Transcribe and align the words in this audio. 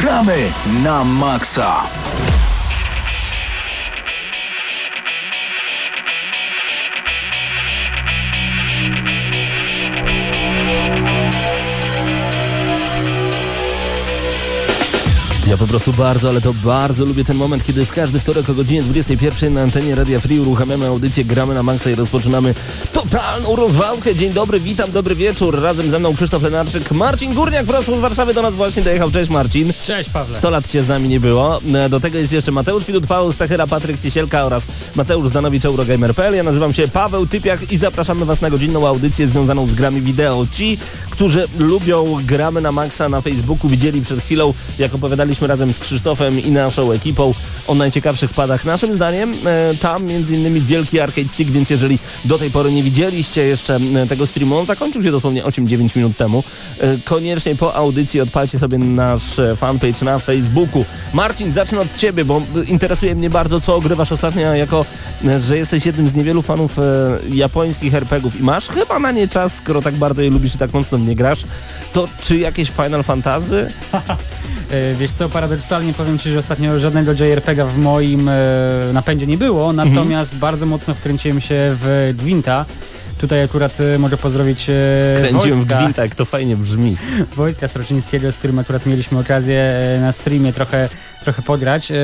Gramy 0.00 0.52
na 0.84 1.04
maksa! 1.04 1.88
Ja 15.46 15.56
po 15.56 15.66
prostu 15.66 15.92
bardzo, 15.92 16.28
ale 16.28 16.40
to 16.40 16.54
bardzo 16.54 17.04
lubię 17.04 17.24
ten 17.24 17.36
moment, 17.36 17.64
kiedy 17.64 17.86
w 17.86 17.92
każdy 17.92 18.20
wtorek 18.20 18.50
o 18.50 18.54
godzinie 18.54 18.82
21 18.82 19.54
na 19.54 19.62
antenie 19.62 19.94
Radia 19.94 20.20
Free 20.20 20.40
uruchamiamy 20.40 20.86
audycję, 20.86 21.24
gramy 21.24 21.54
na 21.54 21.62
maksa 21.62 21.90
i 21.90 21.94
rozpoczynamy 21.94 22.54
totalną 23.02 23.56
rozwałkę. 23.56 24.14
Dzień 24.14 24.32
dobry, 24.32 24.60
witam, 24.60 24.92
dobry 24.92 25.14
wieczór. 25.14 25.60
Razem 25.62 25.90
ze 25.90 25.98
mną 25.98 26.14
Krzysztof 26.14 26.42
Lenarczyk, 26.42 26.90
Marcin 26.90 27.34
Górniak 27.34 27.66
prosto 27.66 27.96
z 27.96 28.00
Warszawy 28.00 28.34
do 28.34 28.42
nas 28.42 28.54
właśnie 28.54 28.82
dojechał. 28.82 29.10
Cześć 29.10 29.30
Marcin. 29.30 29.72
Cześć 29.82 30.10
Pawle. 30.10 30.34
100 30.36 30.50
lat 30.50 30.68
cię 30.68 30.82
z 30.82 30.88
nami 30.88 31.08
nie 31.08 31.20
było. 31.20 31.60
E, 31.74 31.88
Do 31.88 32.00
tego 32.00 32.18
jest 32.18 32.32
jeszcze 32.32 32.52
Mateusz 32.52 32.84
Widut, 32.84 33.06
Paweł 33.06 33.32
Stachyra, 33.32 33.66
Patryk 33.66 34.00
Ciesielka 34.00 34.44
oraz 34.44 34.66
Mateusz 34.94 35.28
Zdanowicz, 35.28 35.64
Eurogamer.pl. 35.64 36.34
Ja 36.34 36.42
nazywam 36.42 36.74
się 36.74 36.88
Paweł 36.88 37.26
Typiak 37.26 37.72
i 37.72 37.78
zapraszamy 37.78 38.24
Was 38.24 38.40
na 38.40 38.50
godzinną 38.50 38.86
audycję 38.86 39.26
związaną 39.28 39.66
z 39.66 39.74
grami 39.74 40.00
wideo. 40.00 40.46
Ci, 40.52 40.78
którzy 41.10 41.48
lubią 41.58 42.18
gramy 42.24 42.60
na 42.60 42.72
maksa 42.72 43.08
na 43.08 43.20
Facebooku, 43.20 43.70
widzieli 43.70 44.00
przed 44.00 44.20
chwilą, 44.20 44.54
jak 44.78 44.94
opowiadaliśmy 44.94 45.46
razem 45.46 45.72
z 45.72 45.78
Krzysztofem 45.78 46.40
i 46.40 46.50
naszą 46.50 46.92
ekipą 46.92 47.34
o 47.66 47.74
najciekawszych 47.74 48.30
padach. 48.30 48.64
Naszym 48.64 48.94
zdaniem 48.94 49.34
e, 49.46 49.74
tam 49.80 50.04
między 50.04 50.34
innymi 50.34 50.60
wielki 50.60 51.00
arcade 51.00 51.28
stick, 51.28 51.50
więc 51.50 51.70
jeżeli 51.70 51.98
do 52.24 52.38
tej 52.38 52.50
pory 52.50 52.72
nie 52.72 52.85
widzieliście 52.86 53.42
jeszcze 53.42 53.80
e, 54.02 54.06
tego 54.06 54.26
streamu, 54.26 54.58
on 54.58 54.66
zakończył 54.66 55.02
się 55.02 55.10
dosłownie 55.10 55.44
8-9 55.44 55.96
minut 55.96 56.16
temu, 56.16 56.44
e, 56.78 56.98
koniecznie 57.04 57.56
po 57.56 57.74
audycji 57.74 58.20
odpalcie 58.20 58.58
sobie 58.58 58.78
nasz 58.78 59.38
e, 59.38 59.56
fanpage 59.56 60.04
na 60.04 60.18
Facebooku. 60.18 60.84
Marcin, 61.14 61.52
zacznę 61.52 61.80
od 61.80 61.94
Ciebie, 61.96 62.24
bo 62.24 62.42
interesuje 62.66 63.14
mnie 63.14 63.30
bardzo, 63.30 63.60
co 63.60 63.76
ogrywasz 63.76 64.12
ostatnio, 64.12 64.54
jako 64.54 64.84
że 65.40 65.56
jesteś 65.56 65.86
jednym 65.86 66.08
z 66.08 66.14
niewielu 66.14 66.42
fanów 66.42 66.76
japońskich 67.32 67.94
RPGów 67.94 68.40
i 68.40 68.42
masz 68.42 68.68
chyba 68.68 68.98
na 68.98 69.12
nie 69.12 69.28
czas, 69.28 69.56
skoro 69.56 69.82
tak 69.82 69.94
bardzo 69.94 70.22
je 70.22 70.30
lubisz 70.30 70.54
i 70.54 70.58
tak 70.58 70.72
mocno 70.72 70.98
nie 70.98 71.14
grasz, 71.14 71.44
to 71.92 72.08
czy 72.20 72.38
jakieś 72.38 72.70
Final 72.70 73.02
Fantasy? 73.02 73.72
E, 74.70 74.94
Wiesz 74.94 75.12
co, 75.12 75.28
paradoksalnie 75.28 75.92
powiem 75.92 76.18
Ci, 76.18 76.32
że 76.32 76.38
ostatnio 76.38 76.78
żadnego 76.78 77.12
JRPG 77.12 77.64
w 77.64 77.78
moim 77.78 78.28
e, 78.28 78.32
napędzie 78.92 79.26
nie 79.26 79.38
było, 79.38 79.72
natomiast 79.72 80.36
bardzo 80.36 80.66
mocno 80.66 80.94
wkręciłem 80.94 81.40
się 81.40 81.54
w 81.82 82.14
Gwinta. 82.18 82.64
Tutaj 83.20 83.42
akurat 83.42 83.80
e, 83.80 83.98
mogę 83.98 84.16
pozdrowić 84.16 84.70
e, 84.70 84.72
Kręciłem 85.20 85.60
w 85.60 85.66
Wojtka, 85.66 85.78
gwinta, 85.82 86.02
jak 86.02 86.14
to 86.14 86.24
fajnie 86.24 86.56
brzmi. 86.56 86.96
Wojtka 87.36 87.68
Sroczyńskiego, 87.68 88.32
z 88.32 88.36
którym 88.36 88.58
akurat 88.58 88.86
mieliśmy 88.86 89.18
okazję 89.18 89.74
na 90.00 90.12
streamie 90.12 90.52
trochę, 90.52 90.88
trochę 91.26 91.42
pograć. 91.42 91.90
E, 91.90 91.94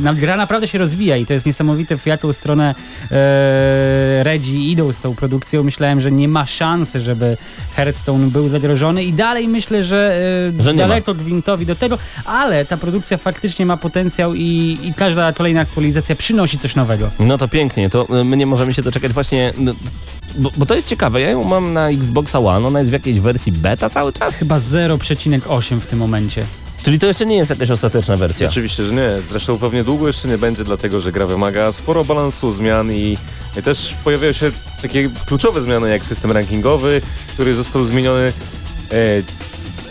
na- 0.00 0.14
Gra 0.14 0.36
naprawdę 0.36 0.68
się 0.68 0.78
rozwija 0.78 1.16
i 1.16 1.26
to 1.26 1.32
jest 1.32 1.46
niesamowite, 1.46 1.98
w 1.98 2.06
jaką 2.06 2.32
stronę 2.32 2.74
e, 3.10 4.22
Redzi 4.24 4.70
idą 4.72 4.92
z 4.92 5.00
tą 5.00 5.14
produkcją. 5.14 5.62
Myślałem, 5.62 6.00
że 6.00 6.12
nie 6.12 6.28
ma 6.28 6.46
szansy, 6.46 7.00
żeby 7.00 7.36
Hearthstone 7.76 8.26
był 8.30 8.48
zagrożony 8.48 9.04
i 9.04 9.12
dalej 9.12 9.48
myślę, 9.48 9.84
że, 9.84 10.20
e, 10.58 10.62
Że 10.62 10.74
nie 10.74 10.82
ma. 10.82 10.88
daleko 10.88 11.14
gwintowi 11.14 11.66
do 11.66 11.74
tego, 11.74 11.98
ale 12.24 12.64
ta 12.64 12.76
produkcja 12.76 13.16
faktycznie 13.18 13.66
ma 13.66 13.76
potencjał 13.76 14.34
i, 14.34 14.78
i 14.82 14.94
każda 14.96 15.32
kolejna 15.32 15.60
aktualizacja 15.60 16.16
przynosi 16.16 16.58
coś 16.58 16.74
nowego. 16.74 17.10
No 17.20 17.38
to 17.38 17.48
pięknie, 17.48 17.90
to 17.90 18.06
my 18.24 18.36
nie 18.36 18.46
możemy 18.46 18.74
się 18.74 18.82
doczekać 18.82 19.12
właśnie... 19.12 19.52
no, 19.58 19.72
Bo, 20.38 20.50
bo 20.56 20.66
to 20.66 20.74
jest 20.74 20.88
ciekawe, 20.88 21.20
ja 21.20 21.30
ją 21.30 21.44
mam 21.44 21.72
na 21.72 21.88
Xboxa 21.88 22.38
One, 22.38 22.66
ona 22.66 22.78
jest 22.78 22.90
w 22.90 22.92
jakiejś 22.92 23.20
wersji 23.20 23.52
beta 23.52 23.90
cały 23.90 24.12
czas? 24.12 24.36
Chyba 24.36 24.58
0,8 24.58 25.80
w 25.80 25.86
tym 25.86 25.98
momencie. 25.98 26.44
Czyli 26.82 26.98
to 26.98 27.06
jeszcze 27.06 27.26
nie 27.26 27.36
jest 27.36 27.50
jakaś 27.50 27.70
ostateczna 27.70 28.16
wersja. 28.16 28.48
Oczywiście, 28.48 28.84
że 28.86 28.92
nie. 28.94 29.08
Zresztą 29.30 29.58
pewnie 29.58 29.84
długo 29.84 30.06
jeszcze 30.06 30.28
nie 30.28 30.38
będzie, 30.38 30.64
dlatego 30.64 31.00
że 31.00 31.12
gra 31.12 31.26
wymaga 31.26 31.72
sporo 31.72 32.04
balansu, 32.04 32.52
zmian 32.52 32.92
i, 32.92 33.16
też 33.64 33.94
pojawiają 34.04 34.32
się 34.32 34.50
takie 34.82 35.10
kluczowe 35.26 35.62
zmiany 35.62 35.90
jak 35.90 36.04
system 36.04 36.32
rankingowy, 36.32 37.00
który 37.34 37.54
został 37.54 37.84
zmieniony. 37.84 38.32
E, 38.92 39.22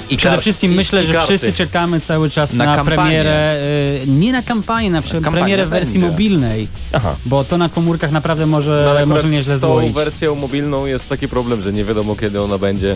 I 0.09 0.18
Przede 0.18 0.38
wszystkim 0.38 0.72
i- 0.74 0.75
myślę, 0.75 1.03
i 1.03 1.08
że 1.08 1.22
wszyscy 1.24 1.53
czekamy 1.53 2.02
cały 2.02 2.30
czas 2.30 2.53
Na 2.53 2.66
na, 2.75 2.84
premierę, 2.86 3.59
y, 4.04 4.08
nie 4.08 4.31
na 4.31 4.44
kampanię, 4.44 4.90
na, 4.90 5.02
kampania 5.02 5.31
premierę 5.31 5.66
wersji 5.66 5.94
będzie. 5.94 6.08
mobilnej, 6.08 6.68
Aha. 6.94 7.16
bo 7.25 7.44
to 7.44 7.58
na 7.58 7.69
komórkach 7.69 8.12
naprawdę 8.12 8.46
no, 8.46 8.52
może, 8.52 8.86
akurat 8.90 9.09
może 9.09 9.30
nieźle 9.30 9.58
z 9.58 9.62
tą 9.62 9.68
złoić. 9.68 9.94
wersją 9.94 10.36
mobilną 10.36 10.86
jest 10.86 11.09
taki 11.09 11.28
problem, 11.28 11.62
że 11.62 11.74
nie 11.74 11.84
wiadomo 11.86 12.16
kiedy 12.16 12.42
ona 12.42 12.58
będzie. 12.58 12.96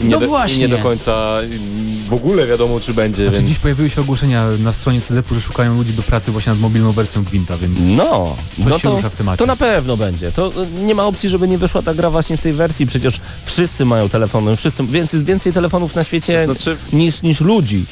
I 0.00 0.04
nie, 0.04 0.10
No 0.10 0.18
do, 0.18 0.24
i 0.26 0.28
właśnie. 0.28 0.58
nie 0.58 0.68
do 0.68 0.78
końca 0.78 1.36
w 2.08 2.12
ogóle 2.14 2.46
wiadomo 2.46 2.80
czy 2.80 2.94
będzie, 2.94 3.22
Znaczy 3.24 3.36
więc 3.38 3.48
dziś 3.48 3.58
pojawiły 3.58 3.90
się 3.90 4.00
ogłoszenia 4.00 4.48
na 4.58 4.72
stronie 4.72 5.00
CDP, 5.00 5.34
że 5.34 5.40
szukają 5.40 5.76
ludzi 5.76 5.92
do 5.92 6.02
pracy 6.02 6.30
właśnie 6.32 6.50
nad 6.52 6.60
mobilną 6.60 6.92
wersją 6.92 7.24
Gwinta, 7.24 7.56
więc 7.58 7.78
No, 7.86 8.36
Coś 8.56 8.66
no 8.66 8.78
się 8.78 8.82
to, 8.82 8.96
rusza 8.96 9.08
w 9.10 9.14
temacie. 9.14 9.38
to 9.38 9.46
na 9.46 9.56
pewno 9.56 9.96
będzie. 9.96 10.32
To 10.32 10.48
y, 10.62 10.82
nie 10.84 10.94
ma 10.94 11.04
opcji, 11.04 11.28
żeby 11.28 11.48
nie 11.48 11.58
wyszła 11.58 11.82
ta 11.82 11.94
gra 11.94 12.10
właśnie 12.10 12.36
w 12.36 12.40
tej 12.40 12.52
wersji. 12.52 12.86
Przecież 12.86 13.20
wszyscy 13.44 13.84
mają 13.84 14.08
telefony, 14.08 14.56
wszyscy, 14.56 14.84
więcej, 14.86 15.24
więcej 15.24 15.52
telefonów 15.52 15.94
na 15.94 16.04
świecie 16.04 16.44
znaczy 16.44 16.76
niż, 16.92 17.22
niż 17.22 17.40
ludzi. 17.40 17.84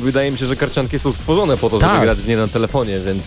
wydaje 0.00 0.30
mi 0.30 0.38
się, 0.38 0.46
że 0.46 0.56
karcianki 0.56 0.98
są 0.98 1.12
stworzone 1.12 1.56
po 1.56 1.70
to, 1.70 1.78
Tak. 1.78 1.90
żeby 1.90 2.02
grać 2.04 2.18
w 2.18 2.28
nie 2.28 2.36
na 2.36 2.48
telefonie, 2.48 3.00
więc 3.06 3.24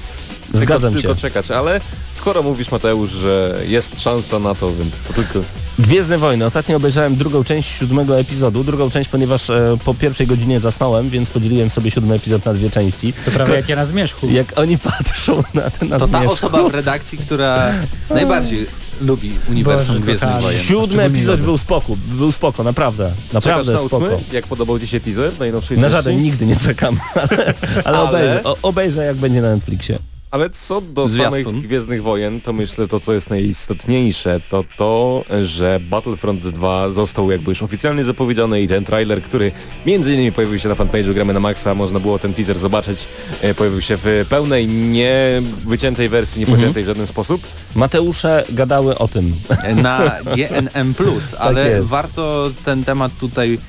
Zgadzam 0.53 0.93
tylko, 0.93 1.07
się. 1.09 1.15
tylko 1.15 1.21
czekać. 1.21 1.51
Ale 1.51 1.81
skoro 2.11 2.43
mówisz 2.43 2.71
Mateusz, 2.71 3.11
że 3.11 3.61
jest 3.67 3.99
szansa 4.01 4.39
na 4.39 4.55
to, 4.55 4.71
więc 4.75 4.91
to 5.07 5.13
tylko 5.13 5.39
Gwiezdne 5.79 6.17
Wojny. 6.17 6.45
Ostatnio 6.45 6.77
obejrzałem 6.77 7.15
drugą 7.15 7.43
część 7.43 7.77
siódmego 7.79 8.19
epizodu. 8.19 8.63
Drugą 8.63 8.89
część, 8.89 9.09
ponieważ 9.09 9.49
e, 9.49 9.77
po 9.85 9.93
pierwszej 9.93 10.27
godzinie 10.27 10.59
zasnąłem, 10.59 11.09
więc 11.09 11.29
podzieliłem 11.29 11.69
sobie 11.69 11.91
siódmy 11.91 12.15
epizod 12.15 12.45
na 12.45 12.53
dwie 12.53 12.69
części. 12.69 13.13
To 13.25 13.31
prawie 13.31 13.53
jak 13.61 13.69
ja 13.69 13.75
na 13.75 13.85
zmierzchu. 13.85 14.29
Jak 14.29 14.59
oni 14.59 14.77
patrzą 15.03 15.43
na 15.53 15.69
ten 15.69 15.89
na 15.89 15.99
To 15.99 16.07
ta 16.07 16.17
zmierzchu. 16.19 16.33
osoba 16.33 16.69
w 16.69 16.73
redakcji, 16.73 17.17
która 17.17 17.73
najbardziej 18.09 18.67
lubi 19.01 19.31
uniwersum 19.49 19.87
Boże, 19.87 19.99
Gwiezdnych 19.99 20.29
kochany. 20.31 20.43
Wojen. 20.43 20.61
Siódmy 20.63 20.87
Szczególnie 20.87 21.05
epizod 21.05 21.41
był 21.41 21.57
spoko, 21.57 21.93
był 22.07 22.31
spoko, 22.31 22.63
naprawdę. 22.63 23.11
Naprawdę 23.33 23.71
na 23.73 23.77
spoko. 23.79 23.97
ósmy? 23.97 24.17
Jak 24.31 24.47
podobał 24.47 24.79
Ci 24.79 24.87
się 24.87 24.99
teaser 24.99 25.31
najnowszej 25.39 25.77
Na 25.77 25.81
części? 25.83 25.97
żaden 25.97 26.21
nigdy 26.21 26.45
nie 26.45 26.55
czekam, 26.55 26.99
ale, 27.15 27.53
ale, 27.85 27.97
Ale- 27.97 28.09
Obejrzę, 28.09 28.43
o, 28.43 28.57
obejrzę 28.61 29.05
jak 29.05 29.15
będzie 29.15 29.41
na 29.41 29.55
Netflixie. 29.55 29.99
Ale 30.31 30.49
co 30.49 30.81
do 30.81 31.07
Zwiastun. 31.07 31.43
samych 31.43 31.63
Gwiezdnych 31.63 32.03
Wojen, 32.03 32.41
to 32.41 32.53
myślę 32.53 32.87
to, 32.87 32.99
co 32.99 33.13
jest 33.13 33.29
najistotniejsze, 33.29 34.39
to 34.49 34.63
to, 34.77 35.23
że 35.43 35.79
Battlefront 35.89 36.47
2 36.47 36.89
został 36.89 37.31
jakby 37.31 37.51
już 37.51 37.63
oficjalnie 37.63 38.03
zapowiedziany 38.03 38.61
i 38.61 38.67
ten 38.67 38.85
trailer, 38.85 39.21
który 39.21 39.51
między 39.85 40.13
innymi 40.13 40.31
pojawił 40.31 40.59
się 40.59 40.69
na 40.69 40.75
fanpage'u 40.75 41.13
Gramy 41.13 41.33
na 41.33 41.39
Maxa, 41.39 41.75
można 41.75 41.99
było 41.99 42.19
ten 42.19 42.33
teaser 42.33 42.59
zobaczyć, 42.59 42.99
e, 43.41 43.53
pojawił 43.53 43.81
się 43.81 43.97
w 43.97 44.25
pełnej, 44.29 44.67
nie 44.67 45.41
wyciętej 45.65 46.09
wersji, 46.09 46.39
nie 46.39 46.47
pociętej 46.47 46.83
w 46.83 46.87
żaden 46.87 47.07
sposób. 47.07 47.41
Mateusze 47.75 48.43
gadały 48.49 48.97
o 48.97 49.07
tym. 49.07 49.33
Na 49.75 50.11
GNM+, 50.35 50.93
ale 51.39 51.69
jest. 51.69 51.87
warto 51.87 52.51
ten 52.65 52.83
temat 52.83 53.11
tutaj 53.19 53.59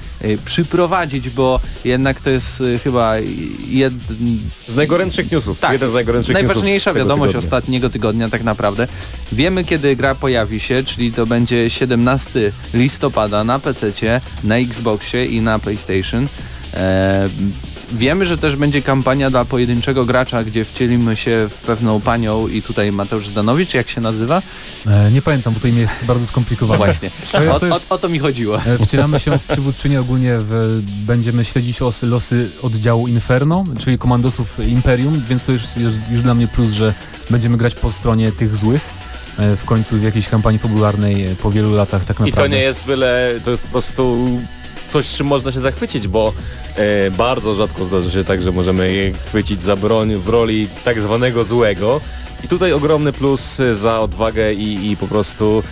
przyprowadzić, 0.44 1.30
bo 1.30 1.60
jednak 1.84 2.20
to 2.20 2.30
jest 2.30 2.60
y, 2.60 2.78
chyba 2.78 3.14
jed... 3.68 3.94
Z 4.68 4.76
najgorętszych 4.76 5.30
newsów, 5.32 5.60
Tak. 5.60 5.72
jeden 5.72 5.90
z 5.90 5.92
najgorętszych 5.92 6.34
najważniejsza 6.34 6.94
wiadomość 6.94 7.32
tygodnia. 7.32 7.38
ostatniego 7.46 7.90
tygodnia 7.90 8.28
tak 8.28 8.44
naprawdę. 8.44 8.88
Wiemy 9.32 9.64
kiedy 9.64 9.96
gra 9.96 10.14
pojawi 10.14 10.60
się, 10.60 10.82
czyli 10.84 11.12
to 11.12 11.26
będzie 11.26 11.70
17 11.70 12.52
listopada 12.74 13.44
na 13.44 13.58
PC, 13.58 14.20
na 14.44 14.56
Xboxie 14.56 15.26
i 15.26 15.40
na 15.40 15.58
PlayStation. 15.58 16.28
E, 16.74 17.28
Wiemy, 17.93 18.26
że 18.26 18.38
też 18.38 18.56
będzie 18.56 18.82
kampania 18.82 19.31
dla 19.31 19.44
pojedynczego 19.44 20.04
gracza, 20.04 20.44
gdzie 20.44 20.65
wcielimy 20.65 21.16
się 21.16 21.49
w 21.50 21.54
pewną 21.66 22.00
panią 22.00 22.49
i 22.49 22.62
tutaj 22.62 22.93
Mateusz 22.93 23.26
Zdanowicz, 23.28 23.75
jak 23.75 23.88
się 23.88 24.00
nazywa? 24.00 24.43
e, 24.87 25.10
nie 25.10 25.22
pamiętam, 25.22 25.54
bo 25.54 25.60
to 25.60 25.69
imię 25.69 25.81
jest 25.81 26.04
bardzo 26.04 26.27
skomplikowane. 26.27 26.78
Właśnie. 26.84 27.10
To 27.32 27.43
jest- 27.43 27.56
O, 27.56 27.60
to 27.60 27.66
jest- 27.66 27.87
o, 27.91 27.94
o 27.94 27.98
to 27.98 28.09
mi 28.09 28.19
chodziło. 28.19 28.60
E, 28.66 28.78
Wcielamy 28.87 29.21
się 29.21 29.38
w 29.38 29.44
przywódczynię 29.44 30.00
ogólnie, 30.00 30.32
w, 30.41 30.81
będziemy 31.06 31.44
śledzić 31.44 31.81
losy, 31.81 32.06
losy 32.06 32.51
oddziału 32.62 33.09
Inferno, 33.09 33.65
czyli 33.78 33.98
komandosów 33.98 34.59
Imperium, 34.68 35.22
więc 35.28 35.45
to 35.45 35.53
już, 35.53 35.62
już, 35.77 35.92
już 36.10 36.22
dla 36.22 36.34
mnie 36.34 36.48
plus, 36.48 36.71
że 36.72 36.95
będziemy 37.30 37.57
grać 37.57 37.74
po 37.74 37.92
stronie 37.92 38.33
tych 38.33 38.57
złych. 38.57 38.83
e, 39.39 39.57
W 39.57 39.65
końcu 39.65 39.97
w 39.97 40.03
jakiejś 40.03 40.28
kampanii 40.28 40.59
fabularnej 40.59 41.27
po 41.42 41.51
wielu 41.51 41.74
latach 41.74 42.04
tak 42.04 42.16
I 42.16 42.22
naprawdę. 42.22 42.42
to 42.51 42.57
nie 42.57 42.62
jest 42.62 42.84
byle, 42.84 43.34
to 43.45 43.51
jest 43.51 43.62
po 43.62 43.68
prostu 43.68 44.18
coś, 44.88 45.08
czym 45.08 45.26
można 45.26 45.52
się 45.52 45.60
zachwycić, 45.60 46.08
bo 46.08 46.32
e, 46.76 47.10
bardzo 47.10 47.54
rzadko 47.54 47.84
zdarza 47.84 48.10
się 48.10 48.24
tak, 48.24 48.42
że 48.42 48.52
możemy 48.52 49.12
chwycić 49.26 49.62
za 49.62 49.76
broń 49.76 50.14
w 50.14 50.28
roli 50.28 50.68
tak 50.84 51.00
zwanego 51.00 51.44
złego. 51.44 52.00
I 52.44 52.48
tutaj 52.48 52.72
ogromny 52.72 53.12
plus 53.12 53.60
e, 53.60 53.74
za 53.74 54.00
odwagę 54.00 54.54
i, 54.54 54.90
i 54.90 54.96
po 54.96 55.08
prostu 55.08 55.62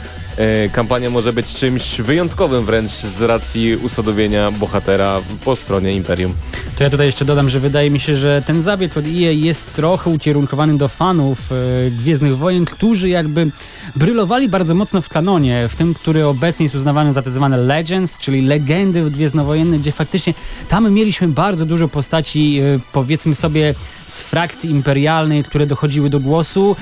kampania 0.73 1.11
może 1.11 1.33
być 1.33 1.55
czymś 1.55 2.00
wyjątkowym 2.00 2.65
wręcz 2.65 2.91
z 2.91 3.23
racji 3.23 3.77
usadowienia 3.77 4.50
bohatera 4.50 5.21
po 5.44 5.56
stronie 5.56 5.97
Imperium. 5.97 6.35
To 6.79 6.85
ja 6.85 6.91
tutaj 6.91 7.06
jeszcze 7.06 7.25
dodam, 7.25 7.49
że 7.49 7.61
wydaje 7.61 7.91
mi 7.91 8.00
się, 8.00 8.17
że 8.17 8.43
ten 8.47 8.62
zabieg 8.62 8.97
od 8.97 9.05
EA 9.05 9.33
jest 9.33 9.75
trochę 9.75 10.11
ukierunkowany 10.11 10.79
do 10.79 10.88
fanów 10.88 11.38
e, 11.53 11.91
Gwiezdnych 11.91 12.37
Wojen, 12.37 12.65
którzy 12.65 13.09
jakby 13.09 13.50
brylowali 13.97 14.49
bardzo 14.49 14.75
mocno 14.75 15.03
w 15.03 15.09
kanonie, 15.09 15.69
w 15.69 15.77
tym, 15.77 15.94
który 15.94 16.27
obecnie 16.27 16.65
jest 16.65 16.75
uznawany 16.75 17.12
za 17.12 17.23
te 17.23 17.31
zwane 17.31 17.56
Legends, 17.56 18.19
czyli 18.19 18.43
legendy 18.43 19.11
gwiezdnowojenne, 19.11 19.79
gdzie 19.79 19.93
faktycznie 19.93 20.35
tam 20.69 20.93
mieliśmy 20.93 21.29
bardzo 21.29 21.67
dużo 21.67 21.88
postaci, 21.88 22.61
e, 22.61 22.79
powiedzmy 22.93 23.35
sobie, 23.35 23.75
z 24.06 24.23
frakcji 24.23 24.71
imperialnej, 24.71 25.44
które 25.44 25.67
dochodziły 25.67 26.11
do 26.11 26.21
głosu 26.21 26.77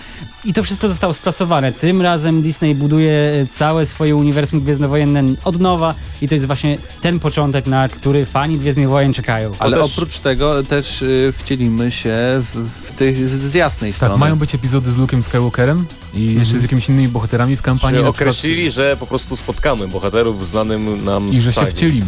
i 0.45 0.53
to 0.53 0.63
wszystko 0.63 0.89
zostało 0.89 1.15
sklasowane. 1.15 1.73
Tym 1.73 2.03
razem 2.03 2.43
Disney 2.43 2.75
buduje 2.75 3.44
całe 3.53 3.87
swoje 3.87 4.17
uniwersum 4.17 4.61
gwiezdnowojenne 4.61 5.23
od 5.45 5.61
nowa 5.61 5.95
i 6.23 6.29
to 6.29 6.35
jest 6.35 6.47
właśnie 6.47 6.79
ten 7.03 7.21
początek, 7.21 7.67
na 7.67 7.89
który 7.89 8.27
fani 8.27 8.59
Gwiezdnych 8.59 8.89
Wojen 8.89 9.13
czekają. 9.13 9.53
Ale 9.59 9.77
też- 9.77 9.87
oprócz 9.93 10.19
tego 10.19 10.63
też 10.65 11.03
y, 11.03 11.33
wcielimy 11.39 11.91
się 11.91 12.15
w, 12.55 12.69
w 12.85 12.93
tych 12.93 13.29
z, 13.29 13.33
z 13.33 13.55
jasnej 13.55 13.91
Tak, 13.93 13.97
strony. 13.97 14.19
mają 14.19 14.37
być 14.37 14.55
epizody 14.55 14.91
z 14.91 14.97
Luke'em 14.97 15.23
Skywalkerem 15.23 15.87
i 16.15 16.35
jeszcze 16.35 16.59
z 16.59 16.63
jakimiś 16.63 16.89
innymi 16.89 17.09
bohaterami 17.09 17.57
w 17.57 17.63
kampanii. 17.63 17.99
Czy 18.01 18.05
na 18.05 18.13
przykład- 18.13 18.29
określili, 18.35 18.71
że 18.71 18.97
po 19.01 19.07
prostu 19.07 19.37
spotkamy 19.37 19.89
bohaterów 19.89 20.49
znanym 20.49 21.05
nam 21.05 21.29
I 21.33 21.41
że 21.41 21.51
z 21.53 21.55
się 21.55 21.61
sagi. 21.61 21.71
wcielimy. 21.73 22.07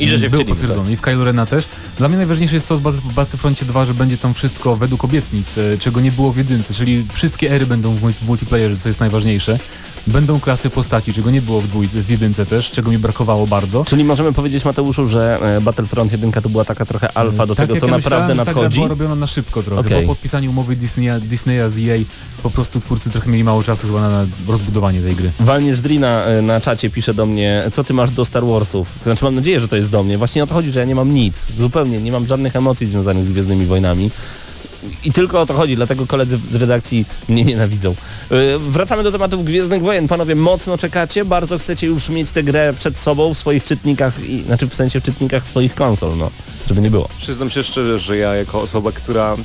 I 0.00 0.08
że 0.08 0.20
się 0.20 0.30
Był 0.30 0.44
potwierdzony. 0.44 0.92
I 0.92 0.96
w 0.96 1.00
Kylo 1.00 1.24
Rena 1.24 1.46
też. 1.46 1.64
Dla 1.98 2.08
mnie 2.08 2.16
najważniejsze 2.16 2.54
jest 2.54 2.68
to 2.68 2.76
z 2.76 2.80
Battlefroncie 3.14 3.64
2, 3.66 3.84
że 3.84 3.94
będzie 3.94 4.18
tam 4.18 4.34
wszystko 4.34 4.76
według 4.76 5.04
obietnic, 5.04 5.58
e, 5.58 5.78
czego 5.78 6.00
nie 6.00 6.12
było 6.12 6.32
w 6.32 6.36
jedynce, 6.36 6.74
czyli 6.74 7.06
wszystkie 7.12 7.50
ery 7.50 7.66
będą 7.66 7.94
w, 7.94 8.02
multi- 8.02 8.12
w 8.24 8.26
multiplayerze, 8.28 8.76
co 8.76 8.88
jest 8.88 9.00
najważniejsze. 9.00 9.58
Będą 10.06 10.40
klasy 10.40 10.70
postaci, 10.70 11.12
czego 11.12 11.30
nie 11.30 11.42
było 11.42 11.60
w, 11.60 11.66
dwój, 11.68 11.88
w 11.88 12.10
jedynce 12.10 12.46
też, 12.46 12.70
czego 12.70 12.90
mi 12.90 12.98
brakowało 12.98 13.46
bardzo. 13.46 13.84
Czyli 13.84 14.04
możemy 14.04 14.32
powiedzieć 14.32 14.64
Mateuszu, 14.64 15.08
że 15.08 15.38
e, 15.56 15.60
Battlefront 15.60 16.12
1 16.12 16.32
to 16.32 16.48
była 16.48 16.64
taka 16.64 16.84
trochę 16.86 17.12
alfa 17.18 17.46
do 17.46 17.54
Tak 17.54 17.66
tego, 17.66 17.80
co 17.80 17.86
ja 17.86 17.92
naprawdę 17.92 18.34
myślałem, 18.34 18.36
nadchodzi. 18.54 18.76
była 18.76 18.88
robiona 18.88 19.14
na 19.14 19.26
szybko 19.26 19.62
trochę. 19.62 19.80
Okej. 19.80 20.02
Po 20.02 20.08
podpisaniu 20.08 20.50
umowy 20.50 20.76
Disneya, 20.76 21.20
Disneya 21.20 21.70
z 21.70 21.78
EA 21.78 22.04
po 22.42 22.50
prostu 22.50 22.80
twórcy 22.80 23.10
trochę 23.10 23.30
mieli 23.30 23.44
mało 23.44 23.62
czasu 23.62 23.86
chyba 23.86 24.00
na, 24.00 24.08
na 24.08 24.26
rozbudowanie 24.48 25.00
tej 25.02 25.16
gry. 25.16 25.30
Walniesz 25.40 25.80
Drina 25.80 26.24
e, 26.24 26.42
na 26.42 26.60
czacie 26.60 26.90
pisze 26.90 27.14
do 27.14 27.26
mnie, 27.26 27.62
co 27.72 27.84
ty 27.84 27.94
masz 27.94 28.10
do 28.10 28.24
Star 28.24 28.44
Warsów? 28.46 28.92
Znaczy 29.02 29.24
mam 29.24 29.34
nadzieję, 29.34 29.60
że 29.60 29.68
to 29.68 29.76
jest 29.76 29.83
do 29.88 30.02
mnie. 30.02 30.18
Właśnie 30.18 30.44
o 30.44 30.46
to 30.46 30.54
chodzi, 30.54 30.70
że 30.70 30.80
ja 30.80 30.86
nie 30.86 30.94
mam 30.94 31.14
nic. 31.14 31.36
Zupełnie 31.58 32.00
nie 32.00 32.12
mam 32.12 32.26
żadnych 32.26 32.56
emocji 32.56 32.86
związanych 32.86 33.26
z 33.26 33.32
Gwiezdnymi 33.32 33.66
Wojnami. 33.66 34.10
I 35.04 35.12
tylko 35.12 35.40
o 35.40 35.46
to 35.46 35.54
chodzi, 35.54 35.76
dlatego 35.76 36.06
koledzy 36.06 36.38
z 36.50 36.54
redakcji 36.54 37.04
mnie 37.28 37.44
nienawidzą. 37.44 37.94
Yy, 38.30 38.58
wracamy 38.58 39.02
do 39.02 39.12
tematów 39.12 39.44
Gwiezdnych 39.44 39.82
Wojen. 39.82 40.08
Panowie, 40.08 40.34
mocno 40.34 40.78
czekacie, 40.78 41.24
bardzo 41.24 41.58
chcecie 41.58 41.86
już 41.86 42.08
mieć 42.08 42.30
tę 42.30 42.42
grę 42.42 42.74
przed 42.76 42.98
sobą 42.98 43.34
w 43.34 43.38
swoich 43.38 43.64
czytnikach, 43.64 44.24
i, 44.24 44.42
znaczy 44.42 44.66
w 44.66 44.74
sensie 44.74 45.00
w 45.00 45.04
czytnikach 45.04 45.46
swoich 45.46 45.74
konsol, 45.74 46.16
no, 46.16 46.30
żeby 46.68 46.80
nie 46.80 46.90
było. 46.90 47.08
Przyznam 47.18 47.50
się 47.50 47.62
szczerze, 47.62 47.98
że 47.98 48.16
ja 48.16 48.34
jako 48.34 48.60
osoba, 48.60 48.92
która 48.92 49.36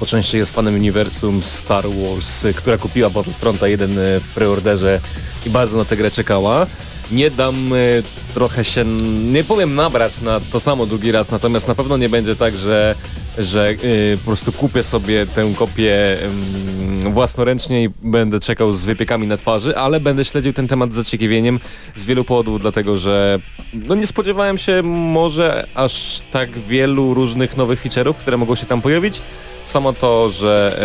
po 0.00 0.06
części 0.06 0.36
jest 0.36 0.52
fanem 0.52 0.74
uniwersum 0.74 1.42
Star 1.42 1.84
Wars, 1.84 2.44
y, 2.44 2.54
która 2.54 2.78
kupiła 2.78 3.10
Battlefronta 3.10 3.68
1 3.68 3.98
y, 3.98 4.20
w 4.20 4.34
preorderze 4.34 5.00
i 5.46 5.50
bardzo 5.50 5.76
na 5.76 5.84
tę 5.84 5.96
grę 5.96 6.10
czekała, 6.10 6.66
nie 7.12 7.30
dam 7.30 7.72
y, 7.72 8.02
trochę 8.34 8.64
się, 8.64 8.84
nie 9.32 9.44
powiem 9.44 9.74
nabrać 9.74 10.20
na 10.20 10.40
to 10.40 10.60
samo 10.60 10.86
drugi 10.86 11.12
raz, 11.12 11.30
natomiast 11.30 11.68
na 11.68 11.74
pewno 11.74 11.96
nie 11.96 12.08
będzie 12.08 12.36
tak, 12.36 12.56
że, 12.56 12.94
że 13.38 13.70
y, 13.70 14.18
po 14.18 14.24
prostu 14.26 14.52
kupię 14.52 14.82
sobie 14.82 15.26
tę 15.26 15.52
kopię 15.56 16.18
ym, 16.24 17.12
własnoręcznie 17.12 17.84
i 17.84 17.90
będę 18.02 18.40
czekał 18.40 18.72
z 18.72 18.84
wypiekami 18.84 19.26
na 19.26 19.36
twarzy, 19.36 19.76
ale 19.76 20.00
będę 20.00 20.24
śledził 20.24 20.52
ten 20.52 20.68
temat 20.68 20.92
z 20.92 20.94
zaciekawieniem 20.94 21.60
z 21.96 22.04
wielu 22.04 22.24
powodów, 22.24 22.60
dlatego 22.60 22.96
że 22.96 23.38
no 23.74 23.94
nie 23.94 24.06
spodziewałem 24.06 24.58
się 24.58 24.82
może 24.82 25.66
aż 25.74 26.20
tak 26.32 26.58
wielu 26.58 27.14
różnych 27.14 27.56
nowych 27.56 27.84
feature'ów, 27.84 28.14
które 28.14 28.36
mogą 28.36 28.54
się 28.54 28.66
tam 28.66 28.80
pojawić. 28.80 29.20
Samo 29.66 29.92
to, 29.92 30.30
że 30.30 30.78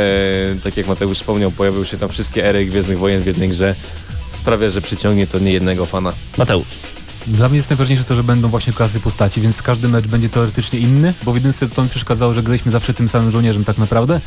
e, 0.58 0.62
tak 0.64 0.78
jak 0.78 0.88
Mateusz 0.88 1.18
wspomniał, 1.18 1.52
pojawiły 1.52 1.86
się 1.86 1.98
tam 1.98 2.10
wszystkie 2.10 2.46
ery 2.46 2.66
Gwiezdnych 2.66 2.98
Wojen 3.00 3.22
w 3.22 3.26
jednej 3.26 3.50
grze, 3.50 3.76
sprawia, 4.36 4.70
że 4.70 4.82
przyciągnie 4.82 5.28
to 5.28 5.40
nie 5.40 5.52
jednego 5.52 5.86
fana. 5.86 6.14
Mateusz. 6.38 6.68
Dla 7.28 7.50
mnie 7.50 7.58
jest 7.58 7.70
najważniejsze 7.70 8.04
to, 8.04 8.16
że 8.16 8.24
będą 8.24 8.48
właśnie 8.48 8.74
klasy 8.74 9.00
postaci, 9.00 9.42
więc 9.42 9.62
każdy 9.62 9.88
mecz 9.88 10.08
będzie 10.08 10.30
teoretycznie 10.30 10.80
inny, 10.80 11.14
bo 11.24 11.32
w 11.32 11.36
jedynce 11.36 11.70
to 11.70 11.84
mi 11.84 11.90
przeszkadzało, 11.90 12.34
że 12.34 12.44
graliśmy 12.44 12.72
zawsze 12.72 12.94
tym 12.94 13.10
samym 13.10 13.32
żołnierzem 13.32 13.64
tak 13.64 13.78
naprawdę, 13.78 14.22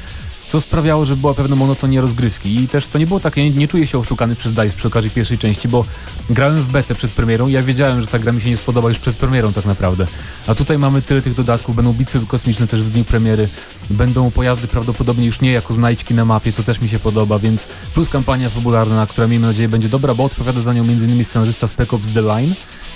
co 0.48 0.60
sprawiało, 0.60 1.04
że 1.04 1.16
była 1.16 1.34
pewna 1.34 1.56
monotonia 1.56 2.00
rozgrywki 2.00 2.56
i 2.56 2.68
też 2.68 2.86
to 2.86 2.98
nie 2.98 3.06
było 3.06 3.20
takie, 3.20 3.44
nie, 3.44 3.50
nie 3.50 3.68
czuję 3.68 3.86
się 3.86 3.98
oszukany 3.98 4.36
przez 4.36 4.52
DICE 4.52 4.76
przy 4.76 4.88
okazji 4.88 5.10
pierwszej 5.10 5.38
części, 5.38 5.68
bo 5.68 5.84
grałem 6.30 6.62
w 6.62 6.68
betę 6.68 6.94
przed 6.94 7.10
premierą 7.10 7.48
i 7.48 7.52
ja 7.52 7.62
wiedziałem, 7.62 8.00
że 8.00 8.06
ta 8.06 8.18
gra 8.18 8.32
mi 8.32 8.40
się 8.40 8.50
nie 8.50 8.56
spodoba 8.56 8.88
już 8.88 8.98
przed 8.98 9.16
premierą 9.16 9.52
tak 9.52 9.64
naprawdę. 9.64 10.06
A 10.46 10.54
tutaj 10.54 10.78
mamy 10.78 11.02
tyle 11.02 11.22
tych 11.22 11.34
dodatków, 11.34 11.76
będą 11.76 11.92
bitwy 11.92 12.20
kosmiczne 12.28 12.66
też 12.66 12.82
w 12.82 12.90
dniu 12.90 13.04
premiery, 13.04 13.48
będą 13.90 14.30
pojazdy 14.30 14.68
prawdopodobnie 14.68 15.26
już 15.26 15.40
nie 15.40 15.52
jako 15.52 15.74
znajdźki 15.74 16.14
na 16.14 16.24
mapie, 16.24 16.52
co 16.52 16.62
też 16.62 16.80
mi 16.80 16.88
się 16.88 16.98
podoba, 16.98 17.38
więc 17.38 17.66
plus 17.94 18.08
kampania 18.08 18.50
fabularna, 18.50 19.06
która 19.06 19.26
miejmy 19.26 19.46
nadzieję 19.46 19.68
będzie 19.68 19.88
dobra, 19.88 20.14
bo 20.14 20.24
odpowiada 20.24 20.60
za 20.60 20.72
nią 20.72 20.82
m.in. 20.82 21.24
scenarzysta 21.24 21.66
Spec 21.66 21.94
Ops 21.94 22.08
The 22.14 22.22
Line 22.22 22.54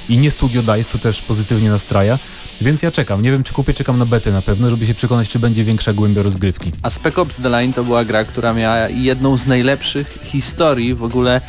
i 0.08 0.19
nie 0.19 0.31
Studio 0.31 0.62
DICE, 0.62 0.91
co 0.91 0.99
też 0.99 1.23
pozytywnie 1.23 1.70
nastraja. 1.70 2.19
Więc 2.61 2.82
ja 2.82 2.91
czekam. 2.91 3.23
Nie 3.23 3.31
wiem, 3.32 3.43
czy 3.43 3.52
kupię, 3.52 3.75
czekam 3.75 3.99
na 3.99 4.06
betę 4.06 4.31
na 4.31 4.43
pewno, 4.43 4.70
żeby 4.70 4.87
się 4.87 4.94
przekonać, 4.94 5.29
czy 5.29 5.38
będzie 5.38 5.64
większa 5.64 5.93
głębia 5.93 6.23
rozgrywki. 6.23 6.73
A 6.82 6.91
Spec 6.91 7.19
Ops 7.19 7.37
The 7.37 7.49
Line 7.49 7.73
to 7.73 7.85
była 7.85 8.05
gra, 8.05 8.25
która 8.25 8.52
miała 8.52 8.88
jedną 8.88 9.37
z 9.37 9.47
najlepszych 9.47 10.19
historii 10.25 10.94
w 10.94 11.02
ogóle 11.02 11.41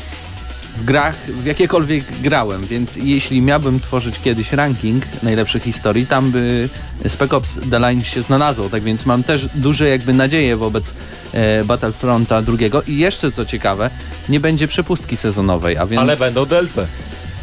w 0.76 0.84
grach, 0.84 1.16
w 1.16 1.46
jakiekolwiek 1.46 2.04
grałem, 2.22 2.66
więc 2.66 2.96
jeśli 2.96 3.42
miałbym 3.42 3.80
tworzyć 3.80 4.18
kiedyś 4.24 4.52
ranking 4.52 5.04
najlepszych 5.22 5.62
historii, 5.62 6.06
tam 6.06 6.30
by 6.30 6.68
Spec 7.08 7.32
Ops 7.32 7.58
The 7.70 7.78
Line 7.78 8.04
się 8.04 8.22
znalazło, 8.22 8.68
tak 8.68 8.82
więc 8.82 9.06
mam 9.06 9.22
też 9.22 9.48
duże 9.54 9.88
jakby 9.88 10.12
nadzieje 10.12 10.56
wobec 10.56 10.94
e, 11.32 11.64
Battlefronta 11.64 12.42
drugiego 12.42 12.82
i 12.82 12.96
jeszcze 12.96 13.32
co 13.32 13.44
ciekawe, 13.44 13.90
nie 14.28 14.40
będzie 14.40 14.68
przepustki 14.68 15.16
sezonowej, 15.16 15.76
a 15.76 15.86
więc... 15.86 16.02
Ale 16.02 16.16
będą 16.16 16.46
DLC. 16.46 16.76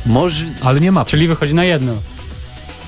Moż... 0.06 0.34
Ale 0.62 0.80
nie 0.80 0.92
ma. 0.92 1.06
Czyli 1.06 1.28
wychodzi 1.28 1.54
na 1.54 1.64
jedno. 1.64 1.94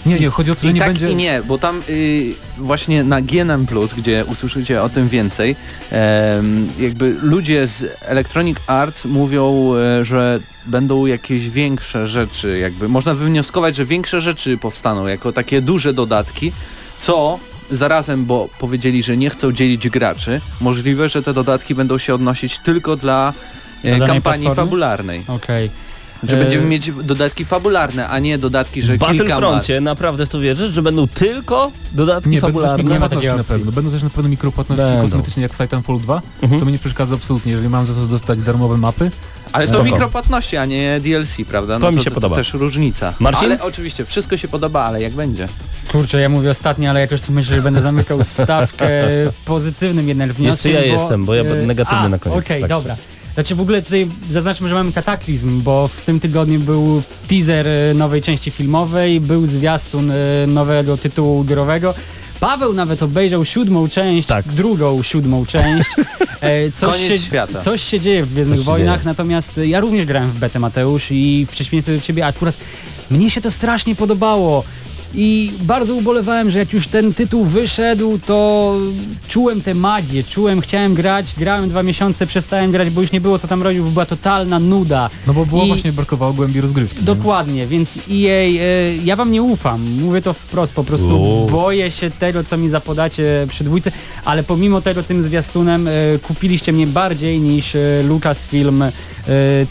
Nie, 0.06 0.20
nie, 0.20 0.30
chodzi 0.30 0.52
o 0.52 0.56
to, 0.56 0.62
że 0.62 0.70
I 0.70 0.74
nie 0.74 0.80
tak 0.80 0.90
będzie... 0.90 1.10
i 1.10 1.16
nie, 1.16 1.42
bo 1.48 1.58
tam 1.58 1.82
y, 1.90 2.34
właśnie 2.58 3.04
na 3.04 3.22
GNM+, 3.22 3.66
gdzie 3.98 4.26
usłyszycie 4.26 4.82
o 4.82 4.90
tym 4.90 5.10
więcej, 5.10 5.56
em, 5.92 6.70
jakby 6.80 7.16
ludzie 7.22 7.68
z 7.68 7.98
Electronic 8.02 8.58
Arts 8.68 9.06
mówią, 9.06 9.74
e, 9.76 10.06
że 10.06 10.40
będą 10.66 11.06
jakieś 11.06 11.50
większe 11.50 12.08
rzeczy, 12.08 12.60
jakby 12.60 12.90
można 12.90 13.16
wywnioskować, 13.16 13.76
że 13.76 13.86
większe 13.86 14.22
rzeczy 14.22 14.58
powstaną 14.58 15.08
jako 15.08 15.32
takie 15.34 15.62
duże 15.62 15.94
dodatki, 15.94 16.52
co 17.00 17.40
zarazem, 17.72 18.26
bo 18.26 18.50
powiedzieli, 18.60 19.04
że 19.04 19.18
nie 19.18 19.30
chcą 19.30 19.52
dzielić 19.52 19.90
graczy, 19.90 20.42
możliwe, 20.62 21.10
że 21.10 21.24
te 21.24 21.34
dodatki 21.34 21.76
będą 21.76 21.98
się 21.98 22.14
odnosić 22.16 22.58
tylko 22.58 22.96
dla 22.96 23.34
e, 23.84 24.00
kampanii 24.00 24.22
platformy? 24.22 24.56
fabularnej. 24.56 25.24
Okej. 25.28 25.70
Że 26.24 26.38
E, 26.38 26.40
będziemy 26.40 26.66
mieć 26.68 26.92
dodatki 27.04 27.46
fabularne, 27.46 28.08
a 28.10 28.20
nie 28.20 28.38
dodatki, 28.38 28.82
że 28.82 28.94
W 28.98 29.00
kilka 29.00 29.14
Battlefroncie 29.28 29.82
naprawdę 29.82 30.26
w 30.26 30.30
to 30.30 30.40
wierzysz, 30.40 30.72
że 30.72 30.82
będą 30.82 31.08
tylko 31.08 31.72
dodatki 31.92 32.30
Nie, 32.30 32.42
będą 32.42 32.60
też 32.60 32.70
fabularne? 32.70 32.84
ma 32.84 32.90
mikropłatności 32.90 33.28
takiej 33.28 33.38
na 33.38 33.44
pewno. 33.44 33.72
Będą 33.72 33.92
też 33.92 34.04
na 34.04 34.10
pewno 34.10 34.30
mikropłatności 34.30 34.86
Będą. 34.86 35.02
kosmetyczne 35.02 35.44
jak 35.44 35.54
w 35.54 35.58
Titanfall 35.58 36.00
2, 36.00 36.22
Mhm. 36.42 36.60
co 36.60 36.66
mi 36.66 36.72
nie 36.72 36.80
przeszkadza 36.80 37.16
absolutnie, 37.16 37.52
jeżeli 37.52 37.70
mam 37.70 37.86
za 37.86 37.94
to 37.94 38.00
dostać 38.08 38.40
darmowe 38.40 38.78
mapy. 38.78 39.12
Ale 39.54 39.66
to 39.68 39.74
Spoko. 39.74 39.84
mikropłatności, 39.86 40.58
a 40.58 40.66
nie 40.66 41.00
DLC, 41.04 41.38
prawda? 41.48 41.80
No 41.80 41.86
To 41.86 41.92
mi 41.92 42.04
się 42.04 42.12
podoba. 42.12 42.36
To 42.36 42.40
też 42.42 42.54
różnica. 42.54 43.14
Marcin? 43.20 43.46
Ale 43.46 43.62
oczywiście, 43.64 44.06
wszystko 44.06 44.38
się 44.38 44.48
podoba, 44.48 44.84
ale 44.84 45.02
jak 45.02 45.14
będzie? 45.14 45.48
Kurczę, 45.92 46.22
ja 46.22 46.30
mówię 46.30 46.52
ostatnio, 46.52 46.90
ale 46.90 47.00
jakoś 47.00 47.22
tu 47.22 47.32
myślę, 47.32 47.56
że 47.56 47.62
będę 47.62 47.82
zamykał 47.82 48.24
stawkę 48.34 48.88
pozytywnym 49.46 50.08
jednak 50.10 50.34
wnioskiem. 50.34 50.72
Jeszcze 50.72 50.88
ja 50.88 50.94
jestem, 50.94 51.26
bo 51.26 51.36
ja 51.36 51.44
będę 51.44 51.64
e, 51.64 51.66
negatywny 51.66 52.00
a, 52.06 52.10
na 52.10 52.20
koniec, 52.20 52.40
Okej, 52.40 52.62
tak 52.62 52.70
dobra. 52.70 52.96
Znaczy 53.34 53.56
w 53.56 53.62
ogóle 53.62 53.82
tutaj 53.82 54.08
zaznaczmy, 54.30 54.70
że 54.70 54.76
mamy 54.76 54.92
kataklizm, 54.92 55.62
bo 55.62 55.88
w 55.88 56.02
tym 56.02 56.20
tygodniu 56.20 56.60
był 56.60 57.02
teaser 57.28 57.68
e, 57.68 57.94
nowej 57.94 58.22
części 58.22 58.52
filmowej, 58.52 59.20
był 59.22 59.46
zwiastun 59.48 60.12
e, 60.12 60.16
nowego 60.48 60.98
tytułu 60.98 61.44
growego. 61.44 61.94
Paweł 62.40 62.74
nawet 62.74 63.04
obejrzał 63.04 63.46
siódmą 63.46 63.90
część, 63.90 64.28
Tak. 64.28 64.48
drugą 64.48 65.04
siódmą 65.04 65.46
część. 65.46 65.90
E, 66.42 66.72
Coś 66.72 66.96
Koniec 66.98 67.08
się, 67.12 67.18
świata. 67.20 67.62
Coś 67.62 67.84
się 67.84 68.00
dzieje 68.00 68.24
w 68.26 68.34
Gwiezdnych 68.34 68.64
Wojnach, 68.64 69.00
dzieje. 69.00 69.06
natomiast 69.08 69.58
ja 69.58 69.80
również 69.80 70.06
grałem 70.06 70.32
w 70.32 70.40
betę 70.40 70.60
Mateusz 70.60 71.08
i 71.12 71.46
w 71.50 71.52
przeciwieństwie 71.52 71.96
do 71.96 72.02
ciebie 72.02 72.26
akurat 72.26 72.56
mnie 73.12 73.30
się 73.30 73.42
to 73.42 73.52
strasznie 73.52 73.96
podobało. 73.96 74.64
I 75.16 75.52
bardzo 75.62 75.96
ubolewałem, 75.96 76.50
że 76.50 76.60
jak 76.60 76.74
już 76.74 76.88
ten 76.88 77.14
tytuł 77.14 77.46
wyszedł, 77.46 78.20
to 78.26 78.76
czułem 79.28 79.62
tę 79.62 79.76
magię, 79.76 80.24
czułem, 80.24 80.62
chciałem 80.62 80.94
grać, 80.96 81.34
grałem 81.38 81.70
dwa 81.70 81.84
miesiące, 81.84 82.28
przestałem 82.28 82.72
grać, 82.72 82.90
bo 82.90 83.02
już 83.02 83.12
nie 83.12 83.22
było 83.22 83.40
co 83.40 83.48
tam 83.48 83.64
robić, 83.64 83.80
bo 83.82 83.90
była 83.90 84.06
totalna 84.06 84.60
nuda. 84.60 85.10
No 85.28 85.34
bo 85.34 85.46
było 85.46 85.64
I- 85.64 85.68
właśnie 85.68 85.92
brakowało 85.92 86.34
głębi 86.34 86.62
rozgrywki. 86.62 86.98
nie? 87.00 87.04
Dokładnie, 87.06 87.68
więc 87.68 87.98
EA, 87.98 88.62
e, 88.62 88.96
ja 89.04 89.16
wam 89.16 89.32
nie 89.32 89.42
ufam, 89.42 89.82
mówię 90.02 90.22
to 90.22 90.34
wprost, 90.34 90.74
po 90.74 90.84
prostu 90.84 91.08
Uuu. 91.22 91.48
boję 91.50 91.92
się 91.92 92.12
tego, 92.12 92.44
co 92.44 92.58
mi 92.58 92.70
zapodacie 92.70 93.46
przy 93.50 93.64
dwójce, 93.64 93.92
ale 94.26 94.44
pomimo 94.44 94.82
tego 94.82 95.04
tym 95.04 95.24
zwiastunem 95.24 95.88
e, 95.88 95.92
kupiliście 96.28 96.74
mnie 96.74 96.88
bardziej 96.88 97.40
niż 97.40 97.76
e, 97.76 98.04
Lucasfilm 98.08 98.82
e, 98.82 98.92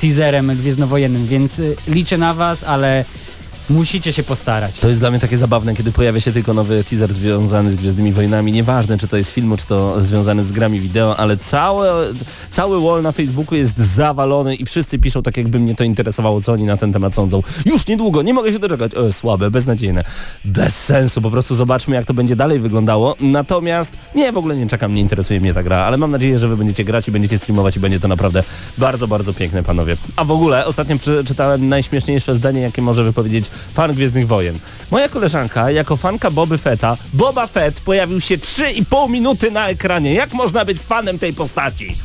teaserem 0.01 0.57
gwiezdnowojennym, 0.57 1.27
więc 1.27 1.61
e, 1.61 1.63
liczę 1.89 2.19
na 2.19 2.35
was, 2.35 2.65
ale 2.65 3.05
Musicie 3.71 4.13
się 4.13 4.23
postarać. 4.23 4.79
To 4.79 4.89
jest 4.89 5.01
dla 5.01 5.11
mnie 5.11 5.21
takie 5.21 5.39
zabawne, 5.39 5.75
kiedy 5.77 5.93
pojawia 5.93 6.21
się 6.21 6.33
tylko 6.33 6.55
nowy 6.55 6.85
teaser 6.85 7.15
związany 7.15 7.71
z 7.71 7.77
Gwiezdnymi 7.77 8.13
Wojnami. 8.13 8.53
Nieważne, 8.53 8.99
czy 8.99 9.09
to 9.09 9.17
jest 9.17 9.31
filmu, 9.31 9.57
czy 9.57 9.67
to 9.67 10.03
związany 10.03 10.45
z 10.45 10.53
grami 10.53 10.81
wideo, 10.81 11.17
ale 11.17 11.37
cały, 11.37 11.89
cały 12.51 12.81
wall 12.81 13.03
na 13.03 13.13
Facebooku 13.13 13.55
jest 13.59 13.79
zawalony 13.79 14.55
i 14.55 14.65
wszyscy 14.65 14.99
piszą 14.99 15.23
tak, 15.23 15.37
jakby 15.37 15.59
mnie 15.59 15.75
to 15.75 15.85
interesowało, 15.85 16.43
co 16.43 16.53
oni 16.53 16.65
na 16.65 16.77
ten 16.77 16.93
temat 16.93 17.15
sądzą. 17.15 17.43
Już 17.67 17.87
niedługo, 17.87 18.23
nie 18.23 18.35
mogę 18.35 18.53
się 18.53 18.59
doczekać. 18.59 18.95
O, 18.95 19.13
słabe, 19.13 19.51
beznadziejne. 19.51 20.05
Bez 20.45 20.85
sensu, 20.85 21.21
po 21.21 21.31
prostu 21.31 21.57
zobaczmy, 21.57 21.97
jak 21.97 22.07
to 22.07 22.15
będzie 22.15 22.37
dalej 22.37 22.61
wyglądało. 22.61 23.17
Natomiast 23.21 23.93
nie, 24.15 24.33
w 24.33 24.39
ogóle 24.39 24.57
nie 24.57 24.67
czekam, 24.67 24.95
nie 24.95 25.01
interesuje 25.01 25.41
mnie 25.41 25.55
ta 25.55 25.63
gra, 25.63 25.77
ale 25.77 25.97
mam 25.97 26.11
nadzieję, 26.11 26.39
że 26.39 26.49
wy 26.49 26.57
będziecie 26.57 26.85
grać 26.85 27.09
i 27.09 27.11
będziecie 27.11 27.39
streamować 27.39 27.77
i 27.77 27.81
będzie 27.81 28.01
to 28.01 28.09
naprawdę 28.09 28.45
bardzo, 28.79 29.09
bardzo 29.09 29.33
piękne, 29.33 29.63
panowie. 29.63 29.97
A 30.17 30.25
w 30.25 30.31
ogóle 30.31 30.67
ostatnio 30.67 30.99
przeczytałem 30.99 31.69
najśmieszniejsze 31.69 32.35
zdanie, 32.35 32.61
jakie 32.61 32.83
może 32.83 33.05
wypowiedzieć 33.05 33.45
fan 33.73 33.93
Gwiezdnych 33.93 34.27
Wojen. 34.29 34.59
Moja 34.91 35.09
koleżanka, 35.09 35.71
jako 35.71 35.97
fanka 35.97 36.31
Boby 36.31 36.59
Fetta, 36.59 36.97
Boba 37.13 37.47
Fett 37.47 37.81
pojawił 37.81 38.21
się 38.21 38.39
3,5 38.39 39.11
minuty 39.11 39.51
na 39.51 39.69
ekranie. 39.69 40.15
Jak 40.15 40.33
można 40.33 40.65
być 40.65 40.79
fanem 40.79 41.19
tej 41.19 41.35
postaci? 41.35 41.97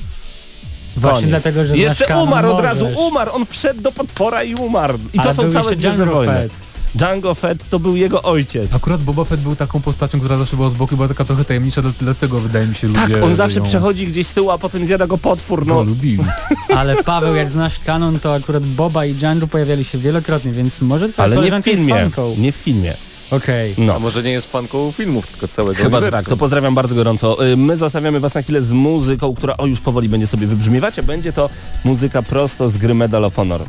Właśnie 0.98 1.28
dlatego, 1.28 1.66
że 1.66 1.78
Jeszcze 1.78 2.18
umarł 2.18 2.52
od 2.52 2.60
razu, 2.60 2.88
umarł, 2.98 3.32
on 3.36 3.46
wszedł 3.46 3.82
do 3.82 3.92
potwora 3.92 4.44
i 4.44 4.56
umarł. 4.56 5.00
I 5.14 5.18
to 5.18 5.24
Ale 5.24 5.34
są 5.34 5.52
całe 5.52 5.76
Gwiezdne 5.76 6.06
Wojny. 6.06 6.34
Fett. 6.34 6.65
Django 6.96 7.36
Fett 7.36 7.70
to 7.70 7.80
był 7.80 7.96
jego 7.96 8.22
ojciec. 8.24 8.76
Akurat 8.76 9.02
Boba 9.02 9.26
Fett 9.26 9.42
był 9.42 9.56
taką 9.56 9.82
postacią, 9.82 10.20
która 10.20 10.38
zawsze 10.38 10.56
była 10.56 10.70
z 10.70 10.74
boku, 10.74 10.96
była 10.96 11.08
taka 11.08 11.26
trochę 11.26 11.46
tajemnicza, 11.46 11.82
dla- 11.82 11.92
dlatego 12.02 12.40
wydaje 12.40 12.68
mi 12.68 12.76
się 12.76 12.88
ludzie... 12.88 13.14
Tak, 13.14 13.24
on 13.24 13.36
zawsze 13.36 13.60
ją 13.60 13.66
przechodzi 13.66 14.08
gdzieś 14.08 14.28
z 14.28 14.34
tyłu, 14.34 14.52
a 14.52 14.58
potem 14.58 14.86
zjada 14.88 15.08
go 15.08 15.18
potwór, 15.18 15.68
no. 15.68 15.84
lubili. 15.84 16.24
Ale 16.78 17.04
Paweł, 17.04 17.36
jak 17.36 17.50
znasz 17.52 17.80
kanon, 17.80 18.20
to 18.20 18.34
akurat 18.34 18.64
Boba 18.64 19.06
i 19.06 19.14
Django 19.14 19.48
pojawiali 19.48 19.84
się 19.86 19.98
wielokrotnie, 19.98 20.52
więc 20.52 20.82
może 20.82 21.10
twoja 21.10 21.26
Ale 21.26 21.38
nie 21.52 21.62
w 21.62 21.64
filmie. 21.64 21.94
fanką. 21.94 22.36
Nie 22.38 22.52
w 22.52 22.56
filmie. 22.56 22.94
Okej. 23.32 23.76
A 23.78 23.82
No. 23.82 24.00
może 24.00 24.24
nie 24.24 24.32
jest 24.32 24.52
fanką 24.52 24.92
filmów, 24.92 25.28
tylko 25.28 25.48
całego 25.48 25.74
Chyba, 25.74 25.90
że 25.90 25.96
uniwersum. 25.98 26.12
tak. 26.26 26.30
To 26.30 26.38
pozdrawiam 26.38 26.76
bardzo 26.76 26.96
gorąco. 26.96 27.48
Y, 27.48 27.58
My 27.58 27.78
zostawiamy 27.78 28.20
was 28.20 28.34
na 28.34 28.42
chwilę 28.42 28.62
z 28.64 28.72
muzyką, 28.72 29.36
która 29.36 29.58
o 29.58 29.66
już 29.66 29.80
powoli 29.80 30.10
będzie 30.10 30.28
sobie 30.28 30.48
wybrzmiewać, 30.48 31.00
a 31.00 31.04
będzie 31.04 31.34
to 31.34 31.50
muzyka 31.86 32.22
prosto 32.22 32.70
z 32.70 32.78
gry 32.78 32.94
Medal 32.94 33.26
of 33.26 33.36
Honor. 33.36 33.62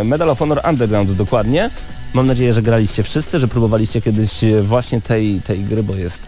Y, 0.00 0.04
Medal 0.04 0.30
of 0.30 0.38
Honor 0.38 0.60
Underground 0.70 1.12
dokładnie. 1.12 1.70
Mam 2.14 2.26
nadzieję, 2.26 2.52
że 2.52 2.62
graliście 2.62 3.02
wszyscy, 3.02 3.40
że 3.40 3.48
próbowaliście 3.48 4.02
kiedyś 4.02 4.44
y, 4.44 4.62
właśnie 4.62 5.00
tej, 5.00 5.40
tej 5.40 5.64
gry, 5.64 5.82
bo 5.82 5.94
jest, 5.94 6.18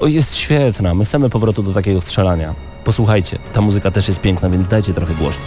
o, 0.00 0.06
jest 0.06 0.36
świetna. 0.36 0.94
My 0.94 1.04
chcemy 1.04 1.30
powrotu 1.30 1.62
do 1.62 1.72
takiego 1.72 2.00
strzelania. 2.00 2.54
Posłuchajcie, 2.84 3.38
ta 3.52 3.60
muzyka 3.60 3.90
też 3.90 4.08
jest 4.08 4.20
piękna, 4.20 4.50
więc 4.50 4.68
dajcie 4.68 4.94
trochę 4.94 5.14
głosu. 5.14 5.38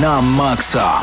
Na 0.00 0.22
maksa! 0.22 1.00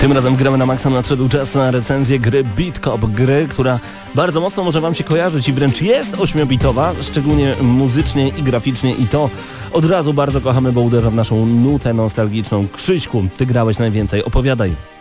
Tym 0.00 0.12
razem 0.12 0.36
gramy 0.36 0.58
na 0.58 0.66
maksa 0.66 0.90
nadszedł 0.90 1.28
czas 1.28 1.54
na 1.54 1.70
recenzję 1.70 2.18
gry 2.18 2.44
Beat 2.44 2.78
Cop, 2.78 3.06
gry, 3.06 3.46
która 3.50 3.80
bardzo 4.14 4.40
mocno 4.40 4.64
może 4.64 4.80
Wam 4.80 4.94
się 4.94 5.04
kojarzyć 5.04 5.48
i 5.48 5.52
wręcz 5.52 5.82
jest 5.82 6.20
ośmiobitowa, 6.20 6.92
szczególnie 7.02 7.54
muzycznie 7.62 8.28
i 8.28 8.42
graficznie 8.42 8.94
i 8.94 9.08
to 9.08 9.30
od 9.72 9.84
razu 9.84 10.12
bardzo 10.12 10.40
kochamy, 10.40 10.72
bo 10.72 10.80
uderza 10.80 11.10
w 11.10 11.14
naszą 11.14 11.46
nutę 11.46 11.94
nostalgiczną. 11.94 12.66
Krzyśku, 12.72 13.24
Ty 13.36 13.46
grałeś 13.46 13.78
najwięcej, 13.78 14.24
opowiadaj. 14.24 14.95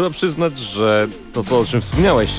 Trzeba 0.00 0.10
przyznać, 0.10 0.58
że 0.58 1.08
to 1.32 1.44
co 1.44 1.58
o 1.60 1.64
czym 1.64 1.80
wspomniałeś, 1.80 2.30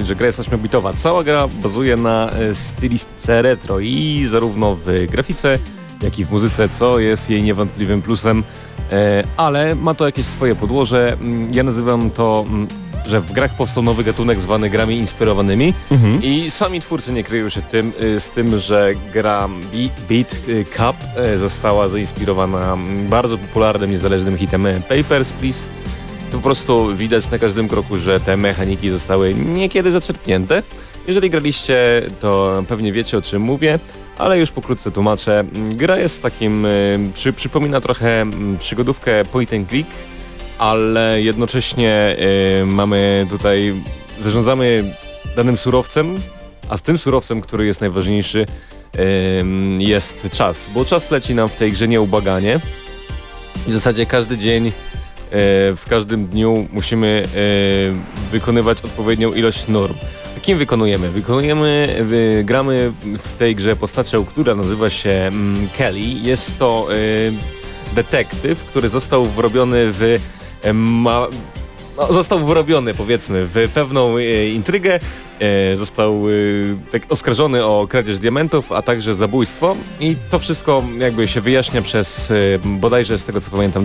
e, 0.00 0.04
że 0.04 0.16
gra 0.16 0.26
jest 0.26 0.40
8-bitowa, 0.40 0.94
cała 0.96 1.24
gra 1.24 1.48
bazuje 1.48 1.96
na 1.96 2.30
e, 2.30 2.54
stylistyce 2.54 3.42
retro 3.42 3.80
i 3.80 4.26
zarówno 4.30 4.76
w 4.84 5.06
grafice, 5.10 5.58
jak 6.02 6.18
i 6.18 6.24
w 6.24 6.30
muzyce, 6.30 6.68
co 6.68 6.98
jest 6.98 7.30
jej 7.30 7.42
niewątpliwym 7.42 8.02
plusem, 8.02 8.44
e, 8.92 9.24
ale 9.36 9.74
ma 9.74 9.94
to 9.94 10.06
jakieś 10.06 10.26
swoje 10.26 10.54
podłoże. 10.54 11.12
Mm, 11.20 11.54
Ja 11.54 11.62
nazywam 11.62 12.10
to, 12.10 12.44
mm, 12.48 12.66
że 13.06 13.20
w 13.20 13.32
grach 13.32 13.56
powstał 13.56 13.82
nowy 13.82 14.04
gatunek 14.04 14.40
zwany 14.40 14.70
grami 14.70 14.96
inspirowanymi 14.96 15.74
i 16.22 16.50
sami 16.50 16.80
twórcy 16.80 17.12
nie 17.12 17.24
kryją 17.24 17.48
się 17.48 17.62
tym, 17.62 17.92
z 18.18 18.28
tym, 18.28 18.58
że 18.58 18.90
gra 19.12 19.48
Be- 19.48 20.14
Beat 20.14 20.36
Cup 20.76 20.96
została 21.38 21.88
zainspirowana 21.88 22.72
mm, 22.72 23.06
bardzo 23.08 23.38
popularnym, 23.38 23.90
niezależnym 23.90 24.36
hitem 24.36 24.66
Papers, 24.88 25.32
Please. 25.32 25.66
To 26.30 26.36
po 26.36 26.42
prostu 26.42 26.96
widać 26.96 27.30
na 27.30 27.38
każdym 27.38 27.68
kroku, 27.68 27.98
że 27.98 28.20
te 28.20 28.36
mechaniki 28.36 28.90
zostały 28.90 29.34
niekiedy 29.34 29.90
zaczerpnięte. 29.90 30.62
Jeżeli 31.06 31.30
graliście, 31.30 32.02
to 32.20 32.62
pewnie 32.68 32.92
wiecie 32.92 33.18
o 33.18 33.22
czym 33.22 33.42
mówię, 33.42 33.78
ale 34.18 34.38
już 34.38 34.50
pokrótce 34.50 34.90
tłumaczę. 34.90 35.44
Gra 35.70 35.98
jest 35.98 36.22
takim, 36.22 36.66
y, 36.66 37.10
przy, 37.14 37.32
przypomina 37.32 37.80
trochę 37.80 38.20
mm, 38.20 38.58
przygodówkę 38.58 39.24
point 39.24 39.52
and 39.52 39.68
click, 39.68 39.90
ale 40.58 41.22
jednocześnie 41.22 42.16
y, 42.62 42.66
mamy 42.66 43.26
tutaj, 43.30 43.74
zarządzamy 44.20 44.94
danym 45.36 45.56
surowcem, 45.56 46.20
a 46.68 46.76
z 46.76 46.82
tym 46.82 46.98
surowcem, 46.98 47.40
który 47.40 47.66
jest 47.66 47.80
najważniejszy, 47.80 48.46
ym, 49.40 49.80
jest 49.80 50.28
czas, 50.32 50.68
bo 50.74 50.84
czas 50.84 51.10
leci 51.10 51.34
nam 51.34 51.48
w 51.48 51.56
tej 51.56 51.72
grze 51.72 51.88
nieubaganie. 51.88 52.60
W 53.66 53.72
zasadzie 53.72 54.06
każdy 54.06 54.38
dzień, 54.38 54.66
y, 54.66 54.72
w 55.76 55.82
każdym 55.88 56.26
dniu 56.26 56.68
musimy 56.72 57.24
y, 57.36 58.30
wykonywać 58.32 58.84
odpowiednią 58.84 59.32
ilość 59.32 59.68
norm. 59.68 59.94
Kim 60.42 60.58
wykonujemy? 60.58 61.10
Wykonujemy, 61.10 61.96
y, 62.12 62.44
gramy 62.44 62.92
w 63.18 63.38
tej 63.38 63.56
grze 63.56 63.76
postacią, 63.76 64.24
która 64.24 64.54
nazywa 64.54 64.90
się 64.90 65.10
mm, 65.10 65.68
Kelly. 65.78 66.00
Jest 66.00 66.58
to 66.58 66.88
detektyw, 67.94 68.64
który 68.64 68.88
został 68.88 69.26
wrobiony 69.26 69.92
w 69.92 70.18
e, 70.62 70.72
ma, 70.72 71.26
no, 71.96 72.12
został 72.12 72.44
wrobiony 72.44 72.94
powiedzmy 72.94 73.46
w 73.46 73.70
pewną 73.74 74.16
e, 74.16 74.48
intrygę, 74.48 75.00
e, 75.40 75.76
został 75.76 76.28
e, 76.28 76.32
tak 76.92 77.02
oskarżony 77.08 77.64
o 77.64 77.86
kradzież 77.90 78.18
diamentów, 78.18 78.72
a 78.72 78.82
także 78.82 79.14
zabójstwo 79.14 79.76
i 80.00 80.16
to 80.30 80.38
wszystko 80.38 80.84
jakby 80.98 81.28
się 81.28 81.40
wyjaśnia 81.40 81.82
przez 81.82 82.30
e, 82.30 82.34
bodajże 82.64 83.18
z 83.18 83.24
tego 83.24 83.40
co 83.40 83.50
pamiętam 83.50 83.84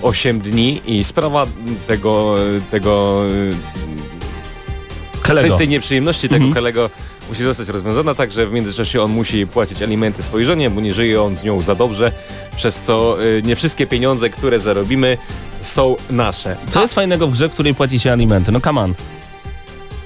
28 0.00 0.40
dni 0.40 0.80
i 0.86 1.04
sprawa 1.04 1.46
tego, 1.86 2.34
tego 2.70 3.22
tej, 5.42 5.58
tej 5.58 5.68
nieprzyjemności 5.68 6.28
tego 6.28 6.36
Mhm. 6.44 6.54
kolego 6.54 6.90
musi 7.28 7.42
zostać 7.42 7.68
rozwiązana, 7.68 8.14
także 8.14 8.46
w 8.46 8.52
międzyczasie 8.52 9.02
on 9.02 9.10
musi 9.10 9.46
płacić 9.46 9.82
alimenty 9.82 10.22
swojej 10.22 10.46
żonie, 10.46 10.70
bo 10.70 10.80
nie 10.80 10.94
żyje 10.94 11.22
on 11.22 11.36
z 11.36 11.44
nią 11.44 11.60
za 11.60 11.74
dobrze, 11.74 12.12
przez 12.56 12.80
co 12.80 13.22
y, 13.24 13.42
nie 13.44 13.56
wszystkie 13.56 13.86
pieniądze, 13.86 14.30
które 14.30 14.60
zarobimy 14.60 15.18
są 15.60 15.96
nasze. 16.10 16.56
Co 16.70 16.82
jest 16.82 16.94
fajnego 16.94 17.26
w 17.26 17.32
grze, 17.32 17.48
w 17.48 17.52
której 17.52 17.74
płaci 17.74 17.98
się 17.98 18.12
alimenty? 18.12 18.52
No 18.52 18.60
come 18.60 18.80
on. 18.80 18.94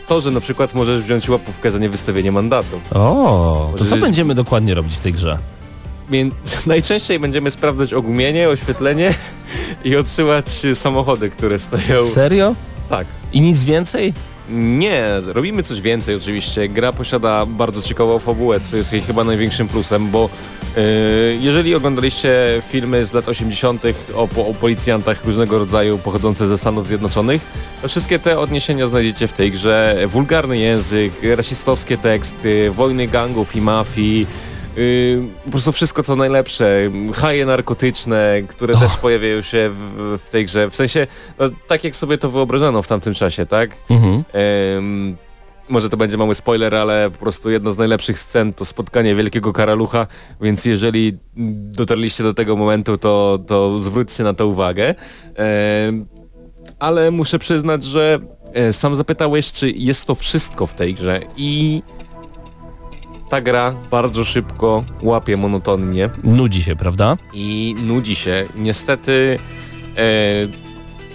To, 0.09 0.21
że 0.21 0.31
na 0.31 0.41
przykład 0.41 0.75
możesz 0.75 1.03
wziąć 1.03 1.29
łapówkę 1.29 1.71
za 1.71 1.79
niewystawienie 1.79 2.33
mandatu. 2.33 2.81
O, 2.95 3.73
to 3.79 3.85
co 3.85 3.97
będziemy 3.97 4.35
dokładnie 4.35 4.75
robić 4.75 4.95
w 4.97 5.01
tej 5.01 5.13
grze? 5.13 5.39
Najczęściej 6.67 7.19
będziemy 7.21 7.51
sprawdzać 7.51 7.93
ogumienie, 7.93 8.49
oświetlenie 8.49 9.15
i 9.85 9.97
odsyłać 9.97 10.65
y, 10.65 10.75
samochody, 10.75 11.31
które 11.31 11.59
stoją... 11.59 12.05
Serio? 12.15 12.55
Tak. 12.89 13.07
I 13.33 13.41
nic 13.41 13.65
więcej? 13.65 14.15
Nie, 14.51 15.07
robimy 15.27 15.63
coś 15.63 15.81
więcej 15.81 16.15
oczywiście. 16.15 16.69
Gra 16.69 16.93
posiada 16.93 17.47
bardzo 17.47 17.83
ciekawą 17.83 18.19
fabułę, 18.19 18.61
co 18.61 18.77
jest 18.77 18.93
jej 18.93 19.03
chyba 19.03 19.25
największym 19.25 19.69
plusem, 19.69 20.11
bo 20.11 20.29
yy, 20.77 20.83
jeżeli 21.41 21.75
oglądaliście 21.75 22.63
filmy 22.69 23.07
z 23.07 23.13
lat 23.13 23.29
80. 23.29 23.83
O, 24.15 24.23
o 24.23 24.55
policjantach 24.55 25.25
różnego 25.25 25.59
rodzaju 25.59 25.99
pochodzące 25.99 26.49
ze 26.49 26.59
Stanów 26.59 26.87
Zjednoczonych, 26.87 27.43
to 27.83 27.89
wszystkie 27.89 28.19
te 28.19 28.39
odniesienia 28.39 28.87
znajdziecie 28.87 29.29
w 29.29 29.33
tej 29.33 29.53
grze. 29.53 29.99
Wulgarny 30.07 30.59
język, 30.59 31.13
rasistowskie 31.37 31.99
teksty, 31.99 32.71
wojny 32.71 33.07
gangów 33.07 33.57
i 33.57 33.61
mafii, 33.61 34.27
po 35.45 35.51
prostu 35.51 35.73
wszystko 35.73 36.03
co 36.03 36.17
najlepsze, 36.17 36.83
haje 37.15 37.47
narkotyczne, 37.47 38.43
które 38.49 38.77
też 38.77 38.97
pojawiają 38.97 39.43
się 39.43 39.71
w, 39.71 40.19
w 40.27 40.31
tej 40.31 40.45
grze, 40.47 40.71
w 40.71 40.77
sensie 40.77 41.07
no, 41.39 41.51
tak 41.67 41.85
jak 41.85 41.97
sobie 41.97 42.19
to 42.19 42.31
wyobrażano 42.31 42.83
w 42.83 42.89
tamtym 42.89 43.15
czasie, 43.15 43.47
tak? 43.47 43.71
Mhm. 43.91 44.25
Może 45.69 45.89
to 45.89 45.97
będzie 45.97 46.17
mały 46.17 46.35
spoiler, 46.35 46.75
ale 46.75 47.11
po 47.11 47.19
prostu 47.19 47.51
jedna 47.51 47.73
z 47.73 47.79
najlepszych 47.79 48.19
scen 48.19 48.53
to 48.53 48.65
spotkanie 48.65 49.15
Wielkiego 49.15 49.53
Karalucha, 49.53 50.07
więc 50.41 50.65
jeżeli 50.65 51.19
dotarliście 51.77 52.25
do 52.25 52.35
tego 52.35 52.57
momentu, 52.57 52.99
to, 52.99 53.39
to 53.47 53.81
zwróćcie 53.81 54.25
na 54.25 54.35
to 54.35 54.47
uwagę. 54.47 54.95
Ale 56.79 57.11
muszę 57.11 57.39
przyznać, 57.39 57.85
że 57.85 58.19
e, 58.53 58.73
sam 58.73 58.97
zapytałeś, 58.97 59.53
czy 59.53 59.71
jest 59.71 60.07
to 60.07 60.15
wszystko 60.15 60.67
w 60.67 60.75
tej 60.75 60.95
grze 60.95 61.21
i 61.37 61.83
ta 63.33 63.41
gra 63.41 63.75
bardzo 63.91 64.25
szybko 64.25 64.85
łapie 65.03 65.37
monotonnie 65.37 66.11
Nudzi 66.25 66.63
się, 66.63 66.77
prawda? 66.77 67.17
i 67.33 67.75
nudzi 67.87 68.15
się. 68.15 68.45
Niestety 68.57 69.39
e, 69.97 70.49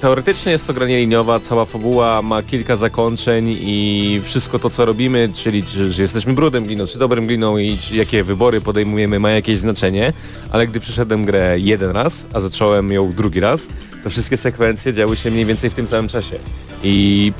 teoretycznie 0.02 0.52
jest 0.52 0.68
to 0.68 0.74
gra 0.74 0.88
nieliniowa, 0.88 1.40
cała 1.40 1.66
fabuła 1.66 2.22
ma 2.22 2.44
kilka 2.44 2.76
zakończeń 2.76 3.56
i 3.60 4.22
wszystko 4.24 4.60
to 4.60 4.70
co 4.70 4.86
robimy, 4.86 5.30
czyli 5.34 5.64
czy, 5.64 5.92
że 5.92 6.02
jesteśmy 6.02 6.34
brudem 6.34 6.66
gliną, 6.66 6.88
czy 6.88 7.00
dobrym 7.00 7.28
gliną 7.28 7.58
i 7.58 7.78
czy, 7.78 7.96
jakie 7.96 8.24
wybory 8.24 8.62
podejmujemy 8.62 9.20
ma 9.20 9.30
jakieś 9.30 9.58
znaczenie, 9.58 10.14
ale 10.52 10.68
gdy 10.68 10.80
przeszedłem 10.80 11.26
grę 11.26 11.60
jeden 11.60 11.92
raz, 11.92 12.26
a 12.34 12.40
zacząłem 12.40 12.92
ją 12.92 13.14
drugi 13.14 13.40
raz, 13.40 13.68
to 14.04 14.10
wszystkie 14.10 14.38
sekwencje 14.38 14.94
działy 14.94 15.18
się 15.18 15.32
mniej 15.32 15.46
więcej 15.46 15.70
w 15.70 15.74
tym 15.74 15.88
samym 15.88 16.08
czasie. 16.08 16.40
I 16.84 17.34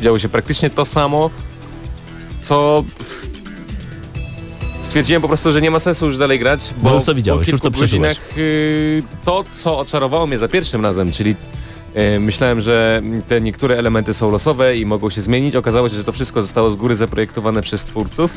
działo 0.00 0.18
się 0.18 0.28
praktycznie 0.28 0.70
to 0.70 0.84
samo, 0.84 1.30
co 2.42 2.84
stwierdziłem 4.92 5.22
po 5.22 5.28
prostu, 5.28 5.52
że 5.52 5.60
nie 5.60 5.70
ma 5.70 5.78
sensu 5.78 6.06
już 6.06 6.18
dalej 6.18 6.38
grać, 6.38 6.74
bo 6.76 6.88
Bo 6.90 6.94
już 6.94 7.04
to 7.04 7.14
widziałeś, 7.14 7.46
po 7.46 7.52
już 7.52 7.60
to 7.60 7.70
przeżyłeś. 7.70 7.90
godzinach, 8.08 8.38
y, 8.38 9.02
to, 9.24 9.44
co 9.62 9.78
oczarowało 9.78 10.26
mnie 10.26 10.38
za 10.38 10.48
pierwszym 10.48 10.82
razem, 10.82 11.12
czyli 11.12 11.34
y, 12.16 12.20
myślałem, 12.20 12.60
że 12.60 13.02
te 13.28 13.40
niektóre 13.40 13.76
elementy 13.78 14.14
są 14.14 14.30
losowe 14.30 14.76
i 14.76 14.86
mogą 14.86 15.10
się 15.10 15.20
zmienić. 15.22 15.56
Okazało 15.56 15.88
się, 15.88 15.96
że 15.96 16.04
to 16.04 16.12
wszystko 16.12 16.42
zostało 16.42 16.70
z 16.70 16.76
góry 16.76 16.96
zaprojektowane 16.96 17.62
przez 17.62 17.84
twórców 17.84 18.30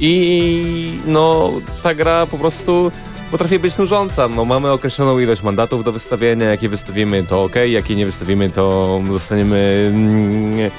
i 0.00 0.98
no 1.06 1.52
ta 1.82 1.94
gra 1.94 2.26
po 2.26 2.38
prostu 2.38 2.92
potrafi 3.30 3.58
być 3.58 3.78
nużąca. 3.78 4.28
No, 4.28 4.44
mamy 4.44 4.70
określoną 4.70 5.18
ilość 5.18 5.42
mandatów 5.42 5.84
do 5.84 5.92
wystawienia, 5.92 6.46
jakie 6.50 6.68
wystawimy 6.68 7.24
to 7.24 7.42
ok, 7.42 7.54
jakie 7.70 7.96
nie 7.96 8.06
wystawimy 8.06 8.50
to 8.50 9.00
zostaniemy 9.12 9.90
mm, 9.94 10.70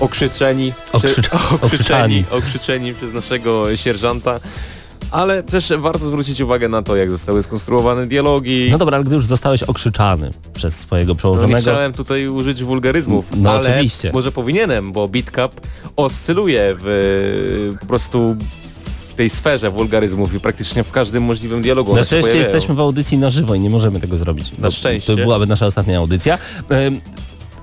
okrzyczeni, 0.00 0.72
Okrzycz- 0.92 1.36
okrzyczeni, 1.66 2.24
okrzyczeni 2.30 2.94
przez 2.94 3.12
naszego 3.12 3.76
sierżanta. 3.76 4.40
Ale 5.10 5.42
też 5.42 5.72
warto 5.78 6.06
zwrócić 6.06 6.40
uwagę 6.40 6.68
na 6.68 6.82
to, 6.82 6.96
jak 6.96 7.10
zostały 7.10 7.42
skonstruowane 7.42 8.06
dialogi. 8.06 8.68
No 8.70 8.78
dobra, 8.78 8.96
ale 8.96 9.04
gdy 9.04 9.14
już 9.14 9.26
zostałeś 9.26 9.62
okrzyczany 9.62 10.30
przez 10.54 10.74
swojego 10.74 11.08
No 11.08 11.14
nie 11.14 11.18
przełożonego... 11.18 11.58
chciałem 11.60 11.92
tutaj 11.92 12.28
użyć 12.28 12.64
wulgaryzmów, 12.64 13.26
No 13.36 13.50
ale 13.50 13.74
oczywiście. 13.74 14.10
może 14.12 14.32
powinienem, 14.32 14.92
bo 14.92 15.08
BitCup 15.08 15.60
oscyluje 15.96 16.76
w 16.78 17.76
po 17.80 17.86
prostu 17.86 18.36
w 19.08 19.14
tej 19.14 19.30
sferze 19.30 19.70
wulgaryzmów 19.70 20.34
i 20.34 20.40
praktycznie 20.40 20.84
w 20.84 20.92
każdym 20.92 21.22
możliwym 21.22 21.62
dialogu. 21.62 21.92
Na 21.94 22.00
się 22.00 22.06
szczęście 22.06 22.36
jesteśmy 22.38 22.74
w 22.74 22.80
audycji 22.80 23.18
na 23.18 23.30
żywo 23.30 23.54
i 23.54 23.60
nie 23.60 23.70
możemy 23.70 24.00
tego 24.00 24.16
zrobić. 24.18 24.52
Na 24.58 24.70
szczęście. 24.70 25.16
To 25.16 25.22
byłaby 25.22 25.46
nasza 25.46 25.66
ostatnia 25.66 25.98
audycja. 25.98 26.38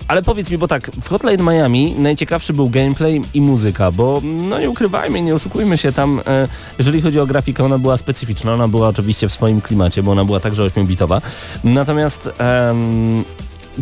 Ale 0.07 0.21
powiedz 0.21 0.49
mi, 0.49 0.57
bo 0.57 0.67
tak, 0.67 0.91
w 1.01 1.09
Hotline 1.09 1.41
Miami 1.43 1.95
najciekawszy 1.97 2.53
był 2.53 2.69
gameplay 2.69 3.21
i 3.33 3.41
muzyka, 3.41 3.91
bo 3.91 4.21
no 4.23 4.59
nie 4.59 4.69
ukrywajmy, 4.69 5.21
nie 5.21 5.35
oszukujmy 5.35 5.77
się 5.77 5.91
tam, 5.91 6.21
e, 6.27 6.47
jeżeli 6.77 7.01
chodzi 7.01 7.19
o 7.19 7.25
grafikę, 7.25 7.63
ona 7.63 7.79
była 7.79 7.97
specyficzna, 7.97 8.53
ona 8.53 8.67
była 8.67 8.87
oczywiście 8.87 9.29
w 9.29 9.33
swoim 9.33 9.61
klimacie, 9.61 10.03
bo 10.03 10.11
ona 10.11 10.25
była 10.25 10.39
także 10.39 10.63
8-bitowa. 10.63 11.21
Natomiast 11.63 12.29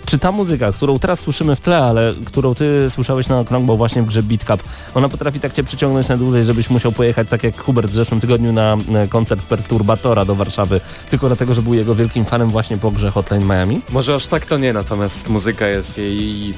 czy 0.06 0.20
ta 0.20 0.32
muzyka, 0.32 0.72
którą 0.72 1.00
teraz 1.00 1.20
słyszymy 1.20 1.56
w 1.56 1.60
tle, 1.60 1.78
ale 1.78 2.14
którą 2.26 2.56
ty 2.56 2.90
słyszałeś 2.90 3.28
na 3.28 3.40
okrągło 3.40 3.78
właśnie 3.78 4.02
w 4.02 4.06
grze 4.06 4.24
Beat 4.24 4.44
Cup, 4.44 4.70
ona 4.94 5.10
potrafi 5.10 5.40
tak 5.40 5.54
cię 5.54 5.64
przyciągnąć 5.64 6.08
na 6.08 6.18
dłużej, 6.18 6.46
żebyś 6.46 6.70
musiał 6.70 6.92
pojechać 6.92 7.30
tak 7.30 7.44
jak 7.44 7.62
Hubert 7.62 7.92
w 7.92 7.94
zeszłym 7.94 8.22
tygodniu 8.22 8.54
na 8.54 8.78
e, 8.96 9.08
koncert 9.08 9.42
Perturbatora 9.42 10.26
do 10.26 10.36
Warszawy, 10.36 10.82
tylko 11.10 11.28
dlatego, 11.28 11.54
że 11.54 11.62
był 11.62 11.74
jego 11.74 11.96
wielkim 11.96 12.26
fanem 12.26 12.50
właśnie 12.50 12.78
po 12.78 12.92
grze 12.92 13.12
Hotline 13.12 13.46
Miami? 13.46 13.82
Może 13.90 14.16
aż 14.16 14.28
tak 14.28 14.46
to 14.46 14.58
nie, 14.58 14.74
natomiast 14.74 15.30
muzyka 15.30 15.68
jest 15.68 15.98
jej 15.98 16.54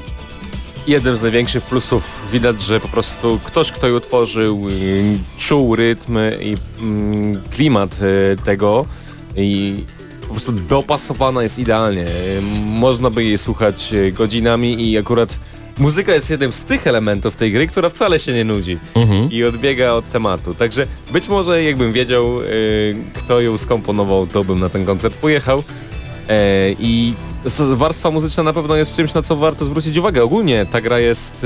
jednym 0.88 1.18
z 1.18 1.22
największych 1.22 1.64
plusów. 1.64 2.28
Widać, 2.32 2.62
że 2.62 2.80
po 2.80 2.88
prostu 2.88 3.40
ktoś, 3.44 3.72
kto 3.72 3.88
ją 3.88 3.96
utworzył, 3.96 4.70
y, 4.70 5.20
czuł 5.38 5.76
rytm 5.76 6.18
i 6.42 6.56
mm, 6.80 7.44
klimat 7.52 8.00
y, 8.02 8.38
tego 8.46 8.86
i 9.36 9.84
po 10.28 10.34
prostu 10.34 10.52
dopasowana 10.52 11.44
jest 11.44 11.60
idealnie. 11.60 12.06
Y, 12.08 12.42
Można 12.66 13.10
by 13.10 13.24
jej 13.24 13.38
słuchać 13.38 13.94
y, 13.94 14.12
godzinami 14.12 14.90
i 14.92 14.98
akurat 14.98 15.40
muzyka 15.78 16.14
jest 16.14 16.30
jednym 16.30 16.52
z 16.52 16.62
tych 16.64 16.88
elementów 16.88 17.36
tej 17.36 17.52
gry, 17.52 17.68
która 17.68 17.90
wcale 17.90 18.20
się 18.20 18.34
nie 18.34 18.44
nudzi 18.46 18.80
Mhm. 18.96 19.32
i 19.32 19.44
odbiega 19.44 19.92
od 19.92 20.12
tematu. 20.12 20.54
Także 20.56 20.88
być 21.14 21.28
może 21.28 21.64
jakbym 21.64 21.94
wiedział, 21.94 22.42
y, 22.42 22.46
kto 23.14 23.42
ją 23.42 23.58
skomponował, 23.58 24.28
to 24.28 24.44
bym 24.44 24.60
na 24.60 24.70
ten 24.70 24.86
koncert 24.86 25.16
pojechał. 25.18 25.64
E, 26.30 26.72
I 26.80 27.14
warstwa 27.76 28.12
muzyczna 28.12 28.44
na 28.44 28.54
pewno 28.54 28.76
jest 28.76 28.96
czymś, 28.96 29.14
na 29.14 29.22
co 29.22 29.36
warto 29.36 29.66
zwrócić 29.66 29.98
uwagę. 29.98 30.24
Ogólnie 30.24 30.66
ta 30.72 30.82
gra 30.82 31.00
jest 31.00 31.46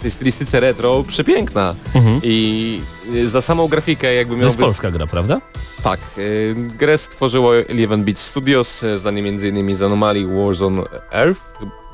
w 0.00 0.02
tej 0.02 0.10
stylistyce 0.10 0.60
retro 0.60 1.04
przepiękna. 1.08 1.74
Mhm. 1.94 2.20
I 2.22 2.80
y, 3.14 3.28
za 3.28 3.40
samą 3.40 3.68
grafikę 3.68 4.14
jakby 4.14 4.34
To 4.34 4.38
miał 4.38 4.46
jest 4.46 4.58
polska 4.58 4.90
gra, 4.90 5.06
prawda? 5.06 5.40
Tak. 5.82 6.00
Y, 6.18 6.54
grę 6.78 6.98
stworzyło 6.98 7.56
Eleven 7.56 8.04
Beat 8.04 8.18
Studios, 8.18 8.82
y, 8.82 8.98
zdanie 8.98 9.22
m.in. 9.28 9.76
z 9.76 9.82
Anomalii 9.82 10.26
Warzone 10.26 10.82
Earth. 11.12 11.40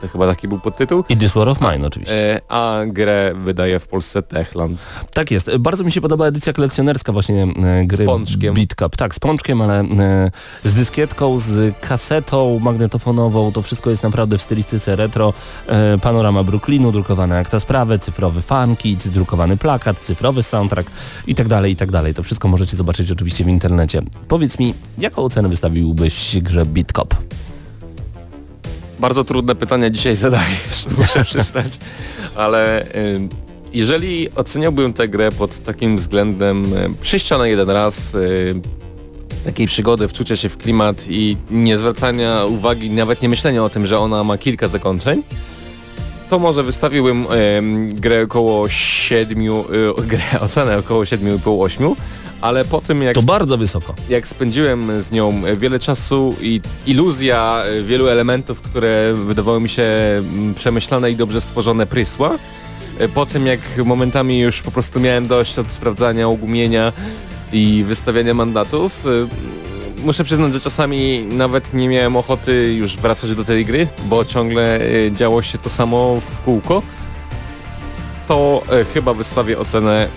To 0.01 0.09
chyba 0.09 0.27
taki 0.27 0.49
był 0.49 0.59
podtytuł. 0.59 1.05
I 1.09 1.17
This 1.17 1.33
War 1.33 1.49
of 1.49 1.61
Mine 1.61 1.87
oczywiście. 1.87 2.35
E, 2.35 2.41
a 2.49 2.81
grę 2.87 3.33
wydaje 3.45 3.81
w 3.81 3.89
Polsce 3.89 4.23
Techland. 4.23 4.79
Tak 5.13 5.31
jest. 5.31 5.57
Bardzo 5.57 5.85
mi 5.85 5.93
się 5.93 6.01
podoba 6.01 6.27
edycja 6.27 6.53
kolekcjonerska 6.53 7.13
właśnie 7.13 7.43
e, 7.43 7.85
gry 7.85 8.05
Z 8.05 8.07
pączkiem. 8.07 8.55
Tak, 8.97 9.15
z 9.15 9.19
pączkiem, 9.19 9.61
ale 9.61 9.81
e, 9.81 10.31
z 10.65 10.75
dyskietką, 10.75 11.39
z 11.39 11.79
kasetą 11.81 12.59
magnetofonową. 12.59 13.53
To 13.53 13.63
wszystko 13.63 13.91
jest 13.91 14.03
naprawdę 14.03 14.39
w 14.39 14.43
stylistyce 14.43 14.97
retro. 14.97 15.33
Panorama 16.03 16.45
Brooklynu, 16.45 16.93
drukowane 16.93 17.39
akta 17.39 17.61
sprawy, 17.61 17.99
cyfrowy 17.99 18.43
fankit, 18.43 19.09
drukowany 19.09 19.57
plakat, 19.57 19.99
cyfrowy 19.99 20.43
soundtrack 20.43 20.91
i 21.27 21.35
tak 21.35 21.49
dalej, 21.49 21.73
i 21.73 21.77
tak 21.77 21.91
dalej. 21.91 22.15
To 22.15 22.23
wszystko 22.23 22.49
możecie 22.49 22.77
zobaczyć 22.77 23.11
oczywiście 23.11 23.45
w 23.45 23.49
internecie. 23.49 24.03
Powiedz 24.29 24.59
mi, 24.59 24.75
jaką 24.99 25.23
ocenę 25.23 25.49
wystawiłbyś 25.49 26.39
grze 26.43 26.67
Beat 26.67 26.93
Cup? 26.93 27.15
Bardzo 28.99 29.25
trudne 29.25 29.55
pytania 29.55 29.91
dzisiaj 29.91 30.17
zadajesz, 30.17 30.87
muszę 30.99 31.25
przyznać, 31.31 31.79
ale 32.37 32.87
jeżeli 33.73 34.29
oceniałbym 34.35 34.93
tę 34.93 35.09
grę 35.09 35.33
pod 35.33 35.65
takim 35.65 35.97
względem 35.97 36.65
przyjścia 37.01 37.39
na 37.39 37.47
jeden 37.47 37.71
raz, 37.71 38.17
takiej 39.45 39.67
przygody, 39.67 40.09
wczucia 40.09 40.37
się 40.37 40.49
w 40.49 40.57
klimat 40.57 41.05
i 41.09 41.37
nie 41.51 41.79
zwracania 41.79 42.45
uwagi, 42.45 42.91
nawet 42.91 43.23
nie 43.23 43.29
myślenia 43.29 43.65
o 43.65 43.71
tym, 43.71 43.87
że 43.87 43.99
ona 43.99 44.25
ma 44.25 44.39
kilka 44.39 44.69
zakończeń, 44.69 45.23
to 46.31 46.39
może 46.39 46.63
wystawiłbym 46.63 47.27
grę 47.89 48.23
około 48.23 48.69
7, 48.69 49.43
y, 49.43 49.49
grę, 50.07 50.21
ocenę 50.41 50.79
około 50.79 51.03
7,5-8, 51.03 51.95
ale 52.41 52.65
po 52.65 52.81
tym 52.81 53.03
jak 53.03 53.15
To 53.15 53.23
bardzo 53.23 53.59
wysoko. 53.59 53.95
jak 54.09 54.29
spędziłem 54.29 55.03
z 55.03 55.11
nią 55.11 55.43
wiele 55.57 55.79
czasu 55.79 56.37
i 56.41 56.61
iluzja 56.87 57.63
e, 57.65 57.83
wielu 57.83 58.09
elementów, 58.09 58.61
które 58.61 59.15
wydawały 59.27 59.61
mi 59.61 59.69
się 59.69 59.83
mm, 60.19 60.55
przemyślane 60.55 61.11
i 61.11 61.17
dobrze 61.17 61.41
stworzone 61.41 61.87
prysła. 61.87 62.39
E, 62.99 63.09
Po 63.09 63.27
tym 63.27 63.47
jak 63.47 63.61
momentami 63.85 64.41
już 64.41 64.63
po 64.63 64.71
prostu 64.71 65.01
miałem 65.01 65.27
dość 65.29 65.59
od 65.59 65.71
sprawdzania 65.73 66.29
ogumienia 66.29 66.93
i 67.53 67.85
wystawiania 67.87 68.35
mandatów, 68.35 69.05
e, 69.07 69.11
muszę 70.05 70.25
przyznać, 70.25 70.53
że 70.55 70.61
czasami 70.61 71.25
nawet 71.33 71.75
nie 71.75 71.89
miałem 71.89 72.17
ochoty 72.17 72.75
już 72.75 72.97
wracać 72.97 73.35
do 73.35 73.45
tej 73.45 73.65
gry, 73.65 73.89
bo 74.07 74.25
ciągle 74.25 74.81
e, 74.81 75.13
działo 75.13 75.43
się 75.43 75.59
to 75.59 75.71
samo 75.71 76.21
w 76.21 76.41
kółko. 76.41 76.83
To 78.29 78.63
e, 78.73 78.85
chyba 78.85 79.15
wystawię 79.15 79.59
ocenę 79.59 80.09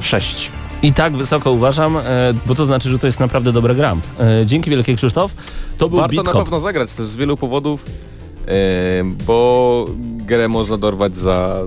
6. 0.00 0.50
I 0.82 0.92
tak 0.92 1.16
wysoko 1.16 1.52
uważam, 1.52 1.96
e, 1.96 2.02
bo 2.46 2.54
to 2.54 2.66
znaczy, 2.66 2.90
że 2.90 2.98
to 2.98 3.06
jest 3.06 3.20
naprawdę 3.20 3.52
dobra 3.52 3.74
gra. 3.74 3.96
E, 4.20 4.46
dzięki 4.46 4.70
wielkie 4.70 4.96
Krzysztof. 4.96 5.34
To 5.78 5.88
był 5.88 5.98
Warto 5.98 6.14
Beat 6.14 6.26
na 6.26 6.32
pewno 6.42 6.60
zagrać 6.60 6.92
też 6.92 7.06
z 7.06 7.16
wielu 7.16 7.36
powodów, 7.36 7.86
e, 8.48 8.50
bo 9.26 9.86
grę 10.26 10.48
można 10.48 10.76
dorwać 10.76 11.16
za 11.16 11.58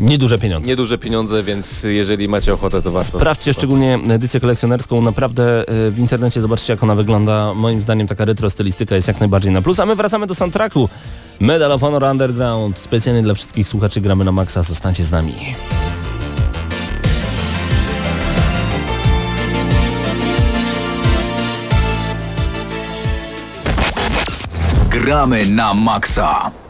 Nieduże 0.00 0.38
pieniądze. 0.38 0.68
nieduże 0.68 0.98
pieniądze, 0.98 1.42
więc 1.42 1.82
jeżeli 1.82 2.28
macie 2.28 2.52
ochotę, 2.52 2.82
to 2.82 2.90
warto. 2.90 3.18
Sprawdźcie 3.18 3.52
szczególnie 3.52 3.98
edycję 4.08 4.40
kolekcjonerską, 4.40 5.00
naprawdę 5.00 5.64
w 5.90 5.94
internecie 5.98 6.40
zobaczcie 6.40 6.72
jak 6.72 6.82
ona 6.82 6.94
wygląda. 6.94 7.54
Moim 7.54 7.80
zdaniem 7.80 8.06
taka 8.06 8.24
retro 8.24 8.50
stylistyka 8.50 8.94
jest 8.94 9.08
jak 9.08 9.20
najbardziej 9.20 9.52
na 9.52 9.62
plus. 9.62 9.80
A 9.80 9.86
my 9.86 9.96
wracamy 9.96 10.26
do 10.26 10.34
soundtracku. 10.34 10.88
Medal 11.40 11.72
of 11.72 11.80
Honor 11.80 12.04
Underground. 12.04 12.78
Specjalnie 12.78 13.22
dla 13.22 13.34
wszystkich 13.34 13.68
słuchaczy 13.68 14.00
gramy 14.00 14.24
na 14.24 14.32
maksa. 14.32 14.62
Zostańcie 14.62 15.04
z 15.04 15.10
nami. 15.10 15.32
Gramy 25.02 25.50
na 25.50 25.74
maksa. 25.74 26.61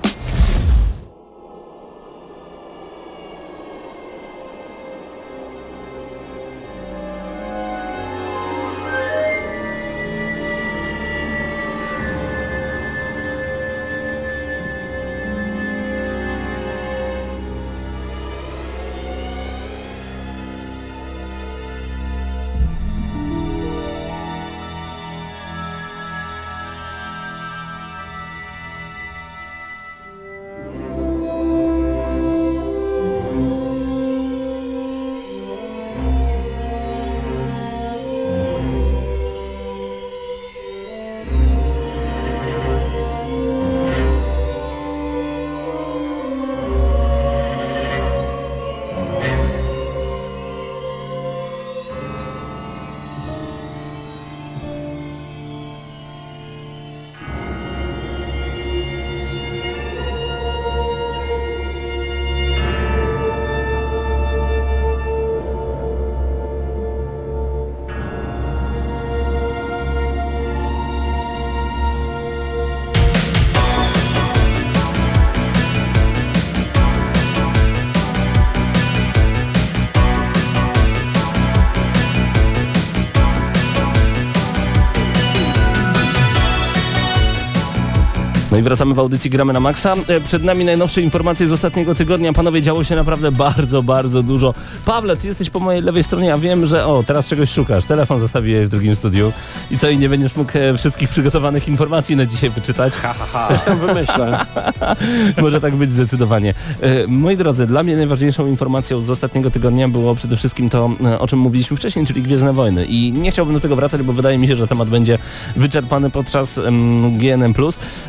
No 88.53 88.59
i 88.59 88.62
wracamy 88.62 88.95
w 88.95 88.99
audycji 88.99 89.31
Gramy 89.31 89.53
na 89.53 89.61
Maxa. 89.61 89.95
E, 90.09 90.21
Przed 90.21 90.45
nami 90.45 90.65
najnowsze 90.65 91.03
informacje 91.03 91.49
z 91.49 91.53
ostatniego 91.53 91.95
tygodnia. 91.95 92.33
Panowie, 92.33 92.62
działo 92.62 92.85
się 92.85 92.97
naprawdę 92.97 93.33
bardzo, 93.33 93.83
bardzo 93.83 94.23
dużo. 94.23 94.55
Pawle, 94.85 95.17
ty 95.17 95.27
jesteś 95.29 95.51
po 95.51 95.61
mojej 95.61 95.83
lewej 95.83 96.03
stronie, 96.03 96.27
ja 96.27 96.38
wiem, 96.38 96.67
że 96.67 96.87
o, 96.87 97.03
teraz 97.07 97.27
czegoś 97.27 97.51
szukasz. 97.51 97.85
Telefon 97.85 98.21
zostawiłeś 98.21 98.67
w 98.67 98.69
drugim 98.69 98.95
studiu 98.95 99.33
I 99.71 99.79
co, 99.79 99.91
i 99.91 99.99
nie 99.99 100.09
będziesz 100.09 100.37
mógł 100.37 100.53
e, 100.59 100.77
wszystkich 100.77 101.09
przygotowanych 101.09 101.69
informacji 101.69 102.17
na 102.17 102.27
dzisiaj 102.27 102.51
wyczytać? 102.51 102.93
Ha, 102.95 103.15
ha, 103.19 103.27
ha. 103.33 103.49
Coś 103.49 103.65
tam 103.65 103.79
wymyślę. 103.79 104.47
Może 105.43 105.61
tak 105.61 105.77
być 105.77 105.91
zdecydowanie. 105.91 106.55
E, 106.81 107.07
Moi 107.07 107.37
drodzy, 107.37 107.67
dla 107.67 107.83
mnie 107.83 107.97
najważniejszą 107.97 108.47
informacją 108.47 109.03
z 109.03 109.11
ostatniego 109.11 109.51
tygodnia 109.51 109.88
było 109.88 110.15
przede 110.15 110.37
wszystkim 110.37 110.69
to, 110.69 110.91
o 111.19 111.27
czym 111.27 111.38
mówiliśmy 111.38 111.77
wcześniej, 111.77 112.07
czyli 112.07 112.23
Gwiezdne 112.23 112.53
Wojny. 112.53 112.87
I 112.87 113.12
nie 113.12 113.31
chciałbym 113.31 113.55
do 113.55 113.61
tego 113.61 113.77
wracać, 113.77 114.03
bo 114.03 114.12
wydaje 114.12 114.38
mi 114.38 114.49
się, 114.49 114.57
że 114.57 114.67
temat 114.67 114.88
będzie 114.88 115.19
wyczerpany 115.57 116.11
podczas 116.11 116.59
em, 116.59 117.19
GNM+. 117.19 117.55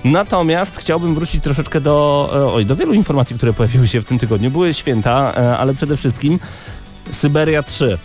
Natomiast 0.03 0.33
chciałbym 0.77 1.15
wrócić 1.15 1.43
troszeczkę 1.43 1.81
do, 1.81 2.29
e, 2.35 2.53
oj, 2.53 2.65
do 2.65 2.75
wielu 2.75 2.93
informacji, 2.93 3.35
które 3.35 3.53
pojawiły 3.53 3.87
się 3.87 4.01
w 4.01 4.05
tym 4.05 4.19
tygodniu. 4.19 4.51
Były 4.51 4.73
święta, 4.73 5.33
e, 5.37 5.57
ale 5.57 5.73
przede 5.73 5.97
wszystkim 5.97 6.39
Syberia 7.11 7.63
3. 7.63 7.97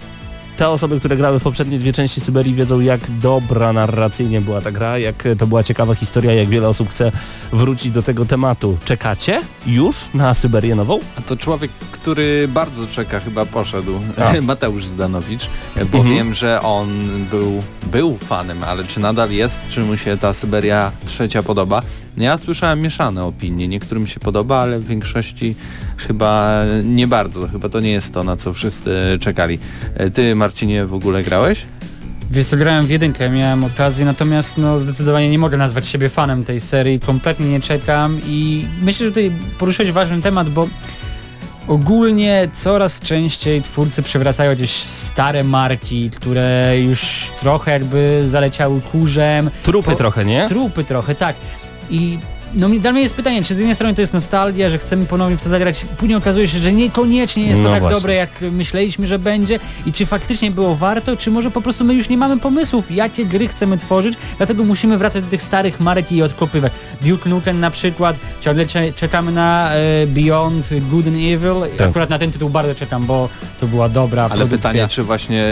Te 0.56 0.68
osoby, 0.68 0.98
które 0.98 1.16
grały 1.16 1.38
w 1.40 1.42
poprzednie 1.42 1.78
dwie 1.78 1.92
części 1.92 2.20
Syberii 2.20 2.54
wiedzą, 2.54 2.80
jak 2.80 3.00
dobra 3.20 3.72
narracyjnie 3.72 4.40
była 4.40 4.60
ta 4.60 4.72
gra, 4.72 4.98
jak 4.98 5.26
e, 5.26 5.36
to 5.36 5.46
była 5.46 5.62
ciekawa 5.62 5.94
historia, 5.94 6.32
jak 6.32 6.48
wiele 6.48 6.68
osób 6.68 6.90
chce 6.90 7.12
wrócić 7.52 7.92
do 7.92 8.02
tego 8.02 8.24
tematu. 8.26 8.78
Czekacie 8.84 9.40
już 9.66 9.96
na 10.14 10.34
Syberię 10.34 10.74
nową? 10.74 10.98
A 11.18 11.22
to 11.22 11.36
człowiek, 11.36 11.70
który 11.92 12.48
bardzo 12.48 12.86
czeka, 12.86 13.20
chyba 13.20 13.46
poszedł. 13.46 14.00
A. 14.38 14.40
Mateusz 14.40 14.86
Zdanowicz, 14.86 15.46
bo 15.92 15.98
Mhm. 15.98 16.14
wiem, 16.16 16.34
że 16.34 16.62
on 16.62 16.88
był, 17.30 17.62
był 17.86 18.16
fanem, 18.18 18.64
ale 18.64 18.84
czy 18.84 19.00
nadal 19.00 19.30
jest, 19.30 19.58
czy 19.70 19.80
mu 19.80 19.96
się 19.96 20.16
ta 20.18 20.32
Syberia 20.32 20.92
trzecia 21.06 21.42
podoba? 21.42 21.82
Ja 22.18 22.38
słyszałem 22.38 22.80
mieszane 22.80 23.24
opinie. 23.24 23.68
Niektórym 23.68 24.06
się 24.06 24.20
podoba, 24.20 24.56
ale 24.58 24.78
w 24.78 24.86
większości 24.86 25.54
chyba 25.96 26.62
nie 26.84 27.06
bardzo. 27.06 27.48
Chyba 27.48 27.68
to 27.68 27.80
nie 27.80 27.90
jest 27.90 28.14
to, 28.14 28.24
na 28.24 28.36
co 28.36 28.54
wszyscy 28.54 28.90
czekali. 29.20 29.58
E, 29.94 30.10
Ty, 30.10 30.34
Marcinie, 30.34 30.86
w 30.86 30.94
ogóle 30.94 31.22
grałeś? 31.22 31.58
Wiesz 32.30 32.46
co, 32.46 32.56
grałem 32.56 32.86
w 32.86 32.90
jedynkę, 32.90 33.30
miałem 33.30 33.64
okazję, 33.64 34.04
natomiast 34.04 34.58
no 34.58 34.78
zdecydowanie 34.78 35.30
nie 35.30 35.38
mogę 35.38 35.56
nazwać 35.56 35.88
siebie 35.88 36.08
fanem 36.08 36.44
tej 36.44 36.60
serii, 36.60 37.00
kompletnie 37.00 37.46
nie 37.50 37.60
czekam 37.60 38.20
i 38.26 38.64
myślę, 38.82 39.06
że 39.06 39.12
tutaj 39.12 39.32
poruszyłeś 39.58 39.92
ważny 39.92 40.22
temat, 40.22 40.48
bo 40.48 40.68
ogólnie 41.68 42.48
coraz 42.54 43.00
częściej 43.00 43.62
twórcy 43.62 44.02
przywracają 44.02 44.54
gdzieś 44.54 44.70
stare 44.82 45.44
marki, 45.44 46.10
które 46.10 46.74
już 46.80 47.30
trochę 47.40 47.70
jakby 47.70 48.22
zaleciały 48.26 48.80
kurzem, 48.80 49.50
Trupy 49.62 49.90
Po- 49.90 49.96
trochę, 49.96 50.24
nie? 50.24 50.48
Trupy 50.48 50.84
trochę, 50.84 51.14
tak. 51.14 51.36
I 51.90 52.37
no 52.54 52.68
mi- 52.68 52.80
dla 52.80 52.92
mnie 52.92 53.02
jest 53.02 53.14
pytanie, 53.14 53.42
czy 53.44 53.54
z 53.54 53.58
jednej 53.58 53.74
strony 53.74 53.94
to 53.94 54.00
jest 54.00 54.12
nostalgia, 54.14 54.70
że 54.70 54.78
chcemy 54.78 55.06
ponownie 55.06 55.36
w 55.36 55.42
to 55.42 55.48
zagrać, 55.48 55.84
później 55.98 56.18
okazuje 56.18 56.48
się, 56.48 56.58
że 56.58 56.72
niekoniecznie 56.72 57.46
jest 57.46 57.62
to 57.62 57.68
No 57.68 57.74
tak 57.74 57.80
właśnie. 57.80 57.96
dobre, 58.00 58.14
jak 58.14 58.30
myśleliśmy, 58.52 59.06
że 59.06 59.18
będzie 59.18 59.58
i 59.86 59.92
czy 59.92 60.06
faktycznie 60.06 60.50
było 60.50 60.76
warto, 60.76 61.16
czy 61.16 61.30
może 61.30 61.50
po 61.50 61.60
prostu 61.62 61.84
my 61.84 61.94
już 61.94 62.08
nie 62.08 62.16
mamy 62.16 62.38
pomysłów, 62.40 62.90
jakie 62.90 63.24
gry 63.26 63.48
chcemy 63.48 63.78
tworzyć, 63.78 64.14
dlatego 64.36 64.64
musimy 64.64 64.98
wracać 64.98 65.24
do 65.24 65.30
tych 65.30 65.42
starych 65.42 65.80
marek 65.80 66.12
i 66.12 66.16
je 66.16 66.24
odkopywać. 66.24 66.72
Duke 67.02 67.30
Nukem 67.30 67.60
na 67.60 67.70
przykład, 67.70 68.16
ciągle 68.40 68.66
cze- 68.66 68.92
czekamy 68.92 69.32
na 69.32 69.70
e, 69.72 70.06
Beyond 70.06 70.66
Good 70.90 71.06
and 71.06 71.16
Evil, 71.16 71.76
Tak. 71.78 71.88
akurat 71.88 72.10
na 72.10 72.18
ten 72.18 72.32
tytuł 72.32 72.48
bardzo 72.50 72.74
czekam, 72.74 73.06
bo 73.06 73.28
to 73.60 73.66
była 73.66 73.88
dobra 73.88 74.22
Ale 74.22 74.28
produkcja. 74.30 74.58
pytanie, 74.58 74.88
czy 74.88 75.02
właśnie 75.02 75.44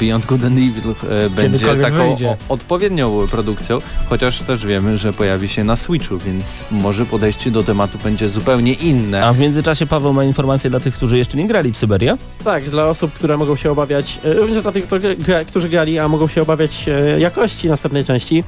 Beyond 0.00 0.26
Good 0.26 0.44
and 0.44 0.58
Evil 0.58 0.94
e, 1.26 1.30
będzie 1.30 1.66
taką 1.82 2.12
o, 2.12 2.36
odpowiednią 2.48 3.26
produkcją, 3.30 3.78
chociaż 4.08 4.40
też 4.40 4.66
wiemy, 4.66 4.98
że 4.98 5.12
pojawi 5.12 5.48
się 5.48 5.64
na 5.64 5.76
Switchu, 5.76 6.15
więc 6.18 6.62
może 6.70 7.06
podejście 7.06 7.50
do 7.50 7.62
tematu 7.62 7.98
będzie 8.04 8.28
zupełnie 8.28 8.72
inne. 8.72 9.24
A 9.24 9.32
w 9.32 9.38
międzyczasie 9.38 9.86
Paweł 9.86 10.12
ma 10.12 10.24
informację 10.24 10.70
dla 10.70 10.80
tych, 10.80 10.94
którzy 10.94 11.18
jeszcze 11.18 11.36
nie 11.36 11.46
grali 11.46 11.72
w 11.72 11.76
Syberię. 11.76 12.16
Tak, 12.44 12.70
dla 12.70 12.84
osób, 12.84 13.12
które 13.12 13.36
mogą 13.36 13.56
się 13.56 13.70
obawiać, 13.70 14.18
e, 14.24 14.34
również 14.34 14.62
dla 14.62 14.72
tych, 14.72 14.86
którzy 14.86 15.16
gra- 15.16 15.44
którzy 15.44 15.68
grali, 15.68 15.98
a 15.98 16.08
mogą 16.08 16.28
się 16.28 16.42
obawiać 16.42 16.86
e, 16.88 17.20
jakości 17.20 17.68
następnej 17.68 18.04
części. 18.04 18.44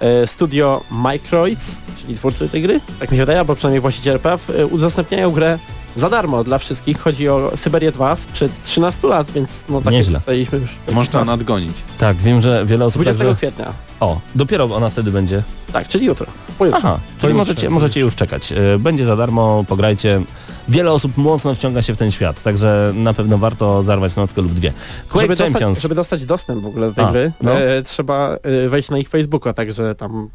e, 0.00 0.26
Studio 0.26 0.82
Microids, 0.90 1.82
czyli 2.02 2.14
twórcy 2.14 2.48
tej 2.48 2.62
gry, 2.62 2.80
tak 3.00 3.10
mi 3.10 3.16
się 3.16 3.22
wydaje, 3.22 3.38
albo 3.38 3.54
przynajmniej 3.54 3.80
właściciel 3.80 4.18
praw, 4.20 4.52
udostępniają 4.70 5.30
grę 5.30 5.58
za 5.96 6.10
darmo 6.10 6.44
dla 6.44 6.58
wszystkich. 6.58 6.98
Chodzi 7.00 7.28
o 7.28 7.50
Syberię 7.56 7.92
2 7.92 8.16
sprzed 8.16 8.52
13 8.64 9.08
lat, 9.08 9.30
więc 9.30 9.64
no 9.68 9.80
tak 9.82 9.92
Nieźle. 9.92 10.12
dostaliśmy 10.12 10.58
już. 10.58 10.70
Można 10.92 11.12
czas. 11.12 11.26
nadgonić. 11.26 11.72
Tak, 11.98 12.16
wiem, 12.16 12.40
że 12.40 12.66
wiele 12.66 12.84
osób 12.84 13.02
20 13.02 13.18
także... 13.24 13.36
kwietnia. 13.36 13.72
O, 14.00 14.20
dopiero 14.34 14.64
ona 14.64 14.90
wtedy 14.90 15.10
będzie. 15.10 15.42
Tak, 15.72 15.88
czyli 15.88 16.06
jutro. 16.06 16.26
Pojutrze. 16.58 16.80
Aha, 16.84 16.98
czyli 16.98 17.20
Pojutrze, 17.20 17.34
możecie, 17.38 17.70
możecie 17.70 18.00
już 18.00 18.14
czekać. 18.14 18.52
E, 18.52 18.78
Będzie 18.78 19.06
za 19.06 19.16
darmo, 19.16 19.64
pograjcie. 19.68 20.22
Wiele 20.68 20.92
osób 20.92 21.16
mocno 21.16 21.54
wciąga 21.54 21.82
się 21.82 21.94
w 21.94 21.98
ten 21.98 22.10
świat, 22.10 22.42
także 22.42 22.92
na 22.94 23.14
pewno 23.14 23.38
warto 23.38 23.82
zarwać 23.82 24.16
nockę 24.16 24.42
lub 24.42 24.52
dwie. 24.52 24.72
Quake 25.08 25.20
Żeby 25.22 25.36
dostać, 25.36 25.52
Champions. 25.52 25.80
żeby 25.80 25.94
dostać 25.94 26.24
dostęp 26.24 26.62
w 26.62 26.66
ogóle 26.66 26.88
do 26.88 26.94
tej 26.94 27.04
A, 27.04 27.10
gry, 27.10 27.32
no. 27.42 27.52
e, 27.60 27.82
trzeba 27.82 28.36
e, 28.64 28.68
wejść 28.68 28.90
na 28.90 28.98
ich 28.98 29.08
Facebooka, 29.08 29.52
także 29.52 29.94
tam 29.94 30.28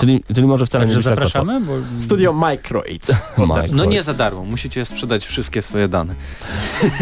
Czyli, 0.00 0.24
czyli 0.34 0.46
może 0.46 0.66
wcale 0.66 0.86
nie 0.86 0.94
Także 0.94 1.10
tak 1.10 1.20
łatwo. 1.20 1.38
zapraszamy, 1.38 1.66
bo... 1.66 2.02
Studio 2.02 2.32
Microids. 2.32 3.10
Mike 3.38 3.68
No 3.72 3.84
nie 3.84 4.02
za 4.02 4.14
darmo, 4.14 4.44
musicie 4.44 4.84
sprzedać 4.84 5.26
wszystkie 5.26 5.62
swoje 5.62 5.88
dane. 5.88 6.14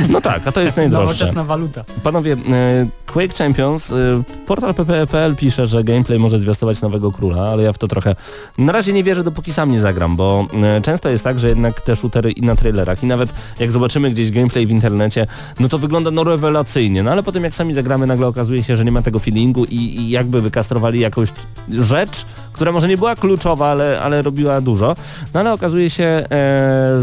No 0.08 0.20
tak, 0.20 0.46
a 0.46 0.52
to 0.52 0.60
jest 0.60 0.76
najdroższe. 0.76 1.06
Nowoczesna 1.06 1.44
waluta. 1.44 1.84
Panowie, 2.02 2.32
e, 2.32 2.86
Quake 3.06 3.34
Champions, 3.38 3.92
e, 3.92 4.22
portal 4.46 4.74
pp.pl 4.74 5.36
pisze, 5.36 5.66
że 5.66 5.84
gameplay 5.84 6.18
może 6.18 6.38
zwiastować 6.40 6.80
nowego 6.80 7.12
króla, 7.12 7.42
ale 7.42 7.62
ja 7.62 7.72
w 7.72 7.78
to 7.78 7.88
trochę 7.88 8.16
na 8.58 8.72
razie 8.72 8.92
nie 8.92 9.04
wierzę, 9.04 9.24
dopóki 9.24 9.52
sam 9.52 9.70
nie 9.70 9.80
zagram, 9.80 10.16
bo 10.16 10.46
e, 10.62 10.80
często 10.80 11.08
jest 11.08 11.24
tak, 11.24 11.38
że 11.38 11.48
jednak 11.48 11.80
te 11.80 11.96
shootery 11.96 12.32
i 12.32 12.42
na 12.42 12.56
trailerach 12.56 13.02
i 13.02 13.06
nawet 13.06 13.34
jak 13.58 13.72
zobaczymy 13.72 14.10
gdzieś 14.10 14.30
gameplay 14.30 14.66
w 14.66 14.70
internecie, 14.70 15.26
no 15.60 15.68
to 15.68 15.78
wygląda 15.78 16.10
no 16.10 16.24
rewelacyjnie, 16.24 17.02
no 17.02 17.10
ale 17.10 17.22
potem 17.22 17.44
jak 17.44 17.54
sami 17.54 17.74
zagramy, 17.74 18.06
nagle 18.06 18.26
okazuje 18.26 18.62
się, 18.64 18.76
że 18.76 18.84
nie 18.84 18.92
ma 18.92 19.02
tego 19.02 19.18
feelingu 19.18 19.64
i, 19.64 19.76
i 19.76 20.10
jakby 20.10 20.42
wykastrowali 20.42 21.00
jakąś 21.00 21.28
rzecz, 21.70 22.26
która 22.54 22.72
może 22.72 22.88
nie 22.88 22.96
była 22.96 23.16
kluczowa, 23.16 23.66
ale, 23.66 24.00
ale 24.00 24.22
robiła 24.22 24.60
dużo. 24.60 24.94
No 25.34 25.40
ale 25.40 25.52
okazuje 25.52 25.90
się, 25.90 26.04
e, 26.04 26.26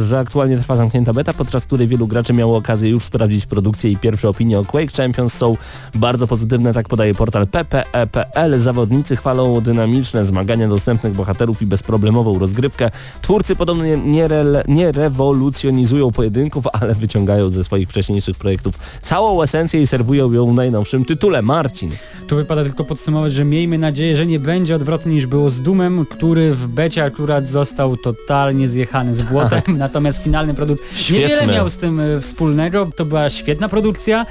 że 0.08 0.20
aktualnie 0.20 0.58
trwa 0.58 0.76
zamknięta 0.76 1.14
beta, 1.14 1.34
podczas 1.34 1.64
której 1.66 1.88
wielu 1.88 2.08
graczy 2.08 2.34
miało 2.34 2.58
okazję 2.58 2.90
już 2.90 3.04
sprawdzić 3.04 3.46
produkcję 3.46 3.92
i 3.92 3.98
pierwsze 3.98 4.30
opinie 4.30 4.60
o 4.60 4.66
Quake 4.66 4.92
Champions 4.98 5.34
są 5.34 5.58
bardzo 5.96 6.28
pozytywne, 6.28 6.74
tak 6.74 6.88
podaje 6.88 7.16
portal 7.16 7.48
ppe.pl. 7.48 8.60
Zawodnicy 8.60 9.16
chwalą 9.16 9.62
dynamiczne 9.62 10.26
zmagania 10.26 10.68
dostępnych 10.68 11.14
bohaterów 11.14 11.62
i 11.62 11.66
bezproblemową 11.66 12.40
rozgrywkę. 12.40 12.90
Twórcy 13.22 13.56
podobno 13.56 13.84
nie, 13.86 14.28
rele- 14.28 14.64
nie 14.68 14.92
rewolucjonizują 14.92 16.12
pojedynków, 16.12 16.66
ale 16.74 16.96
wyciągają 16.96 17.50
ze 17.50 17.64
swoich 17.64 17.90
wcześniejszych 17.90 18.38
projektów 18.38 18.80
całą 19.02 19.42
esencję 19.42 19.82
i 19.82 19.88
serwują 19.88 20.32
ją 20.32 20.52
w 20.52 20.54
najnowszym 20.54 21.06
tytule. 21.06 21.42
Marcin. 21.42 21.92
Tu 22.28 22.36
wypada 22.36 22.64
tylko 22.64 22.84
podsumować, 22.84 23.34
że 23.34 23.46
miejmy 23.46 23.78
nadzieję, 23.78 24.16
że 24.16 24.26
nie 24.26 24.40
będzie 24.40 24.76
odwrotnie 24.76 25.14
niż 25.14 25.26
było 25.26 25.41
z 25.50 25.62
Dumem, 25.62 26.06
który 26.10 26.54
w 26.54 26.68
becie 26.68 27.04
akurat 27.04 27.48
został 27.48 27.98
totalnie 27.98 28.68
zjechany 28.68 29.16
z 29.16 29.24
błotem, 29.24 29.62
natomiast 29.78 30.24
finalny 30.24 30.54
produkt 30.54 30.84
niewiele 31.12 31.48
miał 31.48 31.70
z 31.70 31.78
tym 31.78 32.00
e, 32.00 32.22
wspólnego, 32.22 32.88
to 32.96 33.06
była 33.06 33.30
świetna 33.30 33.70
produkcja. 33.70 34.26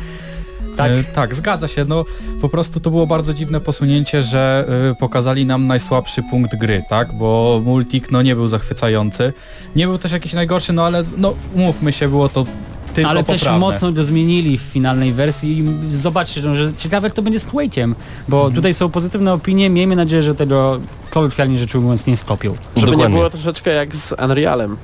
Tak, 0.76 0.90
E, 0.90 1.04
tak, 1.04 1.34
zgadza 1.34 1.68
się. 1.68 1.84
No 1.84 2.04
po 2.40 2.48
prostu 2.48 2.80
to 2.80 2.90
było 2.90 3.06
bardzo 3.06 3.34
dziwne 3.34 3.60
posunięcie, 3.60 4.22
że 4.22 4.64
e, 4.90 4.94
pokazali 4.94 5.46
nam 5.46 5.66
najsłabszy 5.66 6.22
punkt 6.30 6.56
gry, 6.56 6.82
tak? 6.88 7.12
Bo 7.12 7.60
multik 7.64 8.10
no 8.10 8.22
nie 8.22 8.34
był 8.36 8.48
zachwycający. 8.48 9.32
Nie 9.76 9.86
był 9.86 9.98
też 9.98 10.12
jakiś 10.12 10.32
najgorszy, 10.32 10.72
no 10.72 10.84
ale 10.86 11.04
no 11.18 11.34
umówmy 11.54 11.92
się, 11.92 12.08
było 12.08 12.28
to 12.28 12.44
tylko 12.94 13.10
ale 13.10 13.24
też 13.24 13.40
poprawne. 13.40 13.60
mocno 13.60 13.92
go 13.92 14.04
zmienili 14.04 14.58
w 14.58 14.62
finalnej 14.62 15.12
wersji 15.12 15.58
i 15.58 15.94
zobaczcie, 15.94 16.54
że 16.54 16.72
ciekawe 16.78 17.06
jak 17.06 17.14
to 17.14 17.22
będzie 17.22 17.40
z 17.40 17.46
Quake'iem, 17.46 17.94
bo 18.28 18.36
Mhm. 18.36 18.54
tutaj 18.54 18.74
są 18.74 18.88
pozytywne 18.90 19.32
opinie, 19.32 19.70
miejmy 19.70 19.96
nadzieję, 19.96 20.22
że 20.22 20.34
tego 20.34 20.80
kolokwialnie 21.10 21.58
rzecz 21.58 21.74
ujmując 21.74 22.06
nie 22.06 22.16
skopią. 22.16 22.54
Żeby 22.76 22.86
Dokładnie. 22.92 23.14
nie 23.14 23.18
było 23.18 23.30
troszeczkę 23.30 23.70
jak 23.74 23.94
z 23.94 24.14
Unrealem. 24.24 24.76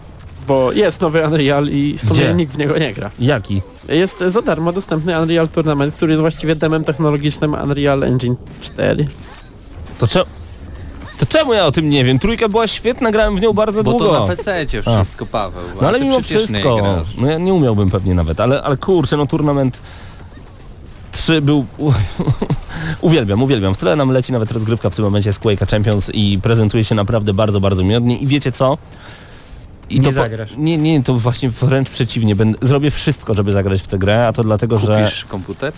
Bo 0.47 0.73
jest 0.73 1.01
nowy 1.01 1.27
Unreal 1.27 1.69
i 1.69 1.99
w 1.99 2.01
sumie 2.01 2.21
Gdzie? 2.21 2.35
nikt 2.35 2.53
w 2.53 2.59
niego 2.59 2.79
nie 2.79 2.95
gra. 2.95 3.11
Jaki? 3.19 3.63
Jest 3.89 4.19
za 4.27 4.43
darmo 4.43 4.73
dostępny 4.73 5.21
Unreal 5.23 5.49
Tournament, 5.49 5.95
który 5.95 6.13
jest 6.13 6.21
właściwie 6.21 6.57
demem 6.57 6.85
technologicznym 6.85 7.55
Unreal 7.65 8.03
Engine 8.05 8.37
4. 8.61 9.07
To 9.99 10.09
czemu? 10.09 10.25
To 11.19 11.27
czemu 11.27 11.55
ja 11.55 11.67
o 11.67 11.73
tym 11.73 11.91
nie 11.91 12.05
wiem? 12.05 12.19
Trójka 12.19 12.49
była 12.49 12.67
świetna, 12.67 13.11
grałem 13.11 13.37
w 13.37 13.41
nią 13.41 13.53
bardzo 13.53 13.85
Bo 13.85 13.91
długo. 13.91 14.07
to 14.07 14.27
na 14.27 14.37
PC 14.37 14.67
wszystko, 14.67 15.27
Paweł. 15.27 15.63
a 15.79 15.83
No 15.83 15.89
ale 15.89 15.99
ty 15.99 16.05
mimo 16.05 16.21
wszystko, 16.21 17.05
no 17.19 17.31
ja 17.31 17.39
nie 17.39 17.55
umiałbym 17.55 17.91
pewnie 17.91 18.15
nawet, 18.15 18.41
ale, 18.41 18.63
ale 18.63 18.77
kurczę, 18.77 19.17
no 19.17 19.27
turnament 19.27 19.81
3 21.27 21.43
był... 21.43 21.67
uwielbiam, 23.01 23.43
uwielbiam. 23.43 23.75
W 23.75 23.79
tle 23.79 23.97
nam 23.97 24.11
leci 24.11 24.33
nawet 24.33 24.53
rozgrywka 24.53 24.91
w 24.91 24.97
tym 24.97 25.05
momencie 25.05 25.33
z 25.33 25.41
Quake'a 25.41 25.71
Champions 25.71 26.11
i 26.15 26.39
prezentuje 26.43 26.85
się 26.85 26.95
naprawdę 26.95 27.35
bardzo, 27.35 27.61
bardzo 27.61 27.85
miodnie 27.85 28.19
i 28.19 28.27
wiecie 28.27 28.53
co? 28.53 28.79
I 29.91 29.95
Nie 30.01 30.03
to 30.03 30.09
po- 30.09 30.15
zagrasz. 30.15 30.51
Nie, 30.57 30.79
nie, 30.79 31.03
to 31.03 31.15
właśnie 31.15 31.51
wręcz 31.51 31.91
przeciwnie. 31.91 32.37
Będę, 32.37 32.59
zrobię 32.67 32.91
wszystko, 32.91 33.35
żeby 33.35 33.53
zagrać 33.53 33.81
w 33.81 33.87
tę 33.87 33.99
grę, 33.99 34.27
a 34.29 34.33
to 34.33 34.45
dlatego, 34.45 34.79
że 34.79 34.99
Kupisz 35.05 35.25
komputer? 35.25 35.73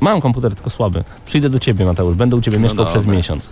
mam 0.00 0.20
komputer 0.20 0.54
tylko 0.54 0.70
słaby. 0.70 1.04
Przyjdę 1.26 1.50
do 1.50 1.58
ciebie, 1.58 1.84
Mateusz, 1.84 2.14
będę 2.16 2.36
u 2.36 2.40
ciebie 2.40 2.56
No 2.56 2.62
mieszkał 2.62 2.86
przez 2.86 3.02
dobra. 3.02 3.16
miesiąc. 3.16 3.48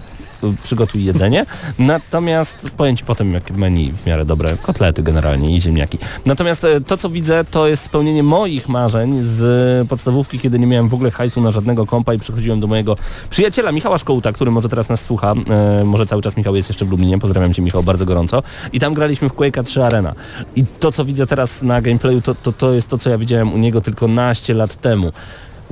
Przygotuj 0.62 1.04
jedzenie. 1.04 1.46
Natomiast 1.78 2.72
Ci 2.96 3.04
potem, 3.04 3.32
jak 3.32 3.50
menu 3.50 3.92
w 3.92 4.06
miarę 4.06 4.24
dobre, 4.24 4.56
kotlety 4.62 5.02
generalnie 5.02 5.56
i 5.56 5.60
ziemniaki. 5.60 5.98
Natomiast 6.26 6.64
e, 6.64 6.80
to, 6.80 6.96
co 6.96 7.10
widzę, 7.10 7.44
to 7.44 7.68
jest 7.68 7.82
spełnienie 7.82 8.22
moich 8.22 8.68
marzeń 8.68 9.20
z 9.22 9.88
podstawówki, 9.88 10.38
kiedy 10.38 10.58
nie 10.58 10.66
miałem 10.66 10.88
w 10.88 10.94
ogóle 10.94 11.10
hajsu 11.10 11.40
na 11.40 11.50
żadnego 11.50 11.86
kompa 11.86 12.14
i 12.14 12.18
przychodziłem 12.18 12.60
do 12.60 12.66
mojego 12.66 12.96
przyjaciela 13.30 13.72
Michała 13.72 13.98
Szkołuta, 13.98 14.32
który 14.32 14.50
może 14.50 14.68
teraz 14.68 14.88
nas 14.88 15.04
słucha, 15.04 15.34
e, 15.50 15.84
może 15.84 16.06
cały 16.06 16.22
czas 16.22 16.36
Michał 16.36 16.56
jest 16.56 16.68
jeszcze 16.68 16.84
w 16.84 16.90
Lublinie, 16.90 17.18
pozdrawiam 17.18 17.52
Cię 17.52 17.62
Michał 17.62 17.82
bardzo 17.82 18.06
gorąco. 18.06 18.42
I 18.72 18.80
tam 18.80 18.94
graliśmy 18.94 19.28
w 19.28 19.32
Quake'a 19.32 19.62
3 19.62 19.84
Arena. 19.84 20.14
I 20.56 20.64
to, 20.80 20.92
co 20.92 21.04
widzę 21.04 21.26
teraz 21.26 21.62
na 21.62 21.80
gameplayu, 21.80 22.20
to, 22.20 22.34
to, 22.34 22.52
to 22.52 22.72
jest 22.72 22.88
to, 22.88 22.98
co 22.98 23.10
ja 23.10 23.18
widziałem 23.18 23.54
u 23.54 23.58
niego 23.58 23.80
tylko 23.80 24.08
naście 24.08 24.54
lat 24.54 24.80
temu. 24.80 25.12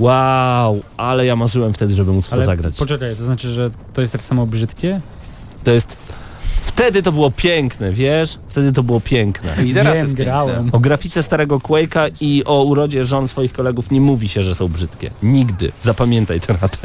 Wow, 0.01 0.81
ale 0.97 1.27
ja 1.27 1.37
marzyłem 1.37 1.73
wtedy, 1.73 1.93
żeby 1.95 2.13
móc 2.13 2.27
w 2.27 2.31
to 2.31 2.45
zagrać. 2.45 2.77
poczekaj, 2.77 3.17
to 3.17 3.25
znaczy, 3.25 3.49
że 3.49 3.71
to 3.93 4.01
jest 4.01 4.13
tak 4.13 4.23
samo 4.23 4.47
brzydkie? 4.47 5.01
To 5.65 5.71
jest... 5.71 5.97
Wtedy 6.63 7.03
to 7.03 7.13
było 7.13 7.31
piękne, 7.31 7.93
wiesz? 7.93 8.39
Wtedy 8.49 8.73
to 8.73 8.83
było 8.83 9.01
piękne. 9.01 9.65
I 9.67 9.75
teraz 9.75 9.95
Wiem, 9.95 10.03
jest 10.05 10.15
grałem. 10.15 10.55
piękne. 10.57 10.73
O 10.73 10.81
grafice 10.81 11.23
starego 11.23 11.59
Quake'a 11.59 12.11
i 12.21 12.45
o 12.45 12.63
urodzie 12.63 13.05
żon 13.05 13.29
swoich 13.29 13.53
kolegów 13.53 13.91
nie 13.91 14.01
mówi 14.01 14.29
się, 14.29 14.43
że 14.43 14.55
są 14.55 14.69
brzydkie. 14.69 15.11
Nigdy. 15.23 15.73
Zapamiętaj 15.83 16.41
tę 16.41 16.53
radę. 16.53 16.79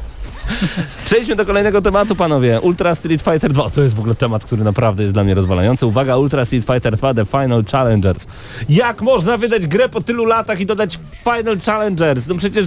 Przejdźmy 1.05 1.35
do 1.35 1.45
kolejnego 1.45 1.81
tematu, 1.81 2.15
panowie. 2.15 2.61
Ultra 2.61 2.95
Street 2.95 3.21
Fighter 3.21 3.53
2. 3.53 3.69
To 3.69 3.81
jest 3.81 3.95
w 3.95 3.99
ogóle 3.99 4.15
temat, 4.15 4.45
który 4.45 4.63
naprawdę 4.63 5.03
jest 5.03 5.13
dla 5.13 5.23
mnie 5.23 5.35
rozwalający. 5.35 5.85
Uwaga, 5.85 6.17
Ultra 6.17 6.45
Street 6.45 6.65
Fighter 6.65 6.97
2 6.97 7.13
The 7.13 7.25
Final 7.25 7.65
Challengers. 7.71 8.27
Jak 8.69 9.01
można 9.01 9.37
wydać 9.37 9.67
grę 9.67 9.89
po 9.89 10.01
tylu 10.01 10.25
latach 10.25 10.59
i 10.59 10.65
dodać 10.65 10.99
Final 11.23 11.59
Challengers? 11.65 12.27
No 12.27 12.35
przecież 12.35 12.65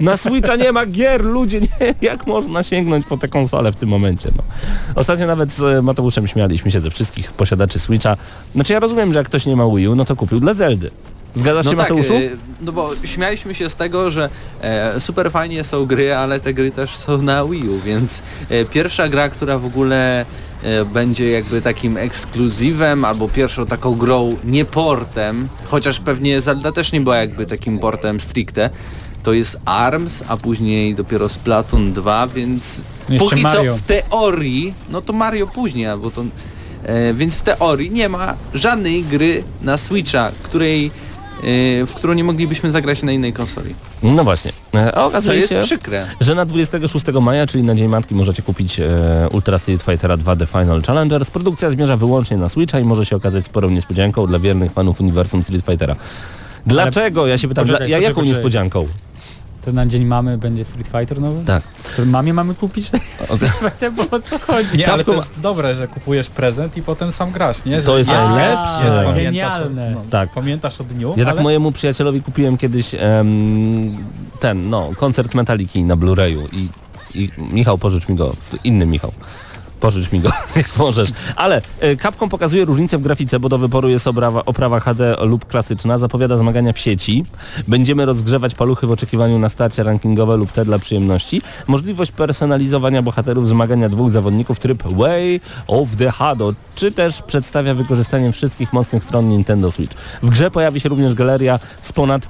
na 0.00 0.16
Switcha 0.16 0.56
nie 0.56 0.72
ma 0.72 0.86
gier, 0.86 1.24
ludzie, 1.24 1.60
nie. 1.60 1.94
Jak 2.00 2.26
można 2.26 2.62
sięgnąć 2.62 3.06
po 3.06 3.16
tę 3.16 3.28
konsolę 3.28 3.72
w 3.72 3.76
tym 3.76 3.88
momencie? 3.88 4.30
No. 4.36 4.42
Ostatnio 4.94 5.26
nawet 5.26 5.52
z 5.52 5.62
e, 5.62 5.82
Mateuszem 5.82 6.26
śmialiśmy 6.26 6.70
się 6.70 6.80
ze 6.80 6.90
wszystkich 6.90 7.32
posiadaczy 7.32 7.78
Switcha. 7.78 8.16
Znaczy 8.54 8.72
ja 8.72 8.80
rozumiem, 8.80 9.12
że 9.12 9.18
jak 9.18 9.26
ktoś 9.26 9.46
nie 9.46 9.56
ma 9.56 9.64
Wii 9.76 9.88
U, 9.88 9.96
no 9.96 10.04
to 10.04 10.16
kupił 10.16 10.40
dla 10.40 10.54
Zeldy. 10.54 10.90
Zgadzasz 11.36 11.66
się, 11.66 11.70
No 11.72 11.76
tak, 11.78 11.90
Mateuszu? 11.90 12.14
e, 12.14 12.20
no 12.60 12.72
bo 12.72 12.90
śmialiśmy 13.04 13.54
się 13.54 13.70
z 13.70 13.74
tego, 13.74 14.10
że 14.10 14.28
e, 14.60 15.00
super 15.00 15.30
fajnie 15.30 15.64
są 15.64 15.86
gry, 15.86 16.14
ale 16.14 16.40
te 16.40 16.54
gry 16.54 16.70
też 16.70 16.96
są 16.96 17.22
na 17.22 17.44
Wii 17.44 17.68
U, 17.68 17.78
więc 17.80 18.22
e, 18.50 18.64
pierwsza 18.64 19.08
gra, 19.08 19.28
która 19.28 19.58
w 19.58 19.66
ogóle 19.66 20.24
e, 20.62 20.84
będzie 20.84 21.30
jakby 21.30 21.62
takim 21.62 21.96
ekskluzywem 21.96 23.04
albo 23.04 23.28
pierwszą 23.28 23.66
taką 23.66 23.94
grą 23.94 24.36
nie 24.44 24.64
portem, 24.64 25.48
chociaż 25.66 26.00
pewnie 26.00 26.40
Zelda 26.40 26.72
też 26.72 26.92
nie 26.92 27.00
była 27.00 27.16
jakby 27.16 27.46
takim 27.46 27.78
portem 27.78 28.20
stricte, 28.20 28.70
to 29.22 29.32
jest 29.32 29.58
ARMS, 29.64 30.24
a 30.28 30.36
później 30.36 30.94
dopiero 30.94 31.28
Splatoon 31.28 31.92
2, 31.92 32.26
więc 32.26 32.80
Jeszcze 33.08 33.28
póki 33.28 33.42
Mario. 33.42 33.72
co 33.72 33.78
w 33.78 33.82
teorii, 33.82 34.74
no 34.90 35.02
to 35.02 35.12
Mario 35.12 35.46
później, 35.46 35.86
albo 35.86 36.10
to... 36.10 36.24
E, 36.84 37.14
więc 37.14 37.34
w 37.34 37.42
teorii 37.42 37.90
nie 37.90 38.08
ma 38.08 38.34
żadnej 38.54 39.04
gry 39.04 39.42
na 39.62 39.76
Switcha, 39.76 40.30
której 40.42 40.90
w 41.86 41.92
którą 41.96 42.12
nie 42.12 42.24
moglibyśmy 42.24 42.72
zagrać 42.72 43.02
na 43.02 43.12
innej 43.12 43.32
konsoli. 43.32 43.74
No 44.02 44.24
właśnie. 44.24 44.52
E, 44.74 44.88
A 44.88 44.92
Co 45.00 45.06
okazuje 45.06 45.38
jest 45.38 45.52
się, 45.52 45.60
przykre. 45.62 46.06
że 46.20 46.34
na 46.34 46.44
26 46.44 47.06
maja, 47.22 47.46
czyli 47.46 47.64
na 47.64 47.74
Dzień 47.74 47.88
Matki, 47.88 48.14
możecie 48.14 48.42
kupić 48.42 48.80
e, 48.80 49.28
Ultra 49.32 49.58
Street 49.58 49.82
Fightera 49.82 50.16
2 50.16 50.36
The 50.36 50.46
Final 50.46 50.82
Challengers. 50.82 51.30
Produkcja 51.30 51.70
zmierza 51.70 51.96
wyłącznie 51.96 52.36
na 52.36 52.48
Switcha 52.48 52.80
i 52.80 52.84
może 52.84 53.06
się 53.06 53.16
okazać 53.16 53.44
sporą 53.46 53.70
niespodzianką 53.70 54.26
dla 54.26 54.38
wiernych 54.38 54.72
fanów 54.72 55.00
uniwersum 55.00 55.42
Street 55.42 55.64
Fightera. 55.66 55.96
Dlaczego? 56.66 57.26
Ja 57.26 57.38
się 57.38 57.48
pytam, 57.48 57.64
Poczekaj, 57.64 57.86
dla, 57.88 57.96
ja, 57.96 57.96
poczekaj, 57.96 58.02
jaką 58.02 58.14
poczekaj. 58.14 58.28
niespodzianką? 58.28 58.86
To 59.64 59.72
na 59.72 59.86
dzień 59.86 60.04
mamy 60.04 60.38
będzie 60.38 60.64
Street 60.64 60.86
Fighter 60.88 61.20
nowy? 61.20 61.44
Tak. 61.44 61.62
To 61.96 62.04
mamie 62.04 62.34
mamy 62.34 62.54
kupić 62.54 62.90
ten 62.90 63.00
Street 63.22 63.52
Fighter, 63.60 63.92
bo 63.92 64.02
o 64.16 64.20
co 64.20 64.38
chodzi? 64.38 64.78
Nie, 64.78 64.92
ale 64.92 65.04
to 65.04 65.14
jest 65.14 65.40
dobre, 65.40 65.74
że 65.74 65.88
kupujesz 65.88 66.28
prezent 66.30 66.76
i 66.76 66.82
potem 66.82 67.12
sam 67.12 67.30
grasz, 67.32 67.64
nie? 67.64 67.80
Że 67.80 67.86
To 67.86 67.98
jest 67.98 68.10
najlepsze. 68.10 68.50
jest, 68.50 68.84
jest, 68.84 68.96
pamiętasz, 68.96 69.22
Genialne. 69.24 69.88
o, 69.88 69.90
no, 69.90 70.02
Tak. 70.10 70.32
pamiętasz 70.32 70.80
o 70.80 70.84
dniu, 70.84 71.14
Ja 71.16 71.24
tak 71.24 71.34
ale 71.34 71.42
mojemu 71.42 71.72
przyjacielowi 71.72 72.22
kupiłem 72.22 72.56
kiedyś 72.58 72.94
em, 72.94 73.96
ten, 74.40 74.70
no, 74.70 74.90
koncert 74.96 75.34
Metaliki 75.34 75.84
na 75.84 75.96
Blu-rayu 75.96 76.38
i, 76.52 76.68
i 77.14 77.30
Michał, 77.52 77.78
pożycz 77.78 78.08
mi 78.08 78.14
go, 78.16 78.36
inny 78.64 78.86
Michał. 78.86 79.12
Pożycz 79.80 80.12
mi 80.12 80.20
go, 80.20 80.30
jak 80.56 80.76
możesz. 80.76 81.08
Ale 81.36 81.62
e, 81.80 81.96
Capcom 81.96 82.28
pokazuje 82.28 82.64
różnicę 82.64 82.98
w 82.98 83.02
grafice, 83.02 83.40
bo 83.40 83.48
do 83.48 83.58
wyboru 83.58 83.88
jest 83.88 84.06
oprawa, 84.06 84.44
oprawa 84.44 84.80
HD 84.80 85.16
lub 85.20 85.46
klasyczna, 85.46 85.98
zapowiada 85.98 86.38
zmagania 86.38 86.72
w 86.72 86.78
sieci. 86.78 87.24
Będziemy 87.68 88.06
rozgrzewać 88.06 88.54
paluchy 88.54 88.86
w 88.86 88.90
oczekiwaniu 88.90 89.38
na 89.38 89.48
starcie 89.48 89.82
rankingowe 89.82 90.36
lub 90.36 90.52
te 90.52 90.64
dla 90.64 90.78
przyjemności. 90.78 91.42
Możliwość 91.66 92.12
personalizowania 92.12 93.02
bohaterów, 93.02 93.48
zmagania 93.48 93.88
dwóch 93.88 94.10
zawodników, 94.10 94.58
tryb 94.58 94.82
Way 94.82 95.40
of 95.66 95.96
the 95.96 96.10
Hado, 96.10 96.54
czy 96.74 96.92
też 96.92 97.22
przedstawia 97.22 97.74
wykorzystanie 97.74 98.32
wszystkich 98.32 98.72
mocnych 98.72 99.04
stron 99.04 99.28
Nintendo 99.28 99.70
Switch. 99.70 99.96
W 100.22 100.30
grze 100.30 100.50
pojawi 100.50 100.80
się 100.80 100.88
również 100.88 101.14
galeria 101.14 101.58
z 101.82 101.92
ponad 101.92 102.28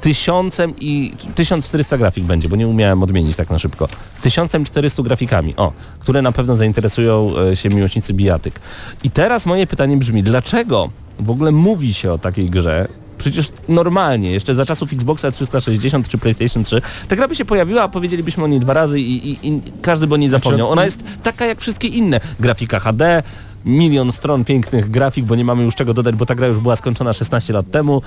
tysiącem 0.00 0.74
i 0.80 1.12
1400 1.34 1.98
grafik 1.98 2.24
będzie, 2.24 2.48
bo 2.48 2.56
nie 2.56 2.68
umiałem 2.68 3.02
odmienić 3.02 3.36
tak 3.36 3.50
na 3.50 3.58
szybko. 3.58 3.88
1400 4.22 5.02
grafikami, 5.02 5.56
o, 5.56 5.72
które 5.98 6.22
na 6.22 6.32
pewno 6.32 6.56
zainteresują 6.56 7.32
e, 7.38 7.56
się 7.56 7.68
miłośnicy 7.68 8.14
bijatyk. 8.14 8.60
I 9.04 9.10
teraz 9.10 9.46
moje 9.46 9.66
pytanie 9.66 9.96
brzmi, 9.96 10.22
dlaczego 10.22 10.90
w 11.20 11.30
ogóle 11.30 11.52
mówi 11.52 11.94
się 11.94 12.12
o 12.12 12.18
takiej 12.18 12.50
grze? 12.50 12.88
Przecież 13.18 13.52
normalnie, 13.68 14.32
jeszcze 14.32 14.54
za 14.54 14.64
czasów 14.64 14.92
Xboxa 14.92 15.30
360 15.30 16.08
czy 16.08 16.18
PlayStation 16.18 16.64
3, 16.64 16.82
ta 17.08 17.16
gra 17.16 17.28
by 17.28 17.36
się 17.36 17.44
pojawiła, 17.44 17.82
a 17.82 17.88
powiedzielibyśmy 17.88 18.44
o 18.44 18.46
niej 18.46 18.60
dwa 18.60 18.74
razy 18.74 19.00
i, 19.00 19.30
i, 19.30 19.48
i 19.48 19.62
każdy 19.82 20.06
by 20.06 20.14
o 20.14 20.16
niej 20.16 20.28
zapomniał. 20.28 20.70
Ona 20.70 20.84
jest 20.84 21.04
taka 21.22 21.46
jak 21.46 21.60
wszystkie 21.60 21.88
inne. 21.88 22.20
Grafika 22.40 22.78
HD, 22.78 23.22
milion 23.64 24.12
stron 24.12 24.44
pięknych 24.44 24.90
grafik, 24.90 25.24
bo 25.24 25.34
nie 25.34 25.44
mamy 25.44 25.62
już 25.62 25.74
czego 25.74 25.94
dodać, 25.94 26.14
bo 26.14 26.26
ta 26.26 26.34
gra 26.34 26.46
już 26.46 26.58
była 26.58 26.76
skończona 26.76 27.12
16 27.12 27.52
lat 27.52 27.70
temu. 27.70 28.02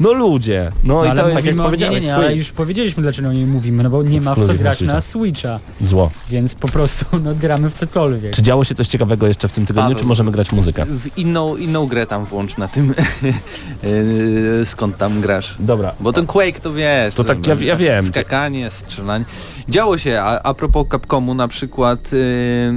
No 0.00 0.12
ludzie, 0.12 0.70
no, 0.84 1.04
i 1.04 1.08
ale 1.08 1.22
to 1.22 1.28
jest 1.28 1.44
mówimy 1.44 1.62
o, 1.62 1.64
nie, 1.64 1.68
powiedziałeś, 1.70 2.00
nie, 2.02 2.06
nie, 2.06 2.14
ale 2.14 2.36
już 2.36 2.50
powiedzieliśmy 2.52 3.02
dlaczego 3.02 3.28
o 3.28 3.32
niej 3.32 3.46
mówimy, 3.46 3.82
no 3.82 3.90
bo 3.90 4.02
nie 4.02 4.20
ma 4.20 4.34
w 4.34 4.46
co 4.46 4.54
grać 4.54 4.80
na 4.80 5.00
Switcha, 5.00 5.60
zło. 5.80 6.10
więc 6.30 6.54
po 6.54 6.68
prostu 6.68 7.04
no 7.22 7.34
gramy 7.34 7.70
w 7.70 7.74
cokolwiek. 7.74 8.34
Czy 8.36 8.42
działo 8.42 8.64
się 8.64 8.74
coś 8.74 8.86
ciekawego 8.88 9.26
jeszcze 9.26 9.48
w 9.48 9.52
tym 9.52 9.66
tygodniu, 9.66 9.88
Paweł. 9.88 10.00
czy 10.02 10.06
możemy 10.08 10.30
grać 10.30 10.52
muzykę? 10.52 10.86
W 10.86 11.18
inną, 11.18 11.56
inną 11.56 11.86
grę 11.86 12.06
tam 12.06 12.24
włącz 12.24 12.56
na 12.56 12.68
tym, 12.68 12.94
e, 14.60 14.64
skąd 14.64 14.96
tam 14.98 15.20
grasz. 15.20 15.54
Dobra. 15.58 15.94
Bo 16.00 16.12
ten 16.12 16.26
Quake 16.26 16.60
to 16.60 16.72
wiesz. 16.72 17.14
To 17.14 17.24
tak, 17.24 17.46
ja- 17.46 17.54
ja 17.54 17.76
wiem. 17.76 18.04
Skakanie, 18.06 18.70
strzelanie. 18.70 19.24
Działo 19.68 19.98
się, 19.98 20.20
a, 20.20 20.42
a 20.42 20.54
propos 20.54 20.86
Capcomu 20.90 21.34
na 21.34 21.48
przykład 21.48 22.12
y, 22.12 22.72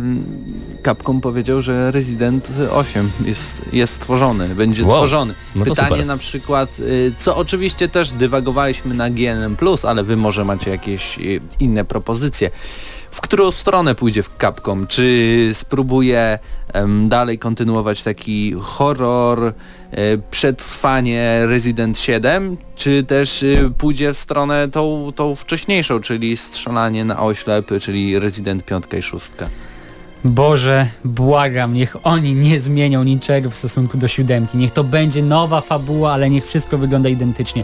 Capcom 0.85 1.21
powiedział, 1.21 1.61
że 1.61 1.91
Resident 1.91 2.49
8 2.71 3.11
jest, 3.25 3.61
jest 3.73 3.93
stworzony, 3.93 4.55
będzie 4.55 4.83
Wow. 4.83 4.91
tworzony. 4.91 5.33
No 5.55 5.65
to 5.65 5.71
Pytanie 5.71 5.89
super. 5.89 6.05
na 6.05 6.17
przykład, 6.17 6.79
y, 6.79 7.06
co 7.17 7.35
oczywiście 7.35 7.87
też 7.87 8.11
dywagowaliśmy 8.11 8.93
na 8.93 9.09
GNM+, 9.09 9.57
ale 9.87 10.03
wy 10.03 10.17
może 10.17 10.45
macie 10.45 10.71
jakieś 10.71 11.19
y, 11.19 11.41
inne 11.59 11.85
propozycje. 11.85 12.51
W 13.11 13.21
którą 13.21 13.51
stronę 13.51 13.95
pójdzie 13.95 14.23
w 14.23 14.29
Capcom? 14.41 14.87
Czy 14.87 15.49
spróbuje 15.53 16.39
em, 16.73 17.09
dalej 17.09 17.39
kontynuować 17.39 18.03
taki 18.03 18.55
horror, 18.61 19.43
e, 19.43 19.53
przetrwanie 20.31 21.41
Resident 21.45 21.99
7, 21.99 22.57
czy 22.75 23.03
też 23.03 23.43
y, 23.43 23.71
pójdzie 23.77 24.13
w 24.13 24.17
stronę 24.17 24.67
tą, 24.69 25.11
tą 25.15 25.35
wcześniejszą, 25.35 25.99
czyli 25.99 26.37
strzelanie 26.37 27.05
na 27.05 27.19
oślep, 27.19 27.67
czyli 27.81 28.19
Resident 28.19 28.65
5 28.65 28.83
i 28.99 29.01
6? 29.01 29.31
Boże, 30.27 30.87
błagam, 31.05 31.73
niech 31.73 31.95
oni 32.03 32.33
nie 32.33 32.59
zmienią 32.59 33.03
niczego 33.03 33.49
w 33.49 33.55
stosunku 33.55 33.97
do 33.97 34.07
siódemki. 34.07 34.57
Niech 34.57 34.71
to 34.71 34.83
będzie 34.83 35.23
nowa 35.23 35.61
fabuła, 35.61 36.13
ale 36.13 36.29
niech 36.29 36.47
wszystko 36.47 36.77
wygląda 36.77 37.09
identycznie. 37.09 37.63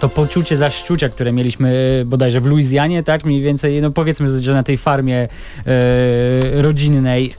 To 0.00 0.08
poczucie 0.08 0.56
zaszczucia, 0.56 1.08
które 1.08 1.32
mieliśmy 1.32 1.98
e, 2.00 2.04
bodajże 2.04 2.40
w 2.40 2.46
Luizjanie, 2.46 3.02
tak 3.02 3.24
mniej 3.24 3.42
więcej, 3.42 3.82
no 3.82 3.90
powiedzmy, 3.90 4.42
że 4.42 4.54
na 4.54 4.62
tej 4.62 4.78
farmie 4.78 5.16
e, 5.18 6.62
rodzinnej, 6.62 7.34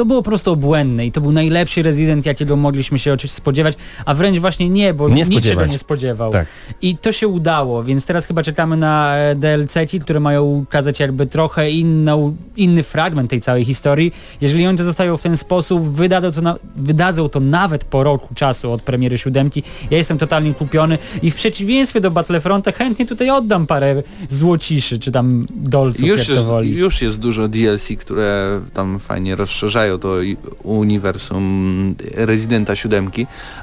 to 0.00 0.04
było 0.04 0.22
po 0.22 0.30
prostu 0.30 0.52
obłędne 0.52 1.06
i 1.06 1.12
to 1.12 1.20
był 1.20 1.32
najlepszy 1.32 1.82
rezydent, 1.82 2.26
jakiego 2.26 2.56
mogliśmy 2.56 2.98
się 2.98 3.12
oczywiście 3.12 3.36
spodziewać, 3.36 3.76
a 4.04 4.14
wręcz 4.14 4.38
właśnie 4.38 4.68
nie, 4.68 4.94
bo 4.94 5.08
Nie 5.08 5.22
niczego 5.22 5.66
nie 5.66 5.78
spodziewał. 5.78 6.32
Tak. 6.32 6.46
I 6.82 6.96
to 6.96 7.12
się 7.12 7.28
udało, 7.28 7.84
więc 7.84 8.06
teraz 8.06 8.26
chyba 8.26 8.42
czekamy 8.42 8.76
na 8.76 9.16
e, 9.16 9.34
DLC-ki, 9.34 10.00
które 10.00 10.20
mają 10.20 10.44
ukazać 10.44 11.00
jakby 11.00 11.26
trochę 11.26 11.70
inną, 11.70 12.36
inny 12.56 12.82
fragment 12.82 13.30
tej 13.30 13.40
całej 13.40 13.64
historii. 13.64 14.12
Jeżeli 14.40 14.66
oni 14.66 14.78
to 14.78 14.84
zostają 14.84 15.16
w 15.16 15.22
ten 15.22 15.36
sposób, 15.36 15.88
wydadzą 15.88 16.32
to, 16.32 16.40
na, 16.40 16.56
wydadzą 16.76 17.28
to 17.28 17.40
nawet 17.40 17.84
po 17.84 18.02
roku 18.02 18.34
czasu 18.34 18.72
od 18.72 18.82
premiery 18.82 19.18
siódemki, 19.18 19.62
ja 19.90 19.98
jestem 19.98 20.18
totalnie 20.18 20.54
kupiony 20.54 20.98
i 21.22 21.30
w 21.30 21.34
przeciwieństwie 21.34 22.00
do 22.00 22.10
Battlefronta 22.10 22.72
chętnie 22.72 23.06
tutaj 23.06 23.30
oddam 23.30 23.66
parę 23.66 24.02
złociszy, 24.30 24.98
czy 24.98 25.12
tam 25.12 25.46
dolców, 25.50 26.06
Już 26.06 26.18
jak 26.18 26.28
jest, 26.28 26.40
to 26.42 26.48
woli. 26.48 26.70
już 26.74 27.02
jest 27.02 27.18
dużo 27.18 27.48
DLC, 27.48 27.88
które 27.98 28.60
tam 28.74 28.98
fajnie 28.98 29.36
rozszerzają 29.36 29.89
to 29.98 30.22
i- 30.22 30.36
uniwersum 30.62 31.94
Residenta 32.14 32.76
7, 32.76 33.10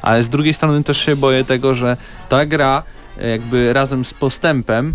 ale 0.02 0.24
z 0.24 0.30
drugiej 0.30 0.54
strony 0.54 0.84
też 0.84 0.98
się 0.98 1.16
boję 1.16 1.44
tego, 1.44 1.76
że 1.76 1.98
ta 2.30 2.46
gra 2.46 2.84
e, 3.22 3.30
jakby 3.30 3.74
razem 3.74 4.06
z 4.06 4.14
postępem 4.14 4.94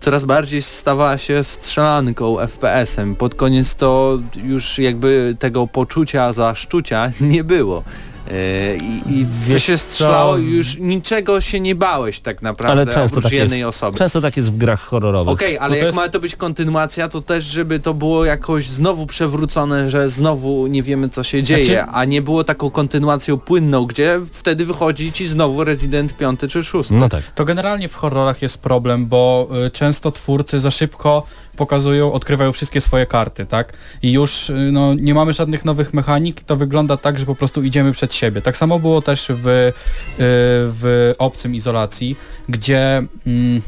coraz 0.00 0.24
bardziej 0.24 0.62
stawała 0.62 1.18
się 1.18 1.44
strzelanką 1.44 2.36
FPS-em. 2.38 3.16
Pod 3.16 3.34
koniec 3.34 3.74
to 3.74 4.18
już 4.44 4.78
jakby 4.78 5.36
tego 5.38 5.66
poczucia 5.66 6.32
zaszczucia 6.32 7.10
nie 7.20 7.44
było. 7.44 7.82
E, 8.30 8.76
I, 8.76 9.20
i 9.20 9.52
to 9.52 9.58
się 9.58 9.78
co? 9.78 9.84
strzelało 9.84 10.38
i 10.38 10.44
już 10.44 10.76
niczego 10.78 11.40
się 11.40 11.60
nie 11.60 11.74
bałeś 11.74 12.20
tak 12.20 12.42
naprawdę 12.42 12.72
Ale 12.82 12.86
często 12.86 13.04
oprócz 13.18 13.24
tak 13.24 13.32
jednej 13.32 13.60
jest. 13.60 13.68
osoby. 13.68 13.98
Często 13.98 14.20
tak 14.20 14.36
jest 14.36 14.52
w 14.52 14.56
grach 14.56 14.80
horrorowych. 14.80 15.32
Okej, 15.34 15.58
ale 15.58 15.68
No 15.70 15.76
jak 15.76 15.84
jest- 15.86 15.96
ma 15.98 16.08
to 16.08 16.20
być 16.20 16.36
kontynuacja, 16.36 17.08
to 17.08 17.20
też 17.20 17.44
żeby 17.44 17.80
to 17.80 17.94
było 17.94 18.24
jakoś 18.24 18.66
znowu 18.68 19.06
przewrócone, 19.06 19.90
że 19.90 20.08
znowu 20.08 20.66
nie 20.66 20.82
wiemy 20.82 21.08
co 21.08 21.22
się 21.22 21.42
dzieje, 21.42 21.64
Znaczy- 21.64 21.90
a 21.92 22.04
nie 22.04 22.22
było 22.22 22.44
taką 22.44 22.70
kontynuacją 22.70 23.38
płynną, 23.38 23.86
gdzie 23.86 24.20
wtedy 24.32 24.66
wychodzi 24.66 25.12
ci 25.12 25.26
znowu 25.26 25.64
Resident 25.64 26.16
5 26.16 26.40
czy 26.48 26.64
6. 26.64 26.90
No 26.90 27.08
tak. 27.08 27.22
To 27.34 27.44
generalnie 27.44 27.88
w 27.88 27.94
horrorach 27.94 28.42
jest 28.42 28.58
problem, 28.58 29.06
bo 29.06 29.48
y, 29.66 29.70
często 29.70 30.10
twórcy 30.10 30.60
za 30.60 30.70
szybko 30.70 31.22
pokazują, 31.56 32.12
odkrywają 32.12 32.52
wszystkie 32.52 32.80
swoje 32.80 33.06
karty, 33.06 33.46
tak? 33.46 33.72
I 34.02 34.12
już 34.12 34.50
y, 34.50 34.70
no, 34.72 34.94
nie 34.94 35.14
mamy 35.14 35.32
żadnych 35.32 35.64
nowych 35.64 35.94
mechanik, 35.94 36.40
to 36.40 36.56
wygląda 36.56 36.96
tak, 36.96 37.18
że 37.18 37.26
po 37.26 37.34
prostu 37.34 37.62
idziemy 37.62 37.92
przed 37.92 38.14
siebie. 38.14 38.42
Tak 38.42 38.56
samo 38.56 38.78
było 38.78 39.02
też 39.02 39.26
w, 39.28 39.46
y, 39.46 39.72
w 40.18 41.14
Obcym 41.18 41.54
Izolacji, 41.54 42.16
gdzie 42.48 43.02
mm, 43.26 43.62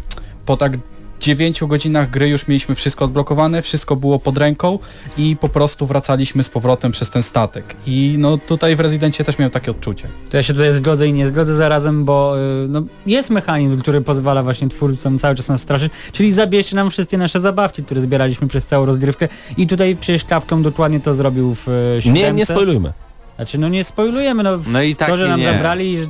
po 0.47 0.57
tak 0.57 0.73
9 1.21 1.61
godzinach 1.65 2.11
gry 2.11 2.29
już 2.29 2.49
mieliśmy 2.49 2.75
wszystko 2.75 3.05
odblokowane, 3.05 3.63
wszystko 3.63 3.97
było 3.97 4.19
pod 4.19 4.39
ręką 4.39 4.79
i 5.19 5.37
po 5.41 5.49
prostu 5.49 5.87
wracaliśmy 5.87 6.43
z 6.43 6.49
powrotem 6.49 6.93
przez 6.93 7.11
ten 7.11 7.23
statek. 7.23 7.77
I 7.87 8.15
no 8.19 8.37
tutaj 8.39 8.77
w 8.77 8.81
Rezydencie 8.81 9.25
też 9.25 9.39
miałem 9.39 9.51
takie 9.51 9.71
odczucie. 9.71 10.09
To 10.31 10.37
ja 10.37 10.43
się 10.43 10.53
tutaj 10.53 10.73
zgodzę 10.73 11.09
i 11.09 11.13
nie 11.13 11.27
zgodzę 11.27 11.55
zarazem, 11.55 12.05
bo 12.05 12.35
y, 12.65 12.69
no, 12.69 12.83
jest 13.07 13.31
mechanizm, 13.31 13.81
który 13.81 14.01
pozwala 14.01 14.43
właśnie 14.43 14.69
twórcom 14.69 15.19
cały 15.19 15.35
czas 15.35 15.49
nas 15.49 15.61
straszyć, 15.63 15.93
czyli 16.13 16.33
zabierzcie 16.33 16.77
nam 16.77 16.91
wszystkie 16.91 17.19
nasze 17.19 17.41
zabawki, 17.41 17.83
które 17.85 18.01
zbieraliśmy 18.01 18.49
przez 18.49 18.67
całą 18.67 18.87
rozgrywkę 18.87 19.29
i 19.57 19.67
tutaj 19.67 19.97
przecież 20.01 20.25
Capcom 20.25 20.63
dokładnie 20.63 21.01
to 21.01 21.15
zrobił 21.15 21.55
w 21.55 21.69
y, 22.07 22.13
Nie, 22.13 22.33
nie 22.33 22.45
spoilujmy. 22.47 22.93
Znaczy 23.37 23.59
no 23.59 23.69
nie 23.69 23.85
spoilujemy, 23.85 24.43
no 24.43 24.59
No 24.67 24.83
i 24.83 24.97
tak 24.97 25.09
to, 25.09 25.17
że 25.17 25.29
nam 25.29 25.41
nie. 25.41 25.53
zabrali, 25.53 25.99
że... 25.99 26.07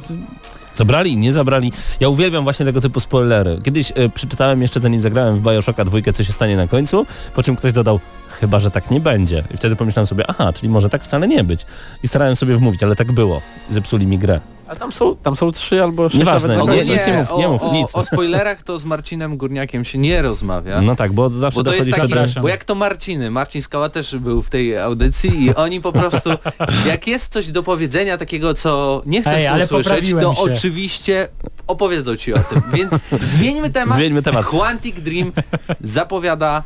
Zabrali, 0.77 1.17
nie 1.17 1.33
zabrali. 1.33 1.73
Ja 2.01 2.09
uwielbiam 2.09 2.45
właśnie 2.45 2.67
tego 2.67 2.81
typu 2.81 3.01
spoilery. 3.01 3.59
Kiedyś 3.65 3.93
e, 3.95 4.09
przeczytałem 4.09 4.63
jeszcze 4.63 4.81
zanim 4.81 5.01
zagrałem 5.01 5.37
w 5.37 5.43
Bioshocka 5.43 5.85
dwójkę, 5.85 6.13
co 6.13 6.25
się 6.25 6.33
stanie 6.33 6.57
na 6.57 6.69
końcu, 6.69 7.07
po 7.35 7.43
czym 7.43 7.57
ktoś 7.57 7.73
dodał, 7.73 8.01
chyba, 8.41 8.61
że 8.61 8.71
tak 8.71 8.91
nie 8.91 9.01
będzie. 9.01 9.45
I 9.55 9.57
wtedy 9.57 9.77
pomyślałem 9.77 10.07
sobie, 10.07 10.25
aha, 10.29 10.53
czyli 10.53 10.69
może 10.69 10.89
tak 10.89 11.05
wcale 11.05 11.29
nie 11.29 11.45
być. 11.45 11.67
I 12.03 12.09
starałem 12.09 12.37
sobie 12.37 12.57
wmówić, 12.57 12.83
ale 12.83 12.97
tak 12.97 13.13
było. 13.13 13.43
Zepsuli 13.71 14.07
mi 14.07 14.19
grę. 14.19 14.41
A 14.69 14.77
tam 14.77 14.93
są, 14.93 15.17
tam 15.17 15.37
są 15.37 15.53
trzy 15.53 15.83
albo 15.83 16.09
sześć 16.09 16.19
Nieważne, 16.19 16.57
nawet 16.57 16.87
nie, 16.87 16.97
nic 16.97 17.07
nie 17.07 17.13
mów, 17.13 17.33
o, 17.33 17.39
nie 17.39 17.49
mów, 17.49 17.63
o, 17.63 17.73
nic. 17.73 17.89
o 17.93 18.05
spoilerach 18.05 18.63
to 18.63 18.79
z 18.79 18.85
Marcinem 18.85 19.37
Górniakiem 19.37 19.85
się 19.85 19.99
nie 19.99 20.23
rozmawia. 20.23 20.81
No 20.81 20.97
tak, 20.97 21.13
bo 21.13 21.31
zawsze 21.31 21.61
Bo 21.61 21.65
to 21.65 21.75
jest 21.75 21.91
taki, 21.91 22.15
bo 22.43 22.49
jak 22.49 22.65
to 22.65 22.75
Marciny, 22.75 23.31
Marcin 23.31 23.63
Skała 23.63 23.89
też 23.89 24.17
był 24.17 24.43
w 24.43 24.51
tej 24.51 24.79
audycji 24.79 25.45
i 25.45 25.55
oni 25.55 25.81
po 25.81 25.93
prostu, 25.93 26.31
jak 26.89 27.07
jest 27.07 27.33
coś 27.33 27.47
do 27.47 27.63
powiedzenia 27.63 28.19
takiego, 28.19 28.55
co 28.55 29.03
nie 29.07 29.23
chcesz 29.23 29.35
Ej, 29.37 29.63
usłyszeć, 29.63 30.13
to 30.13 30.35
się. 30.35 30.41
oczywiście 30.41 31.29
opowiedzą 31.67 32.17
ci 32.17 32.35
o 32.35 32.39
tym. 32.39 32.63
Więc 32.73 32.93
zmieńmy 33.23 33.71
temat. 33.71 33.97
Zmieńmy 33.97 34.23
temat. 34.23 34.47
Quantic 34.47 35.01
Dream 35.01 35.33
zapowiada 35.81 36.63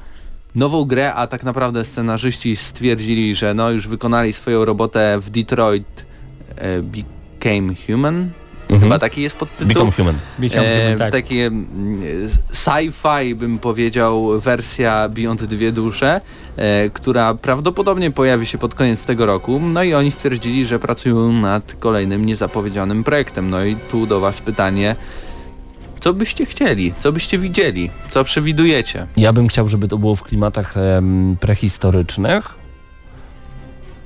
nową 0.55 0.85
grę, 0.85 1.15
a 1.15 1.27
tak 1.27 1.43
naprawdę 1.43 1.85
scenarzyści 1.85 2.57
stwierdzili, 2.57 3.35
że 3.35 3.55
no 3.55 3.71
już 3.71 3.89
wykonali 3.89 4.33
swoją 4.33 4.65
robotę 4.65 5.19
w 5.21 5.31
Detroit 5.31 6.05
e, 6.57 6.83
Became 6.83 7.75
Human. 7.87 8.31
Mhm. 8.71 8.81
Chyba 8.81 8.99
taki 8.99 9.23
jest 9.23 9.37
podtytuł. 9.37 9.69
Become 9.69 9.93
Human. 9.93 10.15
Become 10.39 10.63
E, 10.63 10.83
Human, 10.83 10.99
tak. 10.99 11.13
Takie 11.13 11.47
mm, 11.47 12.01
sci-fi 12.53 13.35
bym 13.35 13.59
powiedział 13.59 14.41
wersja 14.41 15.09
Beyond 15.09 15.45
Dwie 15.45 15.73
Dusze, 15.73 16.21
e, 16.57 16.91
która 16.91 17.35
prawdopodobnie 17.35 18.11
pojawi 18.11 18.47
się 18.47 18.59
pod 18.59 18.75
koniec 18.75 19.05
tego 19.05 19.27
roku. 19.27 19.61
No 19.61 19.83
i 19.83 19.95
oni 19.95 20.11
stwierdzili, 20.11 20.67
że 20.67 20.79
pracują 20.79 21.33
nad 21.33 21.75
kolejnym 21.79 22.25
niezapowiedzianym 22.25 23.05
projektem. 23.05 23.51
No 23.51 23.65
i 23.65 23.77
tu 23.91 24.07
do 24.07 24.21
Was 24.21 24.41
pytanie, 24.41 24.97
co 26.01 26.15
byście 26.15 26.47
chcieli, 26.47 26.95
co 26.99 27.13
byście 27.13 27.39
widzieli, 27.39 27.91
co 28.11 28.25
przewidujecie? 28.25 29.07
Ja 29.17 29.33
bym 29.33 29.49
chciał, 29.49 29.69
żeby 29.69 29.89
to 29.89 29.99
było 29.99 30.17
w 30.17 30.23
klimatach 30.23 30.77
em, 30.77 31.37
prehistorycznych 31.41 32.55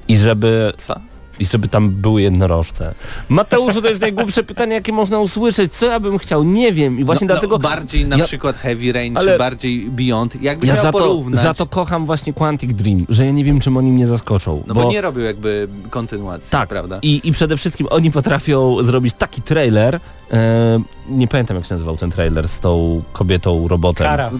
i 0.08 0.16
żeby, 0.16 0.72
Co? 0.76 1.00
I 1.38 1.44
żeby 1.46 1.68
tam 1.68 1.90
były 1.90 2.22
jednorożce. 2.22 2.94
Mateuszu, 3.28 3.82
to 3.82 3.88
jest 3.88 4.00
najgłupsze 4.00 4.44
pytanie, 4.44 4.74
jakie 4.74 4.92
można 4.92 5.18
usłyszeć. 5.18 5.72
Co 5.72 5.86
ja 5.86 6.00
bym 6.00 6.18
chciał? 6.18 6.44
Nie 6.44 6.72
wiem. 6.72 6.98
I 6.98 7.04
właśnie 7.04 7.26
no, 7.26 7.34
dlatego... 7.34 7.54
no, 7.54 7.58
bardziej 7.68 8.08
na 8.08 8.16
ja- 8.16 8.24
przykład 8.24 8.56
Heavy 8.56 8.92
Rain, 8.92 9.16
Ale- 9.16 9.32
czy 9.32 9.38
bardziej 9.38 9.90
Beyond. 9.90 10.42
Jakbyś 10.42 10.68
Ja 10.68 10.76
za 10.76 10.92
to, 10.92 10.98
porównać, 10.98 11.42
za 11.42 11.54
to 11.54 11.66
kocham 11.66 12.06
właśnie 12.06 12.32
Quantic 12.32 12.72
Dream, 12.72 12.98
że 13.08 13.24
ja 13.26 13.30
nie 13.30 13.44
wiem, 13.44 13.60
czym 13.60 13.76
oni 13.76 13.92
mnie 13.92 14.06
zaskoczą. 14.06 14.62
no 14.66 14.74
bo, 14.74 14.90
nie 14.90 15.00
robił 15.00 15.24
jakby 15.24 15.68
kontynuacji, 15.90 16.50
Tak. 16.50 16.68
prawda? 16.68 16.98
I, 17.02 17.20
I 17.24 17.32
przede 17.32 17.56
wszystkim 17.56 17.86
oni 17.90 18.10
potrafią 18.10 18.82
zrobić 18.82 19.14
taki 19.18 19.42
trailer. 19.42 20.00
E, 20.32 20.80
nie 21.08 21.28
pamiętam 21.28 21.56
jak 21.56 21.66
się 21.66 21.74
nazywał 21.74 21.96
ten 21.96 22.10
trailer 22.10 22.48
z 22.48 22.60
tą 22.60 23.02
kobietą 23.12 23.68
robotem. 23.68 24.06
Kara. 24.06 24.30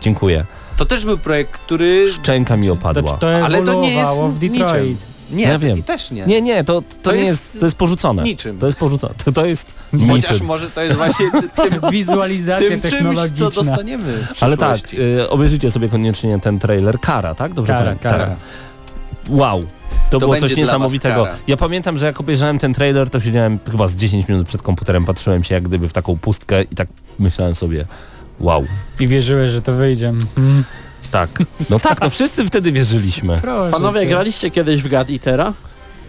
Dziękuję. 0.00 0.44
To 0.76 0.84
też 0.84 1.04
był 1.04 1.18
projekt, 1.18 1.52
który... 1.52 2.12
Szczęka 2.12 2.56
mi 2.56 2.66
To, 2.66 2.72
opadła. 2.72 3.12
to 3.16 3.44
Ale 3.44 3.62
to 3.62 3.74
nie 3.80 3.94
jest 3.94 4.12
w 4.20 4.38
Detroit. 4.38 4.52
niczym. 4.52 4.96
Nie, 5.30 5.44
Ja 5.44 5.58
wiem. 5.58 5.78
i 5.78 5.82
też 5.82 6.10
nie. 6.10 6.26
Nie, 6.26 6.42
nie, 6.42 6.64
to, 6.64 6.80
to, 6.82 6.86
To 7.02 7.12
nie 7.12 7.18
jest 7.18 7.30
jest, 7.30 7.60
to 7.60 7.66
jest 7.66 7.76
porzucone. 7.76 8.22
Niczym. 8.22 8.58
To 8.58 8.66
jest 8.66 8.78
porzucone. 8.78 9.14
To, 9.24 9.32
to 9.32 9.46
jest 9.46 9.66
Chociaż 10.08 10.30
niczym. 10.32 10.46
może 10.46 10.70
to 10.70 10.82
jest 10.82 10.96
właśnie 10.96 11.30
ty- 11.56 11.70
tym, 11.70 11.90
Wizualizacja 11.90 12.68
tym 12.68 12.80
czymś, 12.80 12.92
technologiczna. 12.94 13.50
co 13.50 13.62
dostaniemy 13.62 14.12
w 14.34 14.42
Ale 14.42 14.56
tak, 14.56 14.78
y, 14.94 15.30
obejrzyjcie 15.30 15.70
sobie 15.70 15.88
koniecznie 15.88 16.38
ten 16.40 16.58
trailer. 16.58 17.00
Kara, 17.00 17.34
tak? 17.34 17.54
Dobrze 17.54 17.72
Kara, 17.72 17.84
pamiętam? 17.84 18.12
kara. 18.12 18.26
Tak. 18.26 18.36
Wow. 19.28 19.64
To, 20.10 20.18
było 20.18 20.32
będzie 20.32 20.48
coś 20.48 20.56
niesamowitego. 20.56 21.26
Ja 21.46 21.56
pamiętam, 21.56 21.98
że 21.98 22.06
jak 22.06 22.20
obejrzałem 22.20 22.58
ten 22.58 22.74
trailer, 22.74 23.10
to 23.10 23.20
siedziałem 23.20 23.58
chyba 23.70 23.88
z 23.88 23.94
10 23.94 24.28
minut 24.28 24.46
przed 24.46 24.62
komputerem, 24.62 25.04
patrzyłem 25.04 25.44
się 25.44 25.54
jak 25.54 25.64
gdyby 25.68 25.88
w 25.88 25.92
taką 25.92 26.18
pustkę 26.18 26.62
i 26.62 26.74
tak 26.76 26.88
myślałem 27.18 27.54
sobie, 27.54 27.86
wow. 28.40 28.66
I 29.00 29.08
wierzyłeś, 29.08 29.52
że 29.52 29.62
to 29.62 29.72
wyjdzie. 29.72 30.08
Mhm. 30.08 30.64
Tak. 31.10 31.30
No 31.70 31.78
tak, 31.80 32.00
no 32.00 32.10
wszyscy 32.10 32.46
wtedy 32.46 32.72
wierzyliśmy. 32.72 33.38
Proszę 33.42 33.70
Panowie, 33.72 34.00
cię. 34.00 34.06
graliście 34.06 34.50
kiedyś 34.50 34.82
w 34.82 34.88
God 34.88 35.10
Eatera? 35.10 35.52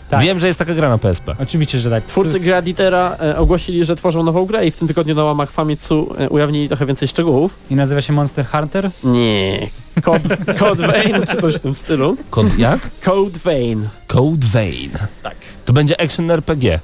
Tak. 0.10 0.22
Wiem, 0.22 0.39
że 0.39 0.47
jest 0.47 0.60
taka 0.60 0.74
gra 0.74 0.89
na 0.89 0.97
PSP. 0.97 1.36
Oczywiście, 1.43 1.80
że 1.80 1.89
tak. 1.89 2.04
Twórcy 2.04 2.39
God 2.39 2.68
Eatera 2.68 3.18
e, 3.22 3.38
ogłosili, 3.38 3.86
że 3.86 3.95
tworzą 3.95 4.24
nową 4.24 4.45
grę 4.45 4.68
i 4.68 4.72
w 4.72 4.78
tym 4.78 4.88
tygodniu 4.88 5.16
na 5.16 5.24
łamach 5.24 5.52
Famitsu 5.52 6.16
e, 6.18 6.30
ujawnili 6.30 6.68
trochę 6.68 6.86
więcej 6.86 7.08
szczegółów. 7.08 7.56
I 7.70 7.76
nazywa 7.76 8.02
się 8.02 8.14
Monster 8.14 8.45
Hunter? 8.47 8.89
Nie. 9.04 9.68
Code, 10.04 10.38
Code 10.60 10.88
Vein 10.88 11.26
czy 11.32 11.41
coś 11.41 11.56
w 11.56 11.60
tym 11.60 11.76
stylu. 11.76 12.18
Kod 12.30 12.58
jak? 12.58 12.80
Code 13.02 13.39
Vein. 13.43 13.89
Code 14.08 14.47
Vein. 14.47 14.91
Tak. 15.24 15.36
To 15.66 15.74
będzie 15.74 16.02
action 16.02 16.32
RPG. 16.32 16.74
E, 16.74 16.80
z 16.80 16.82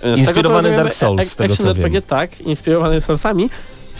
tego, 0.00 0.14
co 0.14 0.20
Inspirowany 0.20 0.68
rozumiem, 0.68 0.76
Dark 0.76 0.94
Souls, 0.94 1.20
e- 1.22 1.26
z 1.26 1.36
tego, 1.36 1.54
Action 1.54 1.64
co 1.64 1.70
RPG, 1.70 2.00
wiem. 2.00 2.02
tak, 2.08 2.40
inspirowany 2.40 3.00
Soulsami. 3.00 3.50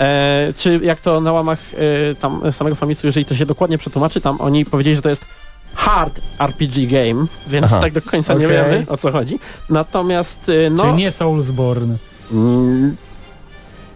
E, 0.00 0.52
czy 0.56 0.80
jak 0.82 1.00
to 1.00 1.20
na 1.20 1.32
łamach 1.32 1.58
e, 1.74 2.14
tam 2.14 2.52
samego 2.52 2.76
Famitsu, 2.76 3.06
jeżeli 3.06 3.26
to 3.26 3.34
się 3.34 3.46
dokładnie 3.46 3.78
przetłumaczy, 3.78 4.20
tam 4.20 4.40
oni 4.40 4.64
powiedzieli, 4.64 4.96
że 4.96 5.02
to 5.02 5.08
jest 5.08 5.24
hard 5.74 6.20
RPG 6.38 6.86
game, 6.86 7.26
więc 7.46 7.66
Aha. 7.66 7.80
tak 7.80 7.92
do 7.92 8.02
końca 8.02 8.34
nie 8.34 8.46
Okej. 8.46 8.58
wiemy 8.58 8.86
o 8.88 8.96
co 8.96 9.12
chodzi. 9.12 9.38
Natomiast 9.70 10.48
e, 10.66 10.70
no... 10.70 10.82
Czyli 10.82 10.94
nie 10.94 11.12
Soulsborne. 11.12 11.96
Mm, 12.32 12.96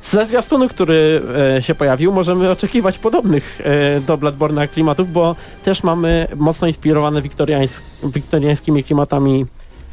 Ze 0.02 0.26
zwiastunu, 0.26 0.68
który 0.68 1.22
e, 1.56 1.62
się 1.62 1.74
pojawił, 1.74 2.12
możemy 2.12 2.50
oczekiwać 2.50 2.98
podobnych 2.98 3.60
e, 3.64 4.00
do 4.00 4.18
Bloodborne'a 4.18 4.68
klimatów, 4.68 5.12
bo 5.12 5.36
też 5.64 5.82
mamy 5.82 6.26
mocno 6.36 6.66
inspirowane 6.66 7.22
wiktoriańs 7.22 7.82
wiktoriańskimi 8.04 8.84
klimatami 8.84 9.46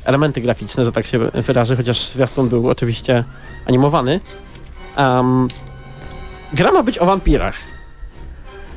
elementy 0.03 0.41
graficzne, 0.41 0.85
że 0.85 0.91
tak 0.91 1.07
się 1.07 1.19
wyrażę, 1.19 1.75
chociaż 1.75 2.09
zwiastun 2.09 2.49
był 2.49 2.69
oczywiście 2.69 3.23
animowany. 3.65 4.19
Um, 4.97 5.47
gra 6.53 6.71
ma 6.71 6.83
być 6.83 6.97
o 6.97 7.05
wampirach. 7.05 7.55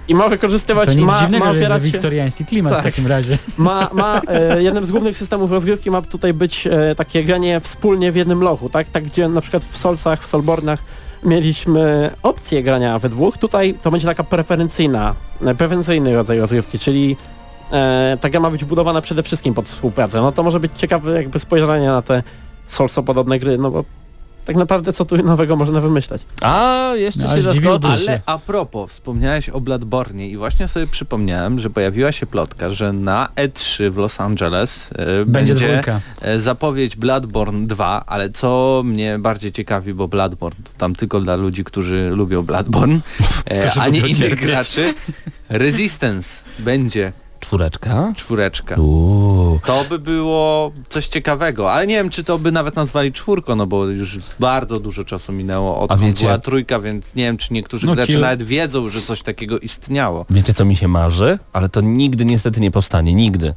I 0.08 0.14
ma 0.14 0.28
wykorzystywać, 0.28 0.88
To 0.88 0.94
nic 0.94 1.06
ma, 1.06 1.18
dziwnego, 1.18 1.44
ma 1.44 1.52
że 1.52 1.58
jest 1.58 1.66
opierać 1.66 1.82
wiktoriański 1.82 2.44
klimat 2.44 2.72
Tak. 2.72 2.82
w 2.82 2.84
takim 2.84 3.06
razie. 3.06 3.38
ma, 3.56 3.90
ma 3.92 4.20
e, 4.28 4.62
jednym 4.62 4.84
z 4.84 4.90
głównych 4.90 5.16
systemów 5.16 5.50
rozgrywki 5.50 5.90
ma 5.90 6.02
tutaj 6.02 6.34
być 6.34 6.66
e, 6.66 6.94
takie 6.94 7.24
granie 7.24 7.60
wspólnie 7.60 8.12
w 8.12 8.16
jednym 8.16 8.40
lochu, 8.40 8.68
tak? 8.68 8.88
Tak 8.88 9.04
gdzie 9.04 9.28
na 9.28 9.40
przykład 9.40 9.64
w 9.64 9.76
Soulsach, 9.76 10.22
w 10.22 10.26
Soulbornach 10.26 10.82
mieliśmy 11.24 12.10
opcję 12.22 12.62
grania 12.62 12.98
we 12.98 13.08
dwóch, 13.08 13.38
tutaj 13.38 13.74
to 13.82 13.90
będzie 13.90 14.06
taka 14.06 14.24
preferencyjna, 14.24 15.14
e, 15.46 15.54
preferencyjny 15.54 16.14
rodzaj 16.14 16.38
rozgrywki, 16.38 16.78
czyli 16.78 17.16
e, 17.72 18.18
ta 18.20 18.30
gra 18.30 18.40
ma 18.40 18.50
być 18.50 18.64
budowana 18.64 19.00
przede 19.00 19.22
wszystkim 19.22 19.54
pod 19.54 19.68
współpracę. 19.68 20.20
No 20.20 20.32
to 20.32 20.42
może 20.42 20.60
być 20.60 20.72
ciekawe 20.76 21.12
jakby 21.12 21.38
spojrzenie 21.38 21.86
na 21.86 22.02
te 22.02 22.22
Soulso-podobne 22.66 23.38
gry, 23.38 23.58
no 23.58 23.70
bo 23.70 23.84
tak 24.44 24.56
naprawdę 24.56 24.92
co 24.92 25.04
tu 25.04 25.22
nowego 25.22 25.56
można 25.56 25.80
wymyśleć. 25.80 26.22
A, 26.40 26.90
jeszcze 26.94 27.22
No, 27.22 27.36
się 27.36 27.42
się. 27.96 28.10
Ale 28.10 28.20
a 28.26 28.38
propos, 28.38 28.90
wspomniałeś 28.90 29.48
o 29.48 29.60
Bloodborne 29.60 30.26
i 30.26 30.36
właśnie 30.36 30.68
sobie 30.68 30.86
przypomniałem, 30.86 31.58
że 31.58 31.70
pojawiła 31.70 32.12
się 32.12 32.26
plotka, 32.26 32.70
że 32.70 32.92
na 32.92 33.28
E3 33.36 33.90
w 33.90 33.96
Los 33.96 34.20
Angeles 34.20 34.90
e, 34.92 35.24
Będzie 35.24 35.54
będzie, 35.54 36.00
e, 36.20 36.40
zapowiedź 36.40 36.96
Bloodborne 36.96 37.66
2, 37.66 38.04
ale 38.06 38.30
co 38.30 38.82
mnie 38.84 39.18
bardziej 39.18 39.52
ciekawi, 39.52 39.94
bo 39.94 40.08
Bloodborne 40.08 40.64
to 40.64 40.70
tam 40.78 40.94
tylko 40.94 41.20
dla 41.20 41.36
ludzi, 41.36 41.64
którzy 41.64 42.10
lubią 42.10 42.42
Bloodborne, 42.42 43.00
e, 43.50 43.72
a 43.80 43.88
nie 43.88 44.00
innych 44.00 44.34
graczy. 44.34 44.94
Resistance 45.48 46.44
będzie 46.58 47.12
Czwóreczka? 47.42 48.12
czwóreczka. 48.16 48.74
Uuu. 48.74 49.60
To 49.64 49.84
by 49.88 49.98
było 49.98 50.72
coś 50.88 51.06
ciekawego, 51.06 51.72
ale 51.72 51.86
nie 51.86 51.94
wiem, 51.94 52.10
czy 52.10 52.24
to 52.24 52.38
by 52.38 52.52
nawet 52.52 52.76
nazwali 52.76 53.12
czwórką, 53.12 53.56
no 53.56 53.66
bo 53.66 53.86
już 53.86 54.18
bardzo 54.40 54.80
dużo 54.80 55.04
czasu 55.04 55.32
minęło 55.32 55.80
od 55.80 55.92
A 55.92 55.96
wiecie- 55.96 56.24
była 56.24 56.38
trójka, 56.38 56.80
więc 56.80 57.14
nie 57.14 57.24
wiem, 57.24 57.36
czy 57.36 57.54
niektórzy 57.54 57.86
No, 57.86 57.94
gracze 57.94 58.18
nawet 58.18 58.42
wiedzą, 58.42 58.88
że 58.88 59.02
coś 59.02 59.22
takiego 59.22 59.58
istniało. 59.58 60.26
Wiecie 60.30 60.54
co 60.54 60.64
mi 60.64 60.76
się 60.76 60.88
marzy? 60.88 61.38
Ale 61.52 61.68
to 61.68 61.80
nigdy 61.80 62.24
niestety 62.24 62.60
nie 62.60 62.70
powstanie, 62.70 63.14
nigdy. 63.14 63.54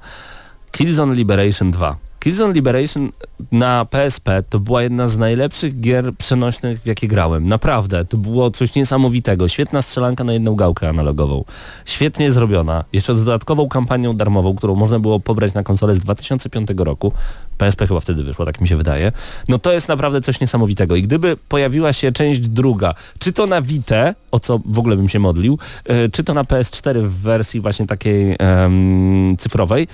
Killzone 0.71 1.15
Liberation 1.15 1.71
2. 1.71 1.95
Killzone 2.25 2.53
Liberation 2.53 3.11
na 3.51 3.85
PSP 3.85 4.43
to 4.49 4.59
była 4.59 4.83
jedna 4.83 5.07
z 5.07 5.17
najlepszych 5.17 5.79
gier 5.79 6.15
przenośnych, 6.17 6.81
w 6.81 6.85
jakie 6.85 7.07
grałem. 7.07 7.47
Naprawdę, 7.47 8.05
to 8.05 8.17
było 8.17 8.51
coś 8.51 8.75
niesamowitego. 8.75 9.47
Świetna 9.47 9.81
strzelanka 9.81 10.23
na 10.23 10.33
jedną 10.33 10.55
gałkę 10.55 10.89
analogową. 10.89 11.43
Świetnie 11.85 12.31
zrobiona. 12.31 12.83
Jeszcze 12.93 13.15
z 13.15 13.25
dodatkową 13.25 13.69
kampanią 13.69 14.13
darmową, 14.13 14.55
którą 14.55 14.75
można 14.75 14.99
było 14.99 15.19
pobrać 15.19 15.53
na 15.53 15.63
konsolę 15.63 15.95
z 15.95 15.99
2005 15.99 16.69
roku. 16.77 17.11
PSP 17.57 17.87
chyba 17.87 17.99
wtedy 17.99 18.23
wyszło, 18.23 18.45
tak 18.45 18.61
mi 18.61 18.67
się 18.67 18.77
wydaje. 18.77 19.11
No 19.49 19.59
to 19.59 19.73
jest 19.73 19.87
naprawdę 19.87 20.21
coś 20.21 20.41
niesamowitego. 20.41 20.95
I 20.95 21.03
gdyby 21.03 21.37
pojawiła 21.49 21.93
się 21.93 22.11
część 22.11 22.39
druga, 22.39 22.93
czy 23.19 23.33
to 23.33 23.47
na 23.47 23.61
Vita, 23.61 24.13
o 24.31 24.39
co 24.39 24.59
w 24.65 24.79
ogóle 24.79 24.95
bym 24.95 25.09
się 25.09 25.19
modlił, 25.19 25.59
e, 25.85 26.09
czy 26.09 26.23
to 26.23 26.33
na 26.33 26.43
PS4 26.43 27.01
w 27.01 27.21
wersji 27.21 27.61
właśnie 27.61 27.87
takiej 27.87 28.35
em, 28.39 29.35
cyfrowej, 29.39 29.87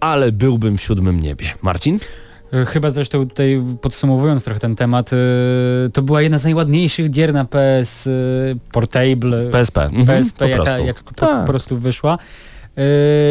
ale 0.00 0.32
byłbym 0.32 0.76
w 0.78 0.82
siódmym 0.82 1.20
niebie. 1.20 1.46
Marcin? 1.62 1.98
E, 2.52 2.64
Chyba 2.66 2.90
zresztą 2.90 3.28
tutaj 3.28 3.62
podsumowując 3.80 4.44
trochę 4.44 4.60
ten 4.60 4.76
temat, 4.76 5.10
e, 5.12 5.16
to 5.92 6.02
była 6.02 6.22
jedna 6.22 6.38
z 6.38 6.44
najładniejszych 6.44 7.10
gier 7.10 7.32
na 7.32 7.44
PS 7.44 8.06
e, 8.06 8.10
Portable, 8.72 9.50
PSP. 9.50 9.84
Mhm, 9.84 10.06
PSP, 10.06 10.48
po 10.48 10.54
prostu. 10.62 10.84
jak 10.84 11.02
po, 11.02 11.14
Tak. 11.14 11.40
po 11.40 11.46
prostu 11.46 11.78
wyszła. 11.78 12.18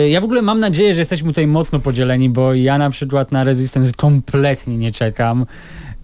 Ja 0.10 0.22
w 0.22 0.24
ogóle 0.24 0.42
mam 0.42 0.60
nadzieję, 0.60 0.94
że 0.94 1.00
jesteśmy 1.02 1.30
tutaj 1.30 1.48
mocno 1.48 1.80
podzieleni, 1.80 2.30
bo 2.30 2.54
ja 2.54 2.78
na 2.78 2.90
przykład 2.90 3.32
na 3.32 3.44
Resistance 3.44 3.92
kompletnie 3.98 4.78
nie 4.78 4.92
czekam. 4.92 5.46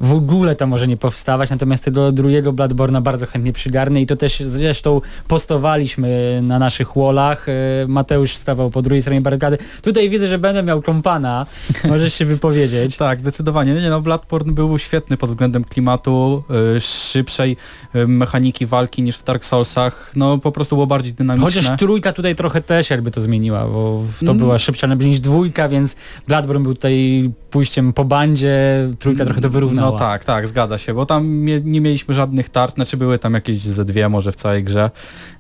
W 0.04 0.14
ogóle 0.14 0.56
to 0.56 0.68
może 0.68 0.88
nie 0.88 0.98
powstawać, 0.98 1.50
natomiast 1.50 1.84
tego 1.84 2.12
drugiego 2.12 2.54
Bloodborne'a 2.54 3.02
bardzo 3.02 3.28
chętnie 3.28 3.54
przygarnę 3.54 4.02
i 4.02 4.06
to 4.06 4.16
też 4.16 4.40
zresztą 4.46 5.02
postowaliśmy 5.28 6.40
na 6.44 6.60
naszych 6.60 6.88
wallach. 6.96 7.50
E, 7.50 7.54
Mateusz 7.88 8.36
stawał 8.36 8.70
po 8.70 8.82
drugiej 8.82 9.02
stronie 9.02 9.22
barykady. 9.22 9.58
Tutaj 9.82 10.10
widzę, 10.10 10.28
że 10.28 10.40
będę 10.40 10.64
miał 10.64 10.82
kompana. 10.82 11.46
Możesz 11.90 12.14
się 12.14 12.26
wypowiedzieć. 12.26 12.98
Tak, 12.98 13.20
zdecydowanie. 13.20 13.74
Nie, 13.74 13.90
no, 13.90 14.02
Bloodborne 14.02 14.54
był 14.54 14.78
świetny 14.78 15.18
pod 15.18 15.30
względem 15.30 15.64
klimatu, 15.64 16.44
y, 16.76 16.80
szybszej 16.80 17.58
y, 17.96 18.08
mechaniki 18.08 18.66
walki 18.66 19.02
niż 19.02 19.18
w 19.18 19.24
Dark 19.24 19.46
Soulsach. 19.46 20.12
No 20.16 20.38
po 20.38 20.52
prostu 20.52 20.76
było 20.76 20.88
bardziej 20.88 21.14
dynamiczne. 21.14 21.46
Chociaż 21.46 21.78
trójka 21.80 22.14
tutaj 22.14 22.36
trochę 22.36 22.62
też 22.62 22.90
jakby 22.90 23.12
to 23.12 23.22
zmieniła, 23.22 23.68
bo 23.68 24.04
to 24.20 24.26
Mm. 24.26 24.38
była 24.38 24.60
szybsza 24.60 24.88
niż 24.88 25.20
dwójka, 25.20 25.70
więc 25.70 25.96
Bloodborne 26.28 26.64
był 26.64 26.74
tutaj 26.74 27.32
pójściem 27.50 27.94
po 27.94 28.06
bandzie, 28.06 28.90
trójka 29.00 29.26
trochę 29.26 29.42
to 29.42 29.50
wyrównała. 29.50 29.92
No 29.92 29.93
tak, 30.00 30.24
tak, 30.24 30.48
zgadza 30.48 30.78
się, 30.78 30.94
bo 30.94 31.06
tam 31.06 31.46
nie 31.46 31.82
mieliśmy 31.82 32.14
żadnych 32.14 32.50
tarcz, 32.50 32.74
znaczy 32.74 32.98
były 32.98 33.20
tam 33.20 33.34
jakieś 33.34 33.62
ze 33.62 33.86
dwie 33.86 34.10
może 34.10 34.32
w 34.32 34.36
całej 34.36 34.64
grze, 34.64 34.92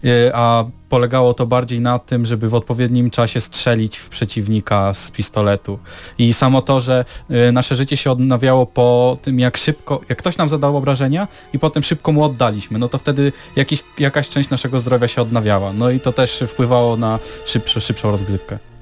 y, 0.05 0.31
a 0.33 0.65
polegało 0.89 1.33
to 1.33 1.45
bardziej 1.45 1.81
na 1.81 1.99
tym, 1.99 2.25
żeby 2.25 2.49
w 2.49 2.55
odpowiednim 2.55 3.09
czasie 3.09 3.41
strzelić 3.41 3.97
w 3.97 4.09
przeciwnika 4.09 4.93
z 4.93 5.11
pistoletu. 5.11 5.79
I 6.17 6.33
samo 6.33 6.61
to, 6.61 6.81
że 6.81 7.05
y, 7.31 7.51
nasze 7.51 7.75
życie 7.75 7.97
się 7.97 8.11
odnawiało 8.11 8.65
po 8.65 9.17
tym, 9.21 9.39
jak 9.39 9.57
szybko, 9.57 10.01
jak 10.09 10.17
ktoś 10.17 10.37
nam 10.37 10.49
zadał 10.49 10.77
obrażenia 10.77 11.27
i 11.53 11.59
potem 11.59 11.83
szybko 11.83 12.11
mu 12.11 12.23
oddaliśmy, 12.23 12.79
no 12.79 12.87
to 12.87 12.97
wtedy 12.97 13.31
jakiś, 13.55 13.83
jakaś 13.99 14.29
część 14.29 14.49
naszego 14.49 14.79
zdrowia 14.79 15.07
się 15.07 15.21
odnawiała. 15.21 15.73
No 15.73 15.89
i 15.89 15.99
to 15.99 16.11
też 16.11 16.43
wpływało 16.47 16.97
na 16.97 17.19
szybsze, 17.45 17.81
szybszą 17.81 18.11
rozgrywkę. 18.11 18.72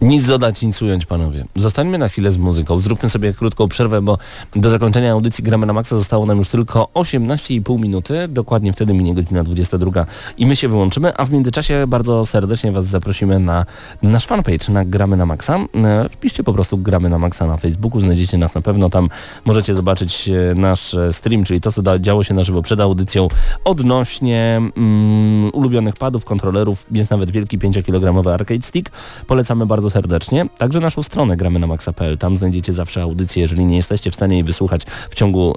Nic 0.00 0.26
dodać, 0.26 0.62
nic 0.62 0.82
ująć, 0.82 1.06
panowie. 1.06 1.44
Zostańmy 1.54 1.98
na 1.98 2.08
chwilę 2.08 2.32
z 2.32 2.38
muzyką. 2.38 2.80
Zróbmy 2.80 3.10
sobie 3.10 3.32
krótką 3.32 3.68
przerwę, 3.68 4.02
bo 4.02 4.18
do 4.56 4.70
zakończenia 4.70 5.12
audycji 5.12 5.44
Gramy 5.44 5.66
na 5.66 5.72
Maxa 5.72 5.96
zostało 5.96 6.26
nam 6.26 6.38
już 6.38 6.48
tylko 6.48 6.88
18,5 6.94 7.80
minuty. 7.80 8.28
Dokładnie 8.28 8.72
wtedy 8.72 8.94
minie 8.94 9.14
godzina 9.14 9.44
22 9.44 10.06
i 10.38 10.46
my 10.46 10.56
się 10.56 10.68
wyłączymy, 10.68 11.16
a 11.16 11.24
w 11.24 11.30
międzyczasie 11.30 11.84
bardzo 11.88 12.26
serdecznie 12.26 12.72
Was 12.72 12.86
zaprosimy 12.86 13.38
na 13.38 13.66
nasz 14.02 14.26
fanpage 14.26 14.72
na 14.72 14.84
Gramy 14.84 15.16
na 15.16 15.26
Maxa. 15.26 15.58
E, 15.84 16.08
Wpiszcie 16.08 16.44
po 16.44 16.52
prostu 16.52 16.78
Gramy 16.78 17.08
na 17.08 17.18
Maxa 17.18 17.46
na 17.46 17.56
Facebooku, 17.56 18.00
znajdziecie 18.00 18.38
nas 18.38 18.54
na 18.54 18.60
pewno. 18.60 18.90
Tam 18.90 19.08
możecie 19.44 19.74
zobaczyć 19.74 20.28
e, 20.28 20.54
nasz 20.54 20.94
e, 20.94 21.12
stream, 21.12 21.44
czyli 21.44 21.60
to, 21.60 21.72
co 21.72 21.98
działo 21.98 22.24
się 22.24 22.34
na 22.34 22.42
żywo 22.42 22.62
przed 22.62 22.80
audycją 22.80 23.28
odnośnie 23.64 24.60
mm, 24.76 25.50
ulubionych 25.52 25.94
padów, 25.94 26.24
kontrolerów. 26.24 26.86
Jest 26.90 27.10
nawet 27.10 27.30
wielki 27.30 27.58
5-kilogramowy 27.58 28.30
arcade 28.30 28.62
stick. 28.62 28.90
Polecamy 29.26 29.66
bardzo 29.66 29.85
serdecznie. 29.90 30.46
Także 30.58 30.80
naszą 30.80 31.02
stronę 31.02 31.36
gramy 31.36 31.58
na 31.58 31.66
maxa.pl. 31.66 32.18
Tam 32.18 32.36
znajdziecie 32.36 32.72
zawsze 32.72 33.02
audycję, 33.02 33.42
jeżeli 33.42 33.64
nie 33.64 33.76
jesteście 33.76 34.10
w 34.10 34.14
stanie 34.14 34.34
jej 34.34 34.44
wysłuchać 34.44 34.82
w 35.10 35.14
ciągu 35.14 35.54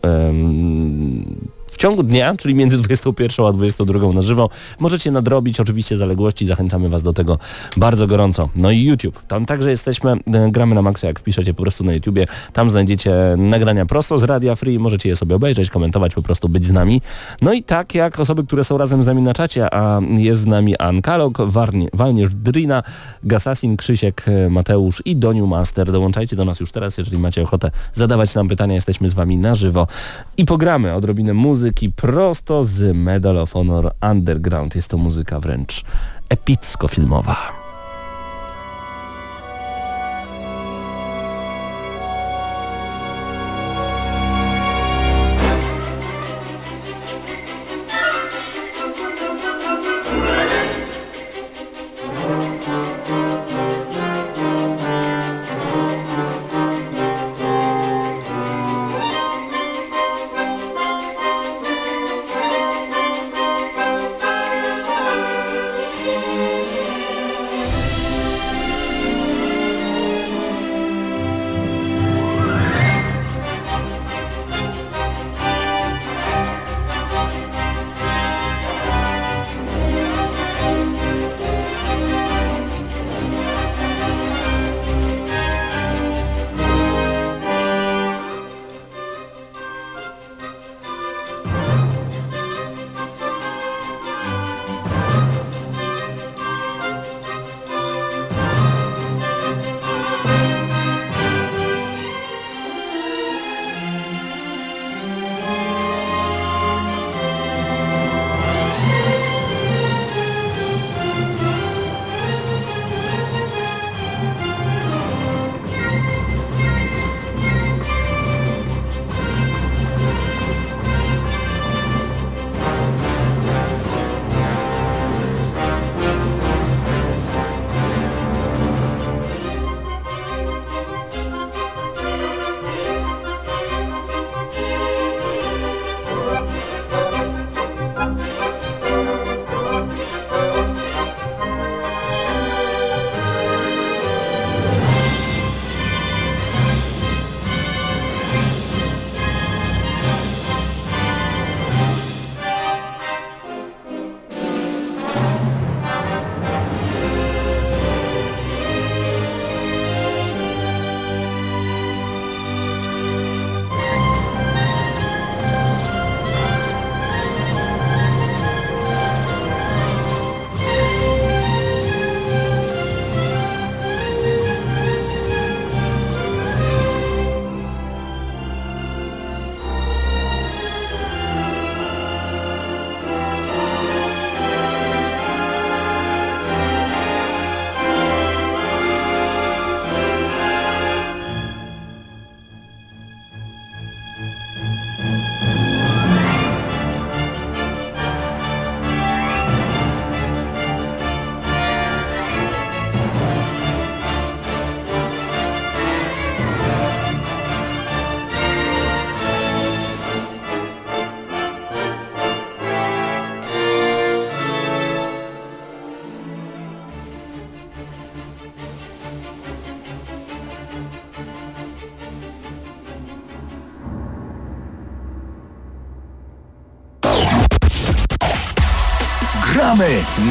w 1.72 1.78
ciągu 1.78 2.04
dnia, 2.04 2.36
czyli 2.38 2.56
między 2.56 2.78
21 2.78 3.46
a 3.46 3.52
22 3.52 4.14
na 4.14 4.22
żywo. 4.22 4.50
Możecie 4.80 5.12
nadrobić 5.12 5.60
oczywiście 5.60 5.98
zaległości, 5.98 6.48
zachęcamy 6.48 6.90
Was 6.90 7.04
do 7.04 7.14
tego 7.14 7.38
bardzo 7.78 8.08
gorąco. 8.08 8.50
No 8.56 8.72
i 8.72 8.84
YouTube, 8.84 9.24
tam 9.28 9.46
także 9.46 9.72
jesteśmy, 9.72 10.12
e, 10.12 10.52
gramy 10.52 10.76
na 10.76 10.82
maksa, 10.82 11.08
jak 11.08 11.20
wpiszecie 11.20 11.54
po 11.54 11.62
prostu 11.62 11.84
na 11.84 11.94
YouTubie, 11.94 12.26
tam 12.54 12.70
znajdziecie 12.70 13.12
nagrania 13.38 13.86
prosto 13.86 14.20
z 14.20 14.24
Radia 14.24 14.56
Free, 14.56 14.80
możecie 14.80 15.10
je 15.10 15.16
sobie 15.16 15.36
obejrzeć, 15.36 15.70
komentować, 15.70 16.14
po 16.16 16.22
prostu 16.22 16.50
być 16.50 16.66
z 16.66 16.72
nami. 16.72 17.02
No 17.42 17.54
i 17.54 17.64
tak 17.64 17.96
jak 17.96 18.20
osoby, 18.20 18.44
które 18.44 18.64
są 18.64 18.78
razem 18.78 19.04
z 19.04 19.08
nami 19.08 19.22
na 19.22 19.34
czacie, 19.34 19.74
a 19.74 20.02
jest 20.18 20.42
z 20.42 20.46
nami 20.46 20.78
Ankalog, 20.78 21.38
Walnierz 21.94 22.36
Drina, 22.36 22.84
Gasasin, 23.24 23.78
Krzysiek, 23.78 24.26
e, 24.28 24.50
Mateusz 24.50 25.02
i 25.06 25.16
Doniu 25.16 25.48
Master. 25.48 25.92
Dołączajcie 25.92 26.36
do 26.36 26.46
nas 26.46 26.60
już 26.60 26.72
teraz, 26.72 26.98
jeżeli 26.98 27.18
macie 27.18 27.44
ochotę 27.44 27.72
zadawać 27.94 28.36
nam 28.36 28.48
pytania, 28.48 28.76
jesteśmy 28.76 29.10
z 29.10 29.14
Wami 29.14 29.38
na 29.38 29.56
żywo 29.56 29.88
i 30.38 30.46
pogramy 30.46 30.94
odrobinę 30.94 31.34
muzyki 31.34 31.59
prosto 31.96 32.64
z 32.64 32.96
Medal 32.96 33.38
of 33.38 33.54
Honor 33.54 33.92
Underground. 34.12 34.76
Jest 34.76 34.90
to 34.90 34.98
muzyka 34.98 35.40
wręcz 35.40 35.84
epicko-filmowa. 36.30 37.59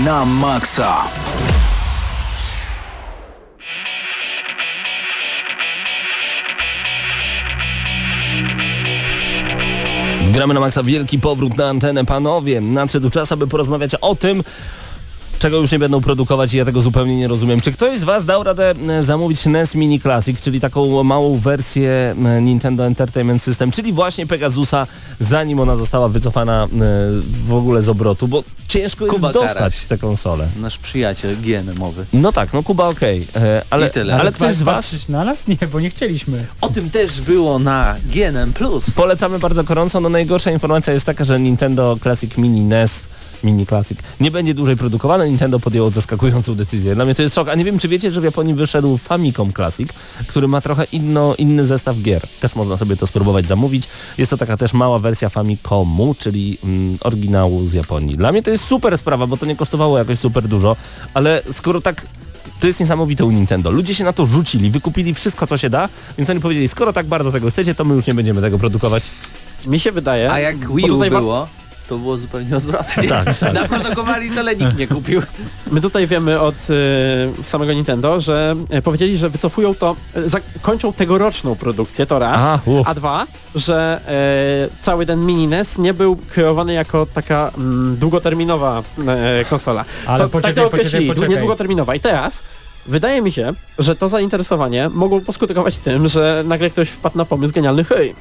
Na 0.08 0.24
maksa! 0.24 1.04
Gramy 10.32 10.54
na 10.54 10.60
maksa 10.60 10.82
wielki 10.82 11.18
powrót 11.18 11.56
na 11.56 11.68
antenę, 11.68 12.04
panowie. 12.04 12.60
Nadszedł 12.60 13.10
czas, 13.10 13.32
aby 13.32 13.46
porozmawiać 13.46 13.94
o 13.94 14.14
tym, 14.14 14.42
czego 15.38 15.56
już 15.60 15.72
nie 15.72 15.78
będą 15.78 16.00
produkować 16.00 16.54
i 16.54 16.56
ja 16.56 16.64
tego 16.64 16.80
zupełnie 16.80 17.16
nie 17.16 17.28
rozumiem. 17.28 17.60
Czy 17.60 17.72
ktoś 17.72 17.98
z 17.98 18.04
Was 18.04 18.24
dał 18.24 18.42
radę 18.42 18.74
e, 18.88 19.02
zamówić 19.02 19.46
NES 19.46 19.74
Mini 19.74 20.00
Classic, 20.00 20.40
czyli 20.40 20.60
taką 20.60 21.04
małą 21.04 21.36
wersję 21.38 22.14
e, 22.24 22.42
Nintendo 22.42 22.86
Entertainment 22.86 23.42
System, 23.42 23.70
czyli 23.70 23.92
właśnie 23.92 24.26
Pegasusa, 24.26 24.86
zanim 25.20 25.60
ona 25.60 25.76
została 25.76 26.08
wycofana 26.08 26.64
e, 26.64 26.68
w 27.46 27.52
ogóle 27.54 27.82
z 27.82 27.88
obrotu, 27.88 28.28
bo 28.28 28.44
ciężko 28.68 29.04
jest 29.04 29.16
Kuba 29.16 29.32
dostać 29.32 29.56
Karaś. 29.56 29.84
tę 29.86 29.98
konsolę. 29.98 30.48
Nasz 30.56 30.78
przyjaciel 30.78 31.36
GNM-owy. 31.36 32.04
No 32.12 32.32
tak, 32.32 32.52
no 32.52 32.62
Kuba 32.62 32.88
okej, 32.88 33.26
e, 33.36 33.62
ale, 33.70 33.86
I 33.88 33.90
tyle. 33.90 34.16
ale 34.20 34.32
ktoś 34.32 34.54
z 34.54 34.62
Was 34.62 34.74
Patrzeć 34.84 35.08
na 35.08 35.24
nas? 35.24 35.48
Nie, 35.48 35.68
bo 35.72 35.80
nie 35.80 35.90
chcieliśmy. 35.90 36.46
O 36.60 36.68
tym 36.68 36.90
też 36.90 37.20
było 37.20 37.58
na 37.58 37.96
GNM+. 38.04 38.52
Polecamy 38.96 39.38
bardzo 39.38 39.64
gorąco. 39.64 40.00
No 40.00 40.08
najgorsza 40.08 40.50
informacja 40.50 40.92
jest 40.92 41.06
taka, 41.06 41.24
że 41.24 41.40
Nintendo 41.40 41.96
Classic 42.02 42.36
Mini 42.36 42.60
NES 42.60 43.06
Mini 43.44 43.66
Classic 43.66 43.98
nie 44.20 44.30
będzie 44.30 44.54
dłużej 44.54 44.76
produkowane. 44.76 45.28
Nintendo 45.28 45.60
podjęło 45.60 45.90
zaskakującą 45.90 46.54
decyzję. 46.54 46.94
Dla 46.94 47.04
mnie 47.04 47.14
to 47.14 47.22
jest 47.22 47.34
szok. 47.34 47.48
A 47.48 47.54
nie 47.54 47.64
wiem, 47.64 47.78
czy 47.78 47.88
wiecie, 47.88 48.10
że 48.10 48.20
w 48.20 48.24
Japonii 48.24 48.54
wyszedł 48.54 48.98
Famicom 48.98 49.52
Classic, 49.52 49.88
który 50.26 50.48
ma 50.48 50.60
trochę 50.60 50.84
inno, 50.84 51.34
inny 51.34 51.64
zestaw 51.64 51.96
gier. 52.02 52.26
Też 52.40 52.54
można 52.54 52.76
sobie 52.76 52.96
to 52.96 53.06
spróbować 53.06 53.48
zamówić. 53.48 53.84
Jest 54.18 54.30
to 54.30 54.36
taka 54.36 54.56
też 54.56 54.72
mała 54.72 54.98
wersja 54.98 55.28
Famicomu, 55.28 56.14
czyli 56.18 56.58
mm, 56.64 56.98
oryginału 57.00 57.66
z 57.66 57.72
Japonii. 57.72 58.16
Dla 58.16 58.32
mnie 58.32 58.42
to 58.42 58.50
jest 58.50 58.64
super 58.64 58.98
sprawa, 58.98 59.26
bo 59.26 59.36
to 59.36 59.46
nie 59.46 59.56
kosztowało 59.56 59.98
jakoś 59.98 60.18
super 60.18 60.48
dużo, 60.48 60.76
ale 61.14 61.42
skoro 61.52 61.80
tak 61.80 62.06
to 62.60 62.66
jest 62.66 62.80
niesamowite 62.80 63.24
u 63.24 63.30
Nintendo. 63.30 63.70
Ludzie 63.70 63.94
się 63.94 64.04
na 64.04 64.12
to 64.12 64.26
rzucili, 64.26 64.70
wykupili 64.70 65.14
wszystko, 65.14 65.46
co 65.46 65.56
się 65.56 65.70
da, 65.70 65.88
więc 66.18 66.30
oni 66.30 66.40
powiedzieli, 66.40 66.68
skoro 66.68 66.92
tak 66.92 67.06
bardzo 67.06 67.32
tego 67.32 67.50
chcecie, 67.50 67.74
to 67.74 67.84
my 67.84 67.94
już 67.94 68.06
nie 68.06 68.14
będziemy 68.14 68.40
tego 68.40 68.58
produkować. 68.58 69.02
Mi 69.66 69.80
się 69.80 69.92
wydaje... 69.92 70.32
A 70.32 70.40
jak 70.40 70.74
Wii 70.74 70.90
U 70.90 70.98
było, 70.98 71.48
to 71.88 71.98
było 71.98 72.16
zupełnie 72.16 72.56
odwrotnie. 72.56 73.08
Tak, 73.08 73.38
tak. 73.40 73.54
Naprodukowali 73.54 74.30
tyle 74.30 74.56
nikt 74.56 74.78
nie 74.78 74.86
kupił. 74.86 75.22
My 75.70 75.80
tutaj 75.80 76.06
wiemy 76.06 76.40
od 76.40 76.54
y, 76.54 77.44
samego 77.44 77.72
Nintendo, 77.72 78.20
że 78.20 78.56
y, 78.74 78.82
powiedzieli, 78.82 79.16
że 79.16 79.30
wycofują 79.30 79.74
to, 79.74 79.96
y, 80.16 80.60
kończą 80.62 80.92
tegoroczną 80.92 81.56
produkcję, 81.56 82.06
to 82.06 82.18
raz, 82.18 82.38
A, 82.38 82.58
uff. 82.70 82.88
a 82.88 82.94
dwa, 82.94 83.26
że 83.54 84.00
y, 84.68 84.82
cały 84.82 85.06
ten 85.06 85.26
mini 85.26 85.48
NES 85.48 85.78
nie 85.78 85.94
był 85.94 86.16
kreowany 86.16 86.72
jako 86.72 87.06
taka 87.06 87.50
mm, 87.58 87.96
długoterminowa 87.96 88.82
y, 89.40 89.44
konsola. 89.44 89.84
Ale 90.06 90.18
Co, 90.18 90.28
poczekaj, 90.28 90.54
tak 90.54 90.64
to 90.64 90.70
poczekaj, 90.70 91.06
poczekaj. 91.08 91.28
niedługoterminowa. 91.30 91.94
I 91.94 92.00
teraz 92.00 92.38
wydaje 92.86 93.22
mi 93.22 93.32
się, 93.32 93.52
że 93.78 93.96
to 93.96 94.08
zainteresowanie 94.08 94.88
mogło 94.88 95.20
poskutkować 95.20 95.78
tym, 95.78 96.08
że 96.08 96.44
nagle 96.46 96.70
ktoś 96.70 96.88
wpadł 96.88 97.18
na 97.18 97.24
pomysł 97.24 97.54
genialny, 97.54 97.84
hej, 97.84 98.14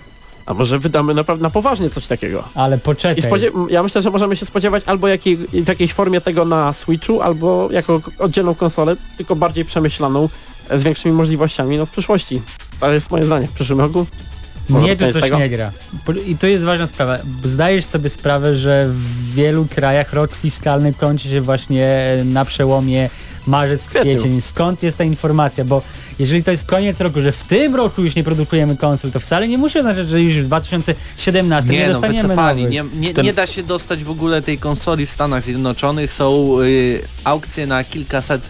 a 0.47 0.53
może 0.53 0.79
wydamy 0.79 1.13
naprawdę 1.13 1.43
na 1.43 1.49
poważnie 1.49 1.89
coś 1.89 2.07
takiego. 2.07 2.43
Ale 2.55 2.77
poczekaj. 2.77 3.31
ja 3.69 3.83
myślę, 3.83 4.01
że 4.01 4.11
możemy 4.11 4.35
się 4.35 4.45
spodziewać 4.45 4.83
albo 4.85 5.07
jakiej, 5.07 5.37
w 5.37 5.67
jakiejś 5.67 5.93
formie 5.93 6.21
tego 6.21 6.45
na 6.45 6.73
Switchu, 6.73 7.21
albo 7.21 7.69
jako 7.71 8.01
oddzielną 8.19 8.55
konsolę, 8.55 8.95
tylko 9.17 9.35
bardziej 9.35 9.65
przemyślaną, 9.65 10.29
e, 10.69 10.79
z 10.79 10.83
większymi 10.83 11.15
możliwościami 11.15 11.77
no, 11.77 11.85
w 11.85 11.91
przyszłości. 11.91 12.41
To 12.79 12.91
jest 12.91 13.11
moje 13.11 13.25
zdanie 13.25 13.47
w 13.47 13.51
przyszłym 13.51 13.79
roku. 13.79 14.05
Może 14.69 14.95
to 14.95 15.05
tu 15.07 15.13
coś 15.13 15.21
tego? 15.21 15.39
nie 15.39 15.49
gra. 15.49 15.71
I 16.27 16.37
to 16.37 16.47
jest 16.47 16.63
ważna 16.63 16.87
sprawa. 16.87 17.17
Zdajesz 17.43 17.85
sobie 17.85 18.09
sprawę, 18.09 18.55
że 18.55 18.87
w 18.89 19.33
wielu 19.33 19.65
krajach 19.75 20.13
rok 20.13 20.35
fiskalny 20.35 20.93
kończy 20.93 21.29
się 21.29 21.41
właśnie 21.41 22.07
na 22.25 22.45
przełomie 22.45 23.09
marzec, 23.47 23.87
kwiecień. 23.87 24.41
Skąd 24.41 24.83
jest 24.83 24.97
ta 24.97 25.03
informacja? 25.03 25.65
Bo 25.65 25.81
jeżeli 26.19 26.43
to 26.43 26.51
jest 26.51 26.65
koniec 26.65 26.99
roku, 26.99 27.21
że 27.21 27.31
w 27.31 27.43
tym 27.43 27.75
roku 27.75 28.03
już 28.03 28.15
nie 28.15 28.23
produkujemy 28.23 28.77
konsol, 28.77 29.11
to 29.11 29.19
wcale 29.19 29.47
nie 29.47 29.57
musi 29.57 29.79
oznaczać, 29.79 30.09
że 30.09 30.21
już 30.21 30.33
w 30.33 30.45
2017 30.45 31.71
nie, 31.71 31.77
Nie 31.77 31.87
no, 31.87 31.93
dostaniemy 31.93 32.21
wycofali. 32.21 32.65
Nie, 32.65 32.83
nie, 32.99 33.13
nie 33.23 33.33
da 33.33 33.47
się 33.47 33.63
dostać 33.63 34.03
w 34.03 34.09
ogóle 34.09 34.41
tej 34.41 34.57
konsoli 34.57 35.05
w 35.05 35.11
Stanach 35.11 35.43
Zjednoczonych. 35.43 36.13
Są 36.13 36.57
y, 36.61 37.01
aukcje 37.23 37.67
na 37.67 37.83
kilkaset 37.83 38.41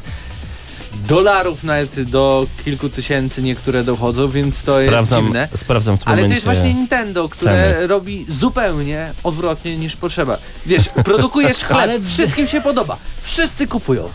dolarów, 1.07 1.63
nawet 1.63 2.03
do 2.03 2.47
kilku 2.65 2.89
tysięcy 2.89 3.43
niektóre 3.43 3.83
dochodzą, 3.83 4.29
więc 4.29 4.63
to 4.63 4.81
jest 4.81 4.93
sprawdzam, 4.93 5.23
dziwne. 5.23 5.47
sprawdzam 5.55 5.97
w 5.97 6.03
tym 6.03 6.13
Ale 6.13 6.27
to 6.27 6.33
jest 6.33 6.43
właśnie 6.43 6.73
Nintendo, 6.73 7.29
które 7.29 7.87
robi 7.87 8.25
zupełnie 8.29 9.13
odwrotnie 9.23 9.77
niż 9.77 9.95
potrzeba. 9.95 10.37
Wiesz, 10.65 10.89
produkujesz 10.89 11.57
chleb, 11.67 12.05
wszystkim 12.05 12.47
się 12.47 12.61
podoba, 12.61 12.97
wszyscy 13.21 13.67
kupują. 13.67 14.09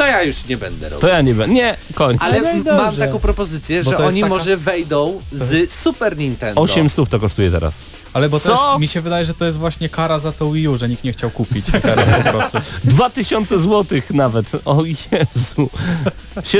To 0.00 0.06
ja 0.06 0.22
już 0.22 0.46
nie 0.46 0.56
będę 0.56 0.88
robił. 0.88 1.00
To 1.00 1.08
ja 1.08 1.20
nie 1.20 1.34
wiem. 1.34 1.54
Nie, 1.54 1.76
koń. 1.94 2.16
Ale 2.20 2.40
No 2.40 2.62
w, 2.62 2.76
mam 2.76 2.96
taką 2.96 3.18
propozycję, 3.18 3.84
Bo 3.84 3.90
że 3.90 3.98
oni 3.98 4.20
taka- 4.20 4.34
może 4.34 4.56
wejdą 4.56 5.20
z 5.32 5.72
Super 5.72 6.16
Nintendo. 6.18 6.60
8 6.62 6.88
stów 6.90 7.08
to 7.08 7.20
kosztuje 7.20 7.50
teraz. 7.50 7.74
Ale 8.12 8.28
bo 8.28 8.40
Co? 8.40 8.48
to 8.56 8.68
jest, 8.70 8.80
mi 8.80 8.88
się 8.88 9.00
wydaje, 9.00 9.24
że 9.24 9.34
to 9.34 9.44
jest 9.44 9.58
właśnie 9.58 9.88
kara 9.88 10.18
za 10.18 10.32
to 10.32 10.52
Wii 10.52 10.68
U, 10.68 10.78
że 10.78 10.88
nikt 10.88 11.04
nie 11.04 11.12
chciał 11.12 11.30
kupić 11.30 11.64
teraz 11.82 12.10
po 12.24 12.30
prostu. 12.30 12.58
2000 12.84 13.58
złotych 13.60 14.10
nawet. 14.10 14.46
O 14.64 14.84
Jezu. 14.84 15.70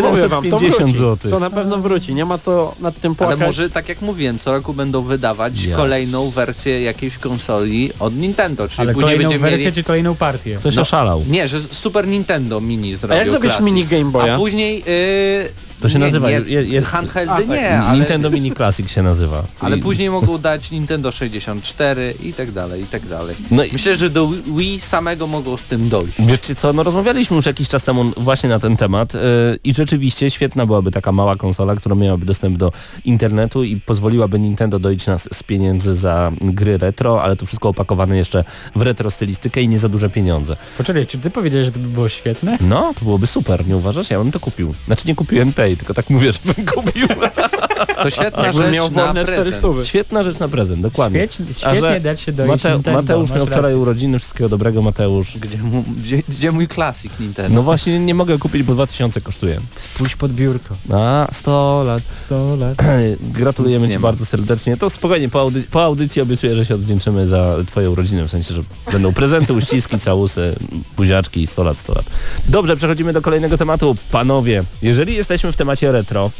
Mówię 0.02 0.28
wam, 0.28 0.42
to 0.50 0.58
750 0.58 0.78
wróci. 0.78 0.94
złotych. 0.98 1.30
To 1.30 1.40
na 1.40 1.50
pewno 1.50 1.78
wróci, 1.78 2.14
nie 2.14 2.24
ma 2.24 2.38
co 2.38 2.74
nad 2.80 3.00
tym 3.00 3.10
Ale 3.18 3.28
płakać. 3.28 3.46
może, 3.46 3.70
tak 3.70 3.88
jak 3.88 4.02
mówiłem, 4.02 4.38
co 4.38 4.52
roku 4.52 4.74
będą 4.74 5.02
wydawać 5.02 5.64
Ja. 5.64 5.76
kolejną 5.76 6.30
wersję 6.30 6.82
jakiejś 6.82 7.18
konsoli 7.18 7.90
od 8.00 8.14
Nintendo, 8.16 8.68
czyli 8.68 8.80
Ale 8.80 8.92
później 8.92 9.02
kolejną 9.04 9.22
będziemy 9.28 9.50
wersję 9.50 9.64
mieli... 9.66 9.74
czy 9.74 9.84
kolejną 9.84 10.14
partię? 10.16 10.56
Ktoś 10.56 10.74
No. 10.76 10.82
oszalał. 10.82 11.22
Nie, 11.28 11.48
że 11.48 11.60
Super 11.70 12.06
Nintendo 12.08 12.60
Mini 12.60 12.94
A 12.94 12.96
zrobił 12.96 13.16
jak 13.18 13.30
zrobisz 13.30 13.60
mini 13.60 13.84
Game 13.86 14.06
A 14.08 14.10
Boya? 14.10 14.36
później... 14.36 14.78
Yy, 14.78 15.50
To 15.80 15.88
się 15.88 15.98
nie, 15.98 16.04
nazywa, 16.04 16.28
Nie, 16.30 16.34
je- 16.46 16.62
jest- 16.64 16.88
handheldy 16.88 17.32
A, 17.32 17.36
tak. 17.38 17.48
nie, 17.48 17.78
ale, 17.80 17.98
Nintendo 17.98 18.30
Mini 18.30 18.52
Classic 18.52 18.90
się 18.90 19.02
nazywa. 19.02 19.42
ale 19.60 19.76
I- 19.76 19.80
później 19.82 20.10
mogą 20.10 20.38
dać 20.38 20.70
Nintendo 20.70 21.10
64 21.12 22.14
i 22.22 22.32
tak 22.32 22.50
dalej, 22.52 22.82
i 22.82 22.86
tak 22.86 23.06
dalej. 23.06 23.36
No 23.50 23.64
i 23.64 23.72
Myślę, 23.72 23.96
że 23.96 24.10
do 24.10 24.28
Wii 24.56 24.80
samego 24.80 25.26
mogą 25.26 25.56
z 25.56 25.62
tym 25.62 25.88
dojść. 25.88 26.12
Wiecie 26.18 26.54
co, 26.54 26.72
no 26.72 26.82
rozmawialiśmy 26.82 27.36
już 27.36 27.46
jakiś 27.46 27.68
czas 27.68 27.82
temu 27.84 28.04
właśnie 28.16 28.48
na 28.48 28.58
ten 28.58 28.76
temat 28.76 29.14
yy, 29.14 29.20
i 29.64 29.74
rzeczywiście 29.74 30.30
świetna 30.30 30.66
byłaby 30.66 30.90
taka 30.90 31.12
mała 31.12 31.36
konsola, 31.36 31.74
która 31.74 31.94
miałaby 31.94 32.26
dostęp 32.26 32.56
do 32.56 32.72
internetu 33.04 33.64
i 33.64 33.76
pozwoliłaby 33.80 34.38
Nintendo 34.38 34.78
dojść 34.78 35.06
nas 35.06 35.28
z 35.32 35.42
pieniędzy 35.42 35.94
za 35.94 36.32
gry 36.40 36.78
retro, 36.78 37.22
ale 37.22 37.36
to 37.36 37.46
wszystko 37.46 37.68
opakowane 37.68 38.16
jeszcze 38.16 38.44
w 38.76 38.82
retro 38.82 39.10
stylistykę 39.10 39.62
i 39.62 39.68
nie 39.68 39.78
za 39.78 39.88
duże 39.88 40.10
pieniądze. 40.10 40.56
Poczekaj, 40.78 41.06
czy 41.06 41.18
ty 41.18 41.30
powiedziałeś, 41.30 41.66
że 41.66 41.72
to 41.72 41.78
by 41.78 41.88
było 41.88 42.08
świetne? 42.08 42.58
No, 42.60 42.92
to 42.98 43.04
byłoby 43.04 43.26
super, 43.26 43.66
nie 43.66 43.76
uważasz? 43.76 44.10
Ja 44.10 44.18
bym 44.18 44.32
to 44.32 44.40
kupił. 44.40 44.74
Znaczy 44.86 45.02
nie 45.08 45.14
kupiłem 45.14 45.52
tej, 45.52 45.69
tylko 45.76 45.94
tak 45.94 46.10
mówię, 46.10 46.32
żebym 46.32 46.66
kupił. 46.66 47.08
To 48.02 48.10
świetna 48.10 48.46
Jakbym 48.46 48.62
rzecz 48.62 48.72
miał 48.72 48.90
na 48.90 49.12
prezent. 49.12 49.56
400. 49.56 49.84
Świetna 49.84 50.22
rzecz 50.22 50.38
na 50.38 50.48
prezent, 50.48 50.80
dokładnie. 50.82 51.28
Świetnie, 51.30 51.46
A 51.62 51.74
że 51.74 51.80
świetnie 51.80 52.00
dać 52.00 52.20
się 52.20 52.32
dojść 52.32 52.50
Mate, 52.64 52.74
Nintendo. 52.74 53.02
Mateusz 53.02 53.30
miał 53.30 53.46
wczoraj 53.46 53.62
rację. 53.62 53.78
urodziny, 53.78 54.18
wszystkiego 54.18 54.48
dobrego 54.48 54.82
Mateusz. 54.82 55.38
Gdzie, 55.38 55.58
mu, 55.58 55.84
gdzie, 55.96 56.22
gdzie 56.28 56.52
mój 56.52 56.68
klasik 56.68 57.12
Nintendo? 57.20 57.54
No 57.54 57.62
właśnie 57.62 57.98
nie 57.98 58.14
mogę 58.14 58.38
kupić, 58.38 58.62
bo 58.62 58.74
2000 58.74 59.20
kosztuje. 59.20 59.60
Spójrz 59.76 60.16
pod 60.16 60.32
biurko. 60.32 60.76
A, 60.92 61.28
100 61.32 61.82
lat. 61.86 62.02
100 62.26 62.56
lat. 62.56 62.74
Gratulujemy 63.38 63.82
Nic 63.86 63.90
Ci 63.90 63.96
nie 63.96 63.98
ma. 63.98 64.08
bardzo 64.08 64.26
serdecznie. 64.26 64.76
To 64.76 64.90
spokojnie, 64.90 65.28
po, 65.28 65.40
audy 65.40 65.62
po 65.70 65.84
audycji 65.84 66.22
obiecuję, 66.22 66.56
że 66.56 66.66
się 66.66 66.74
odwdzięczymy 66.74 67.28
za 67.28 67.56
Twoje 67.66 67.90
urodziny, 67.90 68.24
w 68.24 68.30
sensie, 68.30 68.54
że 68.54 68.62
będą 68.92 69.12
prezenty, 69.12 69.52
uściski, 69.52 69.98
całusy, 70.00 70.56
buziaczki, 70.96 71.46
100 71.46 71.64
lat, 71.64 71.78
100 71.78 71.94
lat. 71.94 72.04
Dobrze, 72.48 72.76
przechodzimy 72.76 73.12
do 73.12 73.22
kolejnego 73.22 73.58
tematu. 73.58 73.96
Panowie, 74.10 74.64
jeżeli 74.82 75.14
jesteśmy 75.14 75.52
w 75.52 75.56
temacie 75.56 75.92
retro, 75.92 76.30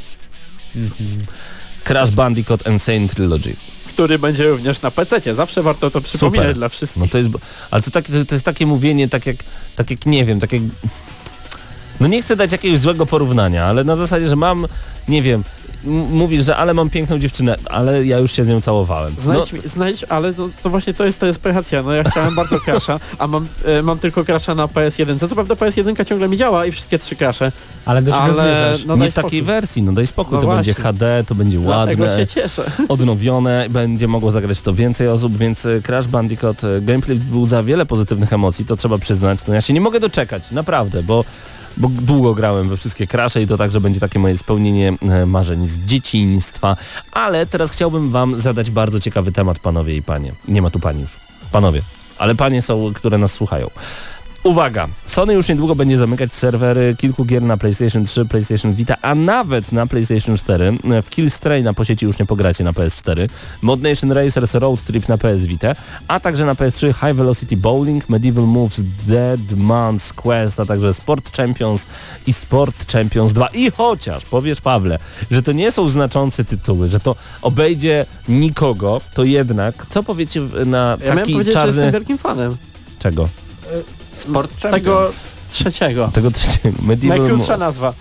Crash 1.84 2.10
Bandicoot 2.10 2.66
Insane 2.66 3.08
Trilogy. 3.08 3.56
Który 3.88 4.18
będzie 4.18 4.48
również 4.50 4.82
na 4.82 4.90
PC. 4.90 5.34
Zawsze 5.34 5.62
warto 5.62 5.90
to 5.90 6.00
przypominać 6.00 6.46
Super. 6.46 6.56
dla 6.56 6.68
wszystkich. 6.68 7.02
No 7.02 7.08
to 7.08 7.18
jest, 7.18 7.30
ale 7.70 7.82
to, 7.82 7.90
tak, 7.90 8.04
to 8.28 8.34
jest 8.34 8.44
takie 8.44 8.66
mówienie, 8.66 9.08
tak 9.08 9.26
jak, 9.26 9.36
tak 9.76 9.90
jak 9.90 10.06
nie 10.06 10.24
wiem, 10.24 10.40
tak 10.40 10.52
jak... 10.52 10.62
No 12.00 12.06
nie 12.06 12.22
chcę 12.22 12.36
dać 12.36 12.52
jakiegoś 12.52 12.80
złego 12.80 13.06
porównania, 13.06 13.64
ale 13.64 13.84
na 13.84 13.96
zasadzie, 13.96 14.28
że 14.28 14.36
mam, 14.36 14.66
nie 15.08 15.22
wiem, 15.22 15.44
mówisz, 15.84 16.44
że 16.44 16.56
ale 16.56 16.74
mam 16.74 16.90
piękną 16.90 17.18
dziewczynę, 17.18 17.56
ale 17.70 18.06
ja 18.06 18.18
już 18.18 18.32
się 18.32 18.44
z 18.44 18.48
nią 18.48 18.60
całowałem. 18.60 19.14
No, 19.16 19.22
Znajdź, 19.22 19.52
mi, 19.52 19.60
znajdź 19.64 20.04
ale 20.04 20.34
to, 20.34 20.48
to 20.62 20.70
właśnie 20.70 20.94
to 20.94 21.06
jest, 21.06 21.20
to 21.20 21.26
jest 21.26 21.40
pechacja. 21.40 21.82
No 21.82 21.92
ja 21.92 22.04
chciałem 22.04 22.34
bardzo 22.34 22.60
crasha, 22.60 23.00
a 23.18 23.26
mam, 23.26 23.46
e, 23.64 23.82
mam 23.82 23.98
tylko 23.98 24.24
crasha 24.24 24.54
na 24.54 24.66
PS1. 24.66 25.18
Co 25.28 25.34
prawda 25.34 25.54
PS1 25.54 26.04
ciągle 26.06 26.28
mi 26.28 26.36
działa 26.36 26.66
i 26.66 26.72
wszystkie 26.72 26.98
trzy 26.98 27.16
crashe. 27.16 27.52
Ale 27.84 28.02
do 28.02 28.12
czego 28.12 28.24
Ale 28.24 28.34
zmierzasz? 28.34 28.84
no 28.86 28.96
nie 28.96 29.10
w 29.10 29.14
takiej 29.14 29.42
wersji, 29.42 29.82
no 29.82 29.92
daj 29.92 30.06
spokój, 30.06 30.34
No 30.38 30.42
to 30.42 30.48
będzie 30.48 30.72
właśnie. 30.72 30.84
HD, 30.92 31.24
to 31.28 31.34
będzie 31.34 31.58
Dlatego 31.58 32.02
ładne, 32.04 32.18
się 32.18 32.26
cieszę. 32.26 32.70
odnowione, 32.88 33.66
będzie 33.70 34.08
mogło 34.08 34.30
zagrać 34.30 34.60
to 34.60 34.74
więcej 34.74 35.08
osób, 35.08 35.36
więc 35.36 35.66
e, 35.66 35.80
Crash 35.82 36.06
Bandicoot 36.06 36.64
e, 36.64 36.80
gameplay 36.80 37.18
wzbudza 37.18 37.62
wiele 37.62 37.86
pozytywnych 37.86 38.32
emocji, 38.32 38.64
to 38.64 38.76
trzeba 38.76 38.98
przyznać. 38.98 39.38
No 39.48 39.54
ja 39.54 39.60
się 39.60 39.72
nie 39.72 39.80
mogę 39.80 40.00
doczekać, 40.00 40.42
naprawdę, 40.52 41.02
bo, 41.02 41.24
bo 41.76 41.88
długo 41.88 42.34
grałem 42.34 42.68
we 42.68 42.76
wszystkie 42.76 43.06
Crashe 43.06 43.42
i 43.42 43.46
to 43.46 43.58
także 43.58 43.80
będzie 43.80 44.00
takie 44.00 44.18
moje 44.18 44.38
spełnienie 44.38 44.92
e, 45.02 45.26
marzeń 45.26 45.68
z 45.68 45.78
dzieciństwa. 45.78 46.76
Ale 47.12 47.46
teraz 47.46 47.70
chciałbym 47.70 48.10
wam 48.10 48.40
zadać 48.40 48.70
bardzo 48.70 49.00
ciekawy 49.00 49.32
temat, 49.32 49.58
panowie 49.58 49.96
i 49.96 50.02
panie. 50.02 50.32
Nie 50.48 50.62
ma 50.62 50.70
tu 50.70 50.80
pani 50.80 51.00
już. 51.00 51.16
Panowie, 51.52 51.82
ale 52.18 52.34
panie 52.34 52.62
są, 52.62 52.92
które 52.94 53.18
nas 53.18 53.32
słuchają. 53.32 53.70
Uwaga, 54.45 54.88
Sony 55.07 55.34
już 55.34 55.49
niedługo 55.49 55.74
będzie 55.74 55.99
zamykać 55.99 56.32
serwery 56.32 56.97
kilku 56.99 57.24
gier 57.24 57.43
na 57.43 57.57
PlayStation 57.57 58.05
3, 58.05 58.24
PlayStation 58.24 58.74
Vita, 58.74 58.97
a 59.03 59.14
nawet 59.14 59.72
na 59.72 59.86
PlayStation 59.86 60.36
4. 60.36 60.72
W 61.03 61.11
Killstray 61.11 61.64
po 61.76 61.84
sieci 61.84 62.07
już 62.07 62.18
nie 62.18 62.26
pogracie 62.26 62.64
na 62.64 62.72
PS4, 62.72 63.28
Mod 63.62 63.82
Nation 63.82 64.12
Racers 64.12 64.55
Road 64.55 64.82
Trip 64.82 65.09
na 65.09 65.18
PS 65.18 65.47
Vita, 65.47 65.74
a 66.09 66.20
także 66.20 66.45
na 66.45 66.55
PS3 66.55 66.86
High 66.86 67.16
Velocity 67.16 67.57
Bowling, 67.57 68.09
Medieval 68.09 68.45
Moves 68.45 68.80
Dead 69.07 69.41
Man's 69.41 70.14
Quest, 70.14 70.61
a 70.61 70.66
także 70.66 70.95
Sport 70.95 71.36
Champions 71.36 71.86
i 72.26 72.32
Sport 72.32 72.93
Champions 72.93 73.32
2. 73.32 73.47
I 73.47 73.70
chociaż 73.70 74.24
powiesz 74.24 74.61
Pawle, 74.61 74.99
że 75.30 75.43
to 75.43 75.53
nie 75.53 75.72
są 75.72 75.88
znaczące 75.88 76.45
tytuły, 76.45 76.88
że 76.88 77.01
to 77.01 77.16
obejdzie 77.43 78.07
nikogo, 78.28 79.01
to 79.14 79.24
jednak 79.24 79.86
co 79.88 80.03
powiecie 80.03 80.41
na 80.66 80.99
Ja 81.01 81.07
miałem 81.07 81.18
taki 81.18 81.32
powiedzieć, 81.32 81.55
że 81.55 81.66
jestem 81.66 81.74
czarny... 81.74 81.93
wielkim 81.93 82.18
fanem 82.18 82.57
Czego? 82.99 83.28
Sport 84.20 84.50
Champions. 84.62 84.72
tego 84.84 85.10
trzeciego. 85.52 86.10
Tego 86.14 86.30
trzeciego. 86.30 86.76
Medieval 86.82 87.18
Najkrótsza 87.18 87.56
nazwa. 87.56 87.94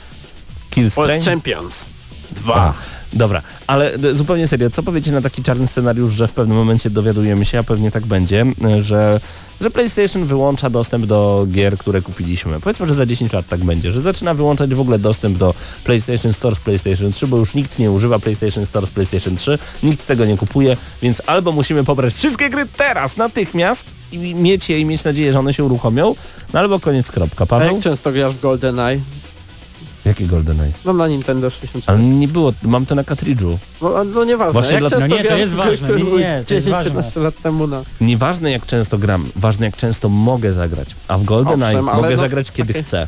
Killstray? 0.69 1.07
Post 1.17 1.25
Champions. 1.29 1.85
A, 2.31 2.35
Dwa. 2.35 2.73
dobra, 3.13 3.41
ale 3.67 3.97
d- 3.97 4.15
zupełnie 4.15 4.47
serio, 4.47 4.69
co 4.69 4.83
powiecie 4.83 5.11
na 5.11 5.21
taki 5.21 5.43
czarny 5.43 5.67
scenariusz, 5.67 6.13
że 6.13 6.27
w 6.27 6.31
pewnym 6.31 6.57
momencie 6.57 6.89
dowiadujemy 6.89 7.45
się, 7.45 7.59
a 7.59 7.63
pewnie 7.63 7.91
tak 7.91 8.05
będzie, 8.05 8.45
y, 8.77 8.83
że, 8.83 9.19
że 9.61 9.71
PlayStation 9.71 10.25
wyłącza 10.25 10.69
dostęp 10.69 11.05
do 11.05 11.47
gier, 11.51 11.77
które 11.77 12.01
kupiliśmy. 12.01 12.59
Powiedzmy, 12.59 12.87
że 12.87 12.93
za 12.93 13.05
10 13.05 13.33
lat 13.33 13.47
tak 13.47 13.63
będzie, 13.63 13.91
że 13.91 14.01
zaczyna 14.01 14.33
wyłączać 14.33 14.75
w 14.75 14.79
ogóle 14.79 14.99
dostęp 14.99 15.37
do 15.37 15.53
PlayStation 15.83 16.33
Store 16.33 16.55
z 16.55 16.59
PlayStation 16.59 17.11
3, 17.11 17.27
bo 17.27 17.37
już 17.37 17.53
nikt 17.53 17.79
nie 17.79 17.91
używa 17.91 18.19
PlayStation 18.19 18.65
Store 18.65 18.87
z 18.87 18.89
PlayStation 18.89 19.35
3, 19.35 19.59
nikt 19.83 20.05
tego 20.05 20.25
nie 20.25 20.37
kupuje, 20.37 20.77
więc 21.01 21.21
albo 21.25 21.51
musimy 21.51 21.83
pobrać 21.83 22.13
wszystkie 22.13 22.49
gry 22.49 22.65
teraz, 22.77 23.17
natychmiast 23.17 23.85
i 24.11 24.17
mieć 24.35 24.69
je 24.69 24.79
i 24.79 24.85
mieć 24.85 25.03
nadzieję, 25.03 25.31
że 25.31 25.39
one 25.39 25.53
się 25.53 25.63
uruchomią, 25.63 26.15
no 26.53 26.59
albo 26.59 26.79
koniec, 26.79 27.11
kropka. 27.11 27.43
A 27.43 27.47
Paweł? 27.47 27.73
jak 27.73 27.83
często 27.83 28.11
grasz 28.11 28.35
w 28.35 28.39
GoldenEye? 28.39 28.99
Jaki 30.05 30.25
GoldenEye? 30.25 30.71
No 30.85 30.93
na 30.93 31.07
Nintendo 31.07 31.49
64. 31.49 31.97
Ale 31.97 32.07
nie 32.07 32.27
było, 32.27 32.53
mam 32.63 32.85
to 32.85 32.95
na 32.95 33.03
kartridżu. 33.03 33.59
No, 33.81 34.03
no 34.03 34.23
nieważne. 34.25 34.53
Właśnie 34.53 34.71
jak 34.73 34.81
dla- 34.81 34.89
często 34.89 35.07
No 35.07 35.15
nie, 35.15 35.23
to 35.23 35.37
jest 35.37 35.53
ważne. 35.53 35.89
Nie, 35.89 36.03
nie, 36.03 36.43
to 36.47 36.53
jest 36.53 36.67
10-15 36.67 37.21
lat 37.21 37.41
temu 37.43 37.67
na... 37.67 37.81
Nieważne 38.01 38.51
jak 38.51 38.65
często 38.65 38.97
gram, 38.97 39.29
ważne 39.35 39.65
jak 39.65 39.77
często 39.77 40.09
mogę 40.09 40.53
zagrać. 40.53 40.95
A 41.07 41.17
w 41.17 41.23
GoldenEye 41.23 41.81
mogę 41.81 42.09
no, 42.09 42.17
zagrać 42.17 42.51
kiedy 42.51 42.73
okej. 42.73 42.83
chcę. 42.83 43.07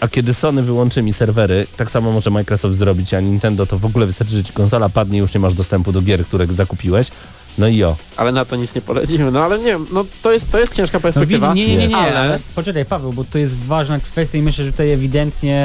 A 0.00 0.08
kiedy 0.08 0.34
Sony 0.34 0.62
wyłączy 0.62 1.02
mi 1.02 1.12
serwery, 1.12 1.66
tak 1.76 1.90
samo 1.90 2.12
może 2.12 2.30
Microsoft 2.30 2.76
zrobić, 2.76 3.14
a 3.14 3.20
Nintendo 3.20 3.66
to 3.66 3.78
w 3.78 3.84
ogóle 3.84 4.06
wystarczy, 4.06 4.34
że 4.34 4.44
ci 4.44 4.52
konsola 4.52 4.88
padnie 4.88 5.18
i 5.18 5.20
już 5.20 5.34
nie 5.34 5.40
masz 5.40 5.54
dostępu 5.54 5.92
do 5.92 6.02
gier, 6.02 6.26
które 6.26 6.46
zakupiłeś. 6.46 7.10
No 7.58 7.68
i 7.68 7.84
o. 7.84 7.96
Ale 8.16 8.32
na 8.32 8.44
to 8.44 8.56
nic 8.56 8.74
nie 8.74 8.80
poradzimy. 8.82 9.30
No 9.30 9.44
ale 9.44 9.58
nie 9.58 9.64
wiem, 9.64 9.86
no 9.92 10.04
to 10.22 10.32
jest, 10.32 10.50
to 10.50 10.58
jest 10.58 10.74
ciężka 10.76 10.98
No, 10.98 11.02
perspektywa. 11.02 11.52
wi- 11.54 11.60
nie, 11.60 11.66
nie, 11.68 11.76
nie, 11.76 11.86
nie, 11.88 11.96
Ale- 11.96 12.38
poczekaj 12.54 12.84
Paweł, 12.84 13.12
bo 13.12 13.24
to 13.24 13.38
jest 13.38 13.56
ważna 13.56 14.00
kwestia 14.00 14.38
i 14.38 14.42
myślę, 14.42 14.64
że 14.64 14.72
tutaj 14.72 14.90
ewidentnie, 14.92 15.56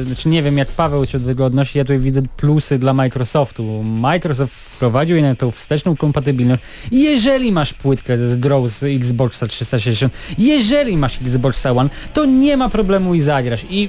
e, 0.00 0.04
znaczy 0.04 0.28
nie 0.28 0.42
wiem 0.42 0.58
jak 0.58 0.68
Paweł 0.68 1.06
się 1.06 1.18
do 1.18 1.26
tego 1.26 1.44
odnosi, 1.44 1.78
ja 1.78 1.84
tutaj 1.84 1.98
widzę 1.98 2.22
plusy 2.36 2.78
dla 2.78 2.92
Microsoftu. 2.92 3.82
Microsoft 3.82 4.54
wprowadził 4.54 5.16
jednak 5.16 5.38
tą 5.38 5.50
wsteczną 5.50 5.96
kompatybilność. 5.96 6.62
Jeżeli 6.92 7.52
masz 7.52 7.72
płytkę 7.72 8.18
z 8.18 8.36
grą 8.36 8.68
z 8.68 8.82
Xboxa 8.84 9.46
360, 9.46 10.12
jeżeli 10.38 10.96
masz 10.96 11.16
Xboxa 11.16 11.70
One, 11.70 11.90
to 12.14 12.24
nie 12.24 12.56
ma 12.56 12.68
problemu 12.68 13.14
i 13.14 13.20
zagrasz. 13.20 13.64
I, 13.70 13.88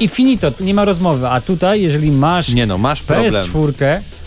i 0.00 0.08
finito, 0.08 0.52
nie 0.60 0.74
ma 0.74 0.84
rozmowy. 0.84 1.28
A 1.28 1.40
tutaj, 1.40 1.82
jeżeli 1.82 2.10
masz 2.12 2.48
Nie 2.48 2.66
no, 2.66 2.78
masz 2.78 3.02
problem. 3.02 3.44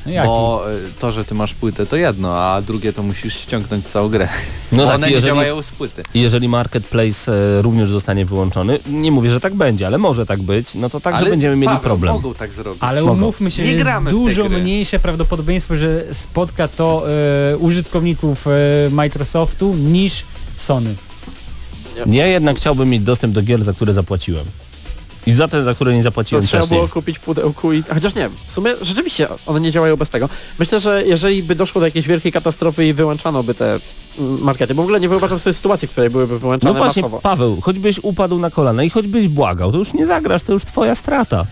PS4, 0.06 0.08
no 0.08 0.12
jaki? 0.12 0.28
Bo 0.28 0.64
y, 0.72 0.92
to, 1.00 1.12
że 1.12 1.26
ty 1.26 1.36
masz 1.36 1.54
płytę 1.54 1.86
to 1.86 1.96
jedno, 1.96 2.38
a 2.38 2.62
drugie 2.62 2.94
to 2.94 3.04
musisz 3.04 3.34
ściągnąć 3.40 3.88
całą 3.88 4.10
grę. 4.10 4.28
No 4.72 4.78
Bo 4.78 4.86
tak, 4.86 4.96
one 4.96 5.08
nie 5.08 5.14
jeżeli- 5.14 5.32
działają 5.32 5.62
z 5.62 5.72
płyty. 5.72 6.04
I 6.14 6.22
jeżeli 6.22 6.48
Marketplace 6.50 7.34
e, 7.58 7.62
również 7.62 7.90
zostanie 7.90 8.26
wyłączony, 8.26 8.80
nie 8.88 9.12
mówię, 9.12 9.32
że 9.32 9.40
tak 9.40 9.56
będzie, 9.56 9.88
ale 9.88 9.98
może 9.98 10.26
tak 10.26 10.42
być, 10.42 10.76
no 10.76 10.90
to 10.90 11.00
także 11.00 11.22
Ale 11.22 11.30
będziemy 11.30 11.56
mieli 11.56 11.68
Paweł, 11.68 11.82
problem. 11.84 12.14
mogą 12.14 12.34
tak 12.34 12.54
zrobić. 12.54 12.84
Ale 12.84 13.04
umówmy 13.04 13.52
się, 13.52 13.64
Nie 13.64 13.70
że 13.70 13.76
jest 13.76 14.10
dużo 14.10 14.50
mniejsze 14.50 15.00
prawdopodobieństwo, 15.00 15.76
że 15.76 16.06
spotka 16.12 16.68
to 16.68 17.06
e, 17.54 17.58
użytkowników 17.58 18.48
e, 18.48 18.52
Microsoftu 18.92 19.76
niż 19.76 20.24
Sony. 20.56 20.96
Ja 22.06 22.28
jednak 22.28 22.58
chciałbym 22.58 22.90
mieć 22.90 23.04
dostęp 23.04 23.34
do 23.34 23.42
gier, 23.42 23.64
za 23.64 23.74
które 23.74 23.94
zapłaciłem. 23.94 24.46
I 25.28 25.34
za 25.34 25.48
te, 25.48 25.64
za 25.64 25.74
które 25.76 25.94
nie 25.94 26.00
To 26.00 26.04
zapłaciłem 26.04 26.44
trzeba 26.46 26.62
wcześniej. 26.64 26.80
było 26.80 26.90
kupić 26.90 27.20
pudełku 27.20 27.74
i... 27.74 27.84
Chociaż 27.94 28.16
nie, 28.16 28.30
w 28.48 28.52
sumie 28.52 28.72
rzeczywiście 28.82 29.28
one 29.46 29.60
nie 29.62 29.72
działają 29.72 29.96
bez 29.98 30.10
tego. 30.10 30.30
Myślę, 30.60 30.80
że 30.80 31.04
jeżeli 31.06 31.44
by 31.44 31.56
doszło 31.56 31.82
do 31.82 31.88
jakiejś 31.88 32.08
wielkiej 32.08 32.32
katastrofy 32.32 32.88
i 32.88 32.94
wyłączano 32.94 33.44
by 33.44 33.54
te 33.54 33.80
mm, 34.20 34.42
markety, 34.42 34.76
bo 34.76 34.82
w 34.82 34.86
ogóle 34.86 35.00
nie 35.00 35.10
wyobrażam 35.10 35.40
sobie 35.40 35.54
sytuacji, 35.54 35.88
w 35.88 35.92
której 35.92 36.10
byłyby 36.10 36.40
wyłączane 36.40 36.74
No 36.74 36.78
właśnie, 36.80 37.02
masowo. 37.02 37.22
Paweł, 37.22 37.62
choćbyś 37.62 38.00
upadł 38.04 38.40
na 38.40 38.52
kolana 38.52 38.84
i 38.84 38.90
choćbyś 38.90 39.28
błagał, 39.28 39.72
to 39.72 39.78
już 39.78 39.94
nie 39.94 40.06
zagrasz, 40.06 40.44
to 40.44 40.54
już 40.54 40.66
twoja 40.66 40.96
strata. 40.96 41.46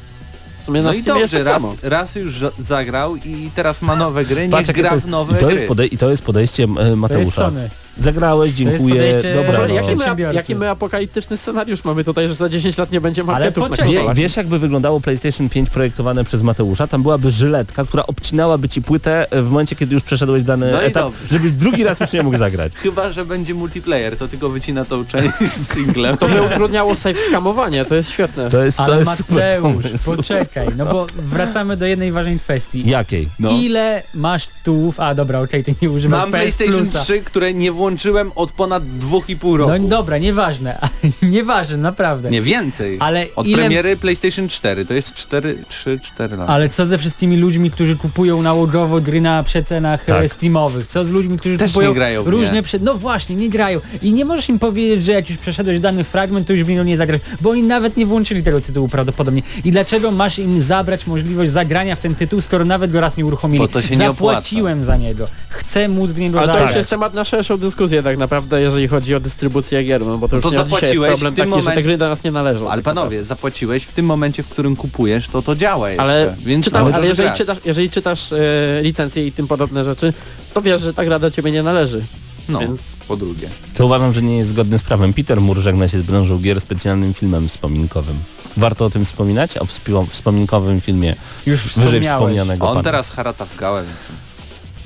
W 0.62 0.66
sumie 0.66 0.82
No 0.82 0.94
i 0.94 1.04
dobrze, 1.04 1.44
tak 1.44 1.48
raz, 1.48 1.64
raz 1.84 2.16
już 2.16 2.40
za- 2.40 2.52
zagrał 2.60 3.16
i 3.16 3.50
teraz 3.56 3.82
ma 3.82 3.96
nowe 3.96 4.26
gry, 4.26 4.42
niech 4.42 4.52
Patrz, 4.52 4.68
jakie 4.68 4.82
gra 4.82 4.90
to 4.90 5.00
w 5.00 5.08
nowe 5.08 5.38
I 5.38 5.40
to, 5.40 5.46
gry. 5.48 5.56
jest 5.56 5.68
podej- 5.68 5.94
I 5.94 5.98
to 5.98 6.10
jest 6.10 6.22
podejście 6.24 6.64
e, 6.64 6.68
To 6.76 6.82
jest 6.84 6.96
Mateusza. 6.98 7.52
Zagrałeś, 8.00 8.52
dziękuję, 8.54 9.22
dobra. 9.36 9.68
No. 9.68 9.74
Jaki 9.74 9.96
my, 9.96 10.34
jaki 10.34 10.56
my 10.56 10.70
apokaliptyczny 10.70 11.38
scenariusz 11.38 11.84
mamy 11.84 12.04
tutaj, 12.04 12.28
że 12.28 12.36
za 12.36 12.50
10 12.50 12.78
lat 12.78 12.92
nie 12.92 13.02
będzie 13.02 13.22
Ale 13.22 13.32
marketów 13.32 13.64
na 13.64 13.70
poczekaj. 13.70 13.94
Wie, 13.94 14.14
wiesz 14.14 14.36
jakby 14.38 14.60
wyglądało 14.60 15.02
PlayStation 15.02 15.50
5 15.50 15.70
projektowane 15.70 16.24
przez 16.24 16.42
Mateusza? 16.42 16.88
Tam 16.88 17.04
byłaby 17.04 17.32
żyletka, 17.32 17.86
która 17.86 18.06
obcinałaby 18.06 18.70
ci 18.70 18.82
płytę 18.82 19.32
e, 19.32 19.42
w 19.42 19.50
momencie, 19.50 19.76
kiedy 19.76 19.94
już 19.94 20.04
przeszedłeś 20.04 20.44
dany 20.44 20.72
No 20.72 20.84
etap, 20.84 21.04
dobrze. 21.04 21.28
żebyś 21.32 21.52
drugi 21.52 21.84
raz 21.84 22.00
już 22.00 22.12
nie 22.14 22.24
mógł 22.24 22.38
zagrać. 22.38 22.74
Chyba, 22.84 23.12
że 23.12 23.26
będzie 23.26 23.54
multiplayer, 23.54 24.18
to 24.18 24.28
tylko 24.28 24.50
wycina 24.50 24.86
tą 24.86 25.06
część 25.06 25.34
z 25.40 25.68
singlem. 25.74 26.18
To 26.18 26.28
by 26.30 26.42
utrudniało 26.42 26.96
save 26.96 27.18
skamowanie, 27.30 27.86
to 27.86 27.96
jest 27.96 28.10
świetne. 28.10 28.50
To 28.50 28.64
jest, 28.66 28.78
to 28.78 28.84
Ale 28.84 28.98
jest 29.00 29.18
super 29.18 29.62
Mateusz, 29.62 29.86
poczekaj, 30.06 30.68
no 30.78 30.86
bo 30.86 31.08
wracamy 31.18 31.78
do 31.78 31.86
jednej 31.86 32.12
ważnej 32.12 32.40
kwestii. 32.40 32.90
Jakiej? 32.90 33.30
No. 33.40 33.52
Ile 33.52 34.04
masz 34.14 34.48
tułów? 34.64 35.00
A 35.00 35.16
dobra, 35.16 35.40
okej, 35.40 35.64
ty 35.64 35.76
nie 35.82 35.90
używasz 35.92 36.20
Mam 36.20 36.32
PS 36.32 36.42
PlayStation 36.42 36.84
Plusa. 36.86 37.00
3, 37.04 37.22
które 37.22 37.54
nie 37.54 37.72
włączyłem 37.84 38.32
od 38.36 38.52
ponad 38.52 38.84
2,5 38.84 39.56
roku. 39.56 39.72
No 39.80 39.88
dobra, 39.88 40.18
nieważne, 40.18 40.80
nieważne, 41.22 41.78
naprawdę. 41.78 42.30
Nie 42.30 42.42
więcej. 42.42 42.98
Ale 43.00 43.26
Od 43.36 43.48
ile... 43.48 43.58
premiery 43.58 43.98
PlayStation 43.98 44.48
4, 44.48 44.86
to 44.86 44.94
jest 44.94 45.14
4, 45.14 45.58
3, 45.70 46.00
4 46.04 46.38
lata. 46.38 46.54
Ale 46.54 46.70
co 46.70 46.86
ze 46.86 46.98
wszystkimi 46.98 47.38
ludźmi, 47.38 47.72
którzy 47.72 47.96
kupują 47.96 48.42
nałogowo 48.42 49.02
gry 49.02 49.22
na 49.22 49.44
przecenach 49.44 50.06
Tak. 50.06 50.24
e, 50.24 50.30
Steamowych? 50.30 50.88
Co 50.88 51.04
z 51.04 51.10
ludźmi, 51.10 51.38
którzy 51.38 51.58
Też 51.58 51.72
kupują 51.72 51.90
nie 51.90 51.96
grają 51.96 52.24
różne 52.24 52.54
nie. 52.54 52.64
prze... 52.64 52.80
No 52.80 52.96
właśnie, 52.96 53.36
nie 53.36 53.50
grają. 53.50 53.80
I 54.02 54.14
nie 54.14 54.26
możesz 54.26 54.50
im 54.50 54.60
powiedzieć, 54.60 55.06
że 55.06 55.12
jak 55.12 55.30
już 55.30 55.38
przeszedłeś 55.38 55.80
dany 55.80 56.04
fragment, 56.04 56.48
to 56.48 56.54
już 56.54 56.64
w 56.64 56.70
niego 56.70 56.84
nie 56.84 56.98
zagrasz, 56.98 57.22
bo 57.42 57.50
oni 57.50 57.64
nawet 57.64 57.98
nie 57.98 58.06
włączyli 58.06 58.44
tego 58.44 58.62
tytułu 58.62 58.90
prawdopodobnie. 58.90 59.42
I 59.66 59.72
dlaczego 59.72 60.12
masz 60.12 60.40
im 60.40 60.62
zabrać 60.62 61.08
możliwość 61.08 61.52
zagrania 61.52 61.96
w 61.96 62.00
ten 62.00 62.16
tytuł, 62.16 62.42
skoro 62.42 62.66
nawet 62.66 62.92
go 62.92 63.02
raz 63.02 63.18
nie 63.18 63.26
uruchomili? 63.26 63.60
Bo 63.60 63.68
to 63.68 63.82
się 63.82 63.96
nie 63.96 64.08
Zapłaciłem 64.08 64.84
za 64.84 64.98
niego. 64.98 65.28
Chcę 65.50 65.88
móc 65.88 66.12
w 66.12 66.20
niego 66.20 66.40
Ale 66.40 66.54
to 66.54 66.62
już 66.64 66.76
jest 66.76 66.90
temat 66.90 67.14
na 67.14 67.24
szerszą 67.24 67.58
dyskusję 67.58 67.73
tak 68.04 68.18
naprawdę, 68.18 68.62
jeżeli 68.62 68.88
chodzi 68.88 69.16
o 69.16 69.20
dystrybucję 69.20 69.84
gier, 69.84 70.06
no 70.06 70.18
bo 70.18 70.28
to 70.28 70.36
No 70.36 70.38
już 70.38 70.44
to 70.44 70.50
nie, 70.50 70.58
dzisiaj 70.66 70.72
jest 70.72 70.82
zapłaciłeś 70.82 71.10
problem 71.12 71.34
w 71.34 71.36
tym 71.36 71.46
taki, 71.50 71.50
że 71.52 71.56
te 71.56 71.70
momencie- 71.70 71.84
gry 71.84 71.98
do 71.98 72.10
nas 72.10 72.24
nie 72.24 72.32
należą. 72.32 72.70
Ale 72.70 72.82
tak 72.84 72.96
panowie, 72.96 73.24
zapłaciłeś 73.24 73.84
w 73.84 73.92
tym 73.92 74.06
momencie, 74.06 74.44
w 74.44 74.50
którym 74.50 74.76
kupujesz, 74.76 75.28
to 75.28 75.42
to 75.42 75.56
działa 75.56 75.90
jeszcze. 75.90 76.04
Ale, 76.04 76.36
więc 76.46 76.66
czytam, 76.66 76.94
ale 76.94 77.08
jeżeli 77.08 77.28
grać. 77.28 77.38
czytasz, 77.38 77.58
jeżeli 77.66 77.90
czytasz 77.90 78.34
e, 78.34 78.38
licencje 78.82 79.28
i 79.28 79.32
tym 79.32 79.48
podobne 79.48 79.84
rzeczy, 79.86 80.14
to 80.54 80.62
wiesz, 80.62 80.82
że 80.82 80.94
ta 80.94 81.06
gra 81.06 81.20
do 81.20 81.32
ciebie 81.32 81.52
nie 81.52 81.64
należy. 81.64 82.04
No, 82.50 82.60
Więc 82.60 82.82
po 83.08 83.18
drugie. 83.18 83.50
Co 83.74 83.86
uważam, 83.86 84.14
że 84.14 84.22
nie 84.22 84.38
jest 84.38 84.50
zgodne 84.50 84.80
z 84.80 84.84
prawem. 84.84 85.14
Peter 85.14 85.42
Moore 85.42 85.62
żegna 85.62 85.88
się 85.88 86.00
z 86.00 86.02
branżą 86.04 86.40
gier 86.40 86.62
specjalnym 86.62 87.14
filmem 87.14 87.48
wspominkowym. 87.50 88.16
Warto 88.58 88.86
o 88.86 88.90
tym 88.90 89.06
wspominać? 89.06 89.58
O 89.58 89.66
wspominkowym 90.10 90.82
filmie 90.82 91.16
Już 91.46 91.74
wyżej 91.80 92.02
wspomnianego 92.02 92.66
On 92.68 92.72
pana. 92.74 92.84
teraz 92.84 93.10
harata 93.10 93.46
w 93.46 93.56
gałę, 93.58 93.84
więc... 93.84 93.98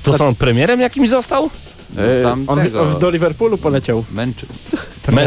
To 0.02 0.18
co, 0.18 0.26
on 0.26 0.34
premierem 0.34 0.80
jakimś 0.80 1.08
został? 1.10 1.50
No, 1.96 2.02
tam 2.22 2.44
on 2.46 2.58
tego 2.58 2.84
w- 2.84 2.98
do 2.98 3.10
Liverpoolu 3.10 3.58
poleciał. 3.58 4.04
męczy. 4.12 4.46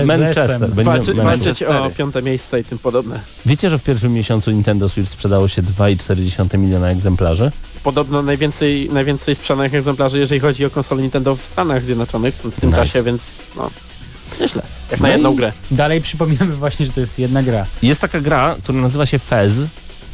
Manchester. 0.05 0.59
Będzie 0.59 0.83
Walczy, 0.83 1.13
Manchester. 1.13 1.67
walczyć 1.67 1.93
o 1.93 1.97
piąte 1.97 2.21
miejsce 2.21 2.59
i 2.59 2.63
tym 2.63 2.79
podobne. 2.79 3.19
Wiecie, 3.45 3.69
że 3.69 3.79
w 3.79 3.83
pierwszym 3.83 4.13
miesiącu 4.13 4.51
Nintendo 4.51 4.89
Switch 4.89 5.11
sprzedało 5.11 5.47
się 5.47 5.61
2,4 5.61 6.57
miliona 6.57 6.89
egzemplarzy? 6.89 7.51
Podobno 7.83 8.21
najwięcej, 8.21 8.89
najwięcej 8.93 9.35
sprzedanych 9.35 9.73
egzemplarzy, 9.75 10.19
jeżeli 10.19 10.39
chodzi 10.39 10.65
o 10.65 10.69
konsole 10.69 11.01
Nintendo 11.01 11.35
w 11.35 11.45
Stanach 11.45 11.85
Zjednoczonych 11.85 12.35
w 12.35 12.59
tym 12.59 12.69
Nice. 12.69 12.81
czasie, 12.81 13.03
więc 13.03 13.21
no, 13.55 13.69
nieźle. 14.41 14.61
Jak 14.91 14.99
No 14.99 15.07
na 15.07 15.13
jedną 15.13 15.35
grę. 15.35 15.51
Dalej 15.71 16.01
przypominamy 16.01 16.53
właśnie, 16.55 16.85
że 16.85 16.91
to 16.91 16.99
jest 17.01 17.19
jedna 17.19 17.43
gra. 17.43 17.65
Jest 17.83 18.01
taka 18.01 18.21
gra, 18.21 18.55
która 18.63 18.81
nazywa 18.81 19.05
się 19.05 19.19
Fez 19.19 19.65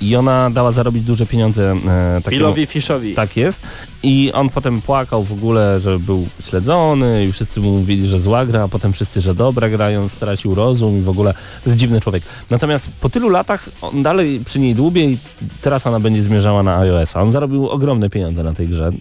i 0.02 0.16
ona 0.16 0.50
dała 0.50 0.72
zarobić 0.72 1.04
duże 1.04 1.26
pieniądze 1.26 1.72
e, 1.72 2.22
takiemu... 2.24 2.46
Phil'owi 2.46 2.68
Fishowi. 2.68 3.16
Tak 3.16 3.38
jest. 3.38 3.60
I 4.04 4.32
on 4.34 4.50
potem 4.50 4.82
płakał 4.82 5.24
w 5.24 5.32
ogóle, 5.32 5.80
że 5.80 6.00
był 6.00 6.28
śledzony 6.50 7.26
i 7.26 7.32
wszyscy 7.32 7.60
mu 7.60 7.72
mówili, 7.72 8.08
że 8.08 8.20
zła 8.20 8.46
gra, 8.46 8.64
a 8.64 8.68
potem 8.68 8.94
wszyscy, 8.94 9.22
że 9.22 9.36
dobra 9.36 9.70
gra 9.70 9.92
i 9.92 9.96
on 9.96 10.10
stracił 10.10 10.56
rozum 10.56 11.00
i 11.00 11.02
w 11.02 11.10
ogóle 11.10 11.34
to 11.34 11.70
jest 11.70 11.80
dziwny 11.80 12.02
człowiek. 12.02 12.24
Natomiast 12.50 12.90
po 13.02 13.10
tylu 13.10 13.30
latach 13.30 13.70
on 13.82 14.04
dalej 14.04 14.42
przy 14.46 14.60
niej 14.60 14.76
dłubie 14.76 15.06
i 15.06 15.18
teraz 15.62 15.88
ona 15.88 16.00
będzie 16.00 16.24
zmierzała 16.24 16.64
na 16.64 16.78
iOS-a. 16.78 17.22
On 17.22 17.32
zarobił 17.32 17.70
ogromne 17.70 18.10
pieniądze 18.10 18.44
na 18.44 18.54
tej 18.54 18.68
grze. 18.68 18.92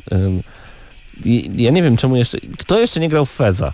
I 1.24 1.50
ja 1.56 1.70
nie 1.70 1.82
wiem 1.82 1.96
czemu 1.96 2.16
jeszcze... 2.16 2.38
Kto 2.58 2.78
jeszcze 2.78 3.00
nie 3.00 3.08
grał 3.08 3.26
w 3.26 3.30
Feza? 3.30 3.72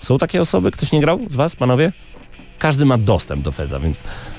Są 0.00 0.18
takie 0.18 0.40
osoby? 0.40 0.70
Ktoś 0.70 0.92
nie 0.92 1.00
grał 1.00 1.20
z 1.30 1.34
was, 1.34 1.56
panowie? 1.56 1.92
Każdy 2.58 2.84
ma 2.84 2.98
dostęp 2.98 3.42
do 3.42 3.52
Feza, 3.52 3.78
więc 3.80 3.98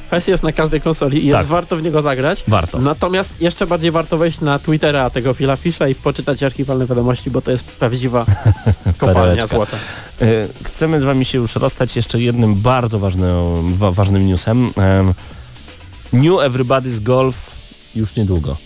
Fest 0.10 0.28
jest 0.28 0.44
na 0.44 0.52
każdej 0.52 0.82
konsoli 0.82 1.24
i 1.24 1.26
jest 1.28 1.38
Tak. 1.38 1.48
warto 1.48 1.78
w 1.78 1.84
niego 1.84 2.02
zagrać. 2.02 2.44
warto. 2.48 2.80
Natomiast 2.80 3.42
jeszcze 3.42 3.68
bardziej 3.68 3.92
warto 3.92 4.18
wejść 4.18 4.42
na 4.42 4.60
Twittera 4.60 5.10
tego 5.10 5.34
Phila 5.34 5.56
Fisha 5.56 5.88
i 5.88 5.96
poczytać 5.96 6.44
archiwalne 6.44 6.86
wiadomości, 6.88 7.32
bo 7.32 7.42
to 7.42 7.52
jest 7.52 7.64
prawdziwa 7.64 8.26
kopalnia 8.98 9.48
złota. 9.48 9.78
E, 10.22 10.26
Chcemy 10.64 11.02
z 11.02 11.04
wami 11.04 11.26
się 11.26 11.38
już 11.38 11.56
rozstać 11.56 11.96
jeszcze 11.96 12.20
jednym 12.20 12.56
bardzo 12.56 13.00
ważnym, 13.00 13.74
wa 13.74 13.92
ważnym 13.92 14.28
newsem. 14.28 14.70
Em, 14.78 15.14
New 16.14 16.34
Everybody's 16.34 17.00
Golf 17.00 17.56
już 17.96 18.16
niedługo. 18.16 18.58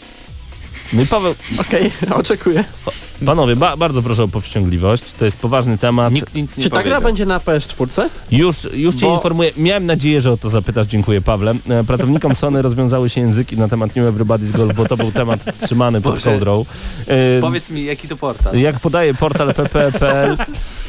No 0.94 1.02
i 1.02 1.06
Paweł, 1.06 1.36
Okej, 1.60 1.92
oczekuję. 2.20 2.64
panowie, 3.26 3.56
ba 3.56 3.78
bardzo 3.78 4.02
proszę 4.02 4.24
o 4.24 4.28
powściągliwość. 4.28 5.04
To 5.20 5.26
jest 5.26 5.38
poważny 5.38 5.78
temat. 5.78 6.14
Nikt 6.14 6.36
nic 6.36 6.58
nie 6.58 6.64
Czy 6.64 6.70
ta 6.70 6.84
gra 6.84 7.02
będzie 7.02 7.26
na 7.26 7.40
PS4? 7.40 8.10
Już, 8.32 8.58
już 8.74 8.96
cię 8.96 9.06
Bo- 9.06 9.16
informuję. 9.16 9.52
Miałem 9.58 9.86
nadzieję, 9.86 10.22
że 10.22 10.32
o 10.32 10.38
to 10.38 10.50
zapytasz. 10.50 10.86
Dziękuję, 10.88 11.22
Pawle. 11.22 11.54
E, 11.70 11.84
Pracownikom 11.84 12.36
Sony 12.36 12.62
rozwiązały 12.62 13.10
się 13.10 13.22
języki 13.22 13.58
na 13.58 13.68
temat 13.68 13.96
New 13.96 14.16
Everybody's 14.16 14.52
Golf, 14.52 14.74
bo 14.76 14.86
to 14.86 14.98
był 14.98 15.12
temat 15.12 15.62
trzymany 15.62 16.02
pod 16.02 16.24
kołdrą. 16.24 16.66
E, 17.08 17.42
Powiedz 17.42 17.70
mi, 17.72 17.86
jaki 17.86 18.08
to 18.08 18.18
portal? 18.18 18.56
Jak 18.60 18.80
podaje 18.80 19.14
portal 19.14 19.54
pp.pl, 19.54 20.38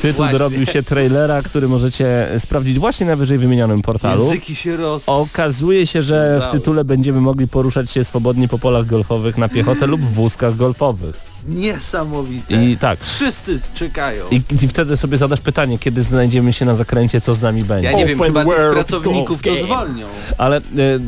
tytuł 0.03 0.17
Właśnie. 0.17 0.39
dorobił 0.39 0.67
się 0.67 0.83
trailera, 0.83 1.43
który 1.43 1.69
możecie 1.69 2.29
sprawdzić 2.39 2.79
właśnie 2.79 3.07
na 3.07 3.17
wyżej 3.17 3.39
wymienionym 3.39 3.83
portalu. 3.83 4.25
Języki 4.25 4.55
się 4.55 4.77
roz... 4.77 5.03
Okazuje 5.07 5.87
się, 5.87 6.03
że 6.03 6.43
w 6.49 6.53
tytule 6.53 6.85
będziemy 6.85 7.21
mogli 7.21 7.49
poruszać 7.49 7.91
się 7.91 8.05
swobodnie 8.05 8.49
po 8.49 8.59
polach 8.59 8.87
golfowych 8.87 9.39
na 9.39 9.49
piechotę 9.49 9.87
lub 9.87 10.01
w 10.01 10.15
wózkach 10.15 10.57
golfowych. 10.57 11.21
Niesamowite. 11.49 12.65
I 12.65 12.77
tak. 12.77 13.01
Wszyscy 13.01 13.61
czekają. 13.75 14.25
I, 14.31 14.37
I 14.65 14.69
wtedy 14.69 14.97
sobie 14.97 15.17
zadasz 15.17 15.41
pytanie, 15.41 15.79
kiedy 15.79 16.03
znajdziemy 16.03 16.53
się 16.53 16.65
na 16.65 16.75
zakręcie, 16.75 17.21
co 17.21 17.35
z 17.35 17.41
nami 17.43 17.65
będzie. 17.65 17.91
Ja 17.91 17.97
nie 17.97 18.07
wiem, 18.07 18.21
Open 18.21 18.33
chyba 18.35 18.45
tych 18.45 18.73
pracowników 18.73 19.43
to 19.43 19.55
zwolnią. 19.55 20.07
Ale 20.39 20.61
d- 20.61 20.99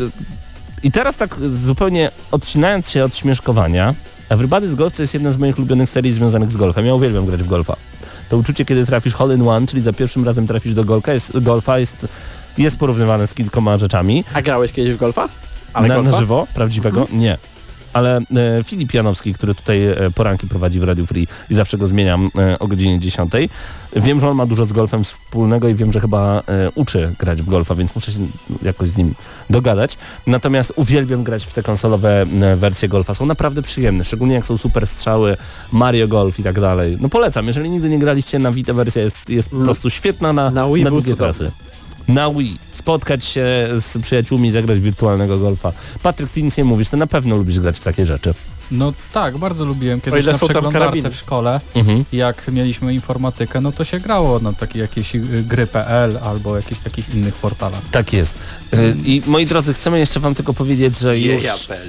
i 0.82 0.93
teraz 0.93 1.16
tak 1.16 1.36
zupełnie 1.66 2.11
odcinając 2.30 2.90
się 2.90 3.05
od 3.05 3.16
śmieszkowania, 3.16 3.95
Everybody's 4.30 4.74
Golf 4.74 4.95
to 4.97 5.03
jest 5.03 5.14
jedna 5.14 5.32
z 5.32 5.36
moich 5.36 5.59
ulubionych 5.59 5.88
serii 5.90 6.12
związanych 6.12 6.51
z 6.51 6.57
golfem. 6.57 6.86
Ja 6.86 6.95
uwielbiam 6.95 7.26
grać 7.26 7.43
w 7.43 7.49
golfa. 7.49 7.76
To 8.33 8.39
uczucie, 8.39 8.64
kiedy 8.64 8.87
trafisz 8.87 9.14
hole 9.14 9.35
in 9.35 9.49
one, 9.49 9.66
czyli 9.66 9.83
za 9.83 9.93
pierwszym 9.93 10.24
razem 10.24 10.47
trafisz 10.47 10.74
do 10.74 10.85
golfa, 10.85 11.12
jest, 11.12 11.39
golfa 11.39 11.78
jest, 11.78 12.07
jest 12.59 12.76
porównywane 12.76 13.26
z 13.26 13.35
kilkoma 13.35 13.78
rzeczami. 13.78 14.24
A 14.35 14.43
grałeś 14.43 14.72
kiedyś 14.72 14.95
w 14.95 14.97
golfa? 14.97 15.28
Ale 15.72 15.89
na, 15.89 15.95
golfa? 15.95 16.11
na 16.11 16.18
żywo, 16.18 16.47
prawdziwego? 16.55 17.07
Nie. 17.12 17.39
Ale 17.93 18.16
e, 18.16 18.22
Filip 18.64 18.95
Janowski, 18.95 19.34
który 19.34 19.55
tutaj 19.55 19.86
e, 19.86 19.97
poranki 20.14 20.47
prowadzi 20.49 20.80
w 20.80 20.84
Radio 20.84 21.07
Free 21.07 21.26
i 21.51 21.55
zawsze 21.55 21.78
go 21.78 21.86
zmieniam 21.86 22.30
e, 22.38 22.59
o 22.59 22.66
godzinie 22.66 23.01
10. 23.01 23.32
Wiem, 23.97 24.20
że 24.20 24.28
on 24.28 24.36
ma 24.36 24.47
dużo 24.47 24.64
z 24.64 24.72
golfem 24.72 25.05
wspólnego 25.05 25.68
i 25.68 25.74
wiem, 25.74 25.93
że 25.93 26.01
chyba 26.01 26.43
uczy 26.74 27.14
grać 27.18 27.43
w 27.43 27.47
golfa, 27.49 27.74
więc 27.74 27.95
muszę 27.95 28.12
się 28.12 28.18
jakoś 28.62 28.90
z 28.90 28.97
nim 28.97 29.14
dogadać. 29.51 29.99
Natomiast 30.26 30.72
uwielbiam 30.76 31.24
grać 31.24 31.45
w 31.47 31.53
te 31.53 31.62
konsolowe 31.62 32.26
wersje 32.57 32.88
golfa. 32.88 33.14
Są 33.14 33.26
naprawdę 33.26 33.62
przyjemne, 33.62 34.05
szczególnie 34.05 34.34
jak 34.34 34.45
są 34.47 34.59
super 34.59 34.86
strzały, 34.86 35.36
Mario 35.72 36.09
Golf 36.09 36.38
i 36.40 36.43
tak 36.43 36.61
dalej. 36.61 36.97
No 37.01 37.09
polecam, 37.09 37.47
jeżeli 37.47 37.70
nigdy 37.70 37.88
nie 37.88 37.99
graliście 37.99 38.38
na 38.38 38.53
Vita 38.53 38.72
wersja 38.74 39.03
jest, 39.03 39.16
jest 39.28 39.49
po 39.49 39.57
Mm. 39.57 39.66
prostu 39.66 39.90
świetna 39.90 40.32
na, 40.32 40.51
Na 40.51 40.66
na 40.66 40.68
cudowny. 40.90 41.16
trasy. 41.16 41.51
Na 42.09 42.30
Wii. 42.30 42.59
Spotkać 42.72 43.24
się 43.24 43.68
z 43.80 43.98
przyjaciółmi, 44.03 44.50
zagrać 44.50 44.80
wirtualnego 44.80 45.38
golfa. 45.38 45.72
Patryk, 46.03 46.30
ty 46.30 46.42
nic 46.42 46.57
nie 46.57 46.64
mówisz, 46.64 46.88
ty 46.88 46.96
na 46.96 47.07
pewno 47.07 47.36
lubisz 47.36 47.61
grać 47.61 47.76
w 47.76 47.84
takie 47.84 48.07
rzeczy. 48.07 48.34
No 48.73 48.93
tak, 49.12 49.39
bardzo 49.39 49.64
lubiłem 49.64 50.01
kiedyś 50.01 50.27
na 50.27 50.35
przeglądarce 50.35 51.11
w 51.11 51.16
szkole. 51.16 51.61
Mhm. 51.75 52.05
Jak 52.12 52.49
mieliśmy 52.49 52.95
informatykę, 52.95 53.61
no 53.61 53.73
to 53.73 53.85
się 53.85 54.01
grało 54.01 54.39
na 54.39 54.53
takie 54.53 54.79
jakieś 54.79 55.14
y, 55.14 55.20
gry.pl 55.49 56.18
albo 56.25 56.57
jakichś 56.57 56.81
takich 56.81 57.14
innych 57.14 57.35
portalach. 57.35 57.81
Tak 57.91 58.12
jest. 58.12 58.35
Y, 58.75 58.95
I 59.05 59.23
moi 59.27 59.47
drodzy, 59.47 59.75
chcemy 59.75 59.99
jeszcze 59.99 60.20
wam 60.20 60.35
tylko 60.35 60.55
powiedzieć, 60.55 60.99
że 60.99 61.18
już, 61.18 61.45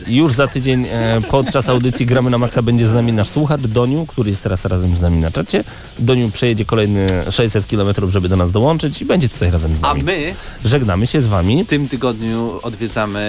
już 0.08 0.34
za 0.34 0.48
tydzień 0.48 0.86
e, 0.92 1.22
podczas 1.30 1.70
audycji 1.70 2.06
Gramy 2.06 2.30
na 2.30 2.38
Maxa 2.38 2.62
będzie 2.62 2.88
z 2.88 2.94
nami 2.94 3.14
nasz 3.14 3.30
słuchacz 3.30 3.62
Doniu, 3.62 4.06
który 4.06 4.30
jest 4.30 4.42
teraz 4.42 4.66
razem 4.66 4.96
z 4.96 5.02
nami 5.02 5.18
na 5.18 5.32
czacie. 5.32 5.64
Doniu 6.00 6.32
przejedzie 6.32 6.66
kolejny 6.66 7.08
600 7.32 7.66
km, 7.66 7.94
żeby 8.10 8.30
do 8.30 8.36
nas 8.36 8.52
dołączyć 8.52 9.02
i 9.02 9.06
będzie 9.06 9.30
tutaj 9.30 9.52
razem 9.52 9.76
z 9.76 9.80
A 9.84 9.88
nami. 9.88 10.04
my 10.04 10.34
Żegnamy 10.66 11.08
się 11.08 11.22
z 11.22 11.28
wami. 11.28 11.64
w 11.64 11.68
tym 11.68 11.88
tygodniu 11.88 12.60
odwiedzamy 12.64 13.20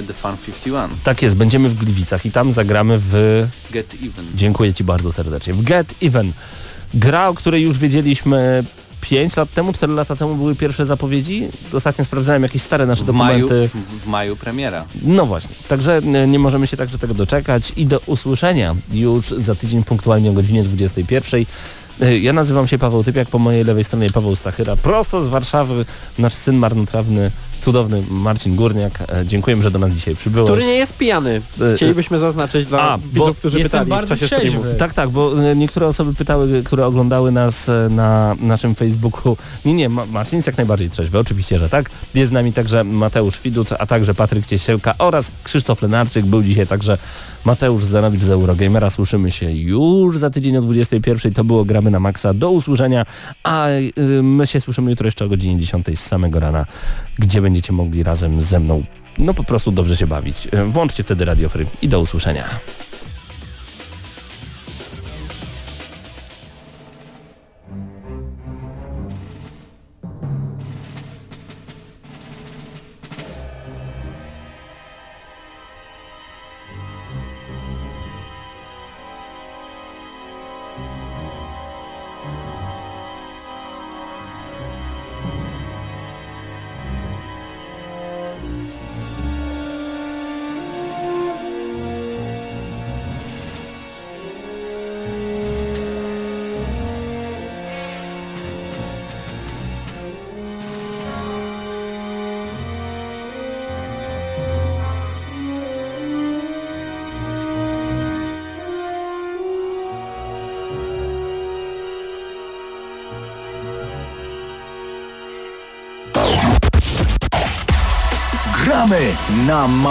e, 0.00 0.02
The 0.02 0.14
Fun 0.14 0.36
51. 0.46 0.90
Tak 1.04 1.22
jest, 1.22 1.34
będziemy 1.34 1.68
w 1.68 1.74
Gliwicach 1.74 2.26
i 2.26 2.30
tam 2.30 2.52
zagramy 2.52 2.98
w... 2.98 3.03
Get 3.70 3.94
Even. 3.94 4.24
Dziękuję 4.34 4.74
ci 4.74 4.84
bardzo 4.84 5.12
serdecznie. 5.12 5.54
W 5.54 5.62
Get 5.62 5.94
Even. 6.02 6.32
Gra, 6.94 7.28
o 7.28 7.34
której 7.34 7.62
już 7.62 7.78
wiedzieliśmy 7.78 8.64
5 9.00 9.36
lat 9.36 9.52
temu, 9.52 9.72
4 9.72 9.92
lata 9.92 10.16
temu 10.16 10.34
były 10.36 10.54
pierwsze 10.54 10.86
zapowiedzi. 10.86 11.48
Ostatnio 11.72 12.04
sprawdzałem 12.04 12.42
jakieś 12.42 12.62
stare 12.62 12.86
nasze 12.86 13.04
W 13.04 13.08
maju, 13.12 13.48
dokumenty. 13.48 13.68
w, 13.78 14.02
w 14.04 14.06
maju 14.06 14.36
premiera. 14.36 14.84
No 15.02 15.26
właśnie, 15.26 15.54
także 15.68 15.96
e, 16.14 16.26
nie 16.28 16.38
możemy 16.38 16.66
się 16.66 16.76
także 16.76 16.98
tego 16.98 17.14
doczekać 17.14 17.72
i 17.76 17.86
do 17.86 18.00
usłyszenia 18.06 18.74
już 18.92 19.26
za 19.28 19.54
tydzień 19.54 19.84
punktualnie 19.84 20.30
o 20.30 20.32
godzinie 20.32 20.62
21. 20.62 21.44
E, 22.00 22.18
Ja 22.18 22.32
nazywam 22.32 22.66
się 22.66 22.78
Paweł 22.78 23.04
Typiak, 23.04 23.28
po 23.28 23.38
mojej 23.38 23.64
lewej 23.64 23.84
stronie 23.84 24.10
Paweł 24.10 24.36
Stachyra, 24.36 24.76
prosto 24.76 25.22
z 25.24 25.28
Warszawy 25.28 25.84
nasz 26.18 26.34
syn 26.34 26.56
marnotrawny, 26.56 27.30
cudowny 27.60 28.02
Marcin 28.10 28.56
Górniak. 28.56 28.98
E, 29.00 29.26
Dziękujemy, 29.26 29.62
że 29.62 29.70
do 29.70 29.78
nas 29.78 29.92
dzisiaj 29.92 30.16
przybyłeś. 30.16 30.50
Który 30.50 30.64
nie 30.66 30.74
jest 30.74 30.96
pijany. 30.96 31.42
E, 31.72 31.76
Chcielibyśmy 31.76 32.18
zaznaczyć 32.18 32.66
dla 32.68 32.80
A, 32.90 32.98
widzów, 32.98 33.36
którzy 33.38 33.58
jestem 33.58 33.70
pytali 33.80 33.86
w 33.86 33.88
bardzo 33.90 34.14
czasie 34.16 34.26
trzeźwy. 34.26 34.58
streamu. 34.58 34.78
Tak, 34.78 34.92
tak, 34.92 35.10
bo 35.10 35.50
e, 35.50 35.56
niektóre 35.56 35.86
osoby 35.86 36.14
pytały, 36.14 36.62
które 36.64 36.86
oglądały 36.86 37.32
nas 37.32 37.70
na 37.90 38.36
naszym 38.40 38.74
Facebooku. 38.74 39.36
Nie, 39.64 39.74
nie, 39.74 39.88
Ma- 39.88 40.06
Marcin 40.06 40.36
jest 40.36 40.46
jak 40.46 40.56
najbardziej 40.56 40.90
trzeźwy, 40.90 41.18
oczywiście, 41.18 41.58
że 41.58 41.68
tak. 41.68 41.90
Jest 42.14 42.30
z 42.30 42.32
nami 42.32 42.52
także 42.52 42.84
Mateusz 42.84 43.40
Widut, 43.40 43.68
a 43.78 43.86
także 43.86 44.14
Patryk 44.14 44.46
Ciesielka 44.46 44.94
oraz 44.98 45.30
Krzysztof 45.44 45.82
Lenarczyk. 45.82 46.26
Był 46.26 46.42
dzisiaj 46.42 46.66
także 46.66 46.98
Mateusz 47.44 47.84
Zdanowicz 47.84 48.22
z 48.22 48.30
Eurogamera. 48.30 48.90
Słyszymy 48.90 49.30
się 49.30 49.52
już 49.52 50.18
za 50.18 50.30
tydzień 50.30 50.56
o 50.56 50.62
21. 50.62 51.34
To 51.34 51.44
było 51.44 51.64
Gramy 51.64 51.90
na 51.90 52.00
Maxa. 52.00 52.34
Do 52.34 52.50
usłyszenia, 52.50 53.06
a 53.42 53.66
my 54.22 54.46
się 54.46 54.60
słyszymy 54.60 54.90
jutro 54.90 55.06
jeszcze 55.06 55.24
o 55.24 55.28
godzinie 55.28 55.58
10 55.60 55.86
z 55.94 56.00
samego 56.00 56.40
rana, 56.40 56.66
gdzie 57.18 57.40
będziecie 57.44 57.72
mogli 57.72 58.02
razem 58.02 58.40
ze 58.40 58.60
mną 58.60 58.82
no 59.18 59.34
po 59.34 59.44
prostu 59.44 59.72
dobrze 59.72 59.96
się 59.96 60.06
bawić. 60.06 60.48
E, 60.52 60.64
Włączcie 60.64 61.02
wtedy 61.02 61.24
Radio 61.24 61.48
Free 61.48 61.66
i 61.82 61.88
do 61.88 62.00
usłyszenia. 62.00 62.44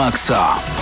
Gramy 0.04 0.10
na 0.10 0.12
maksa. 0.12 0.73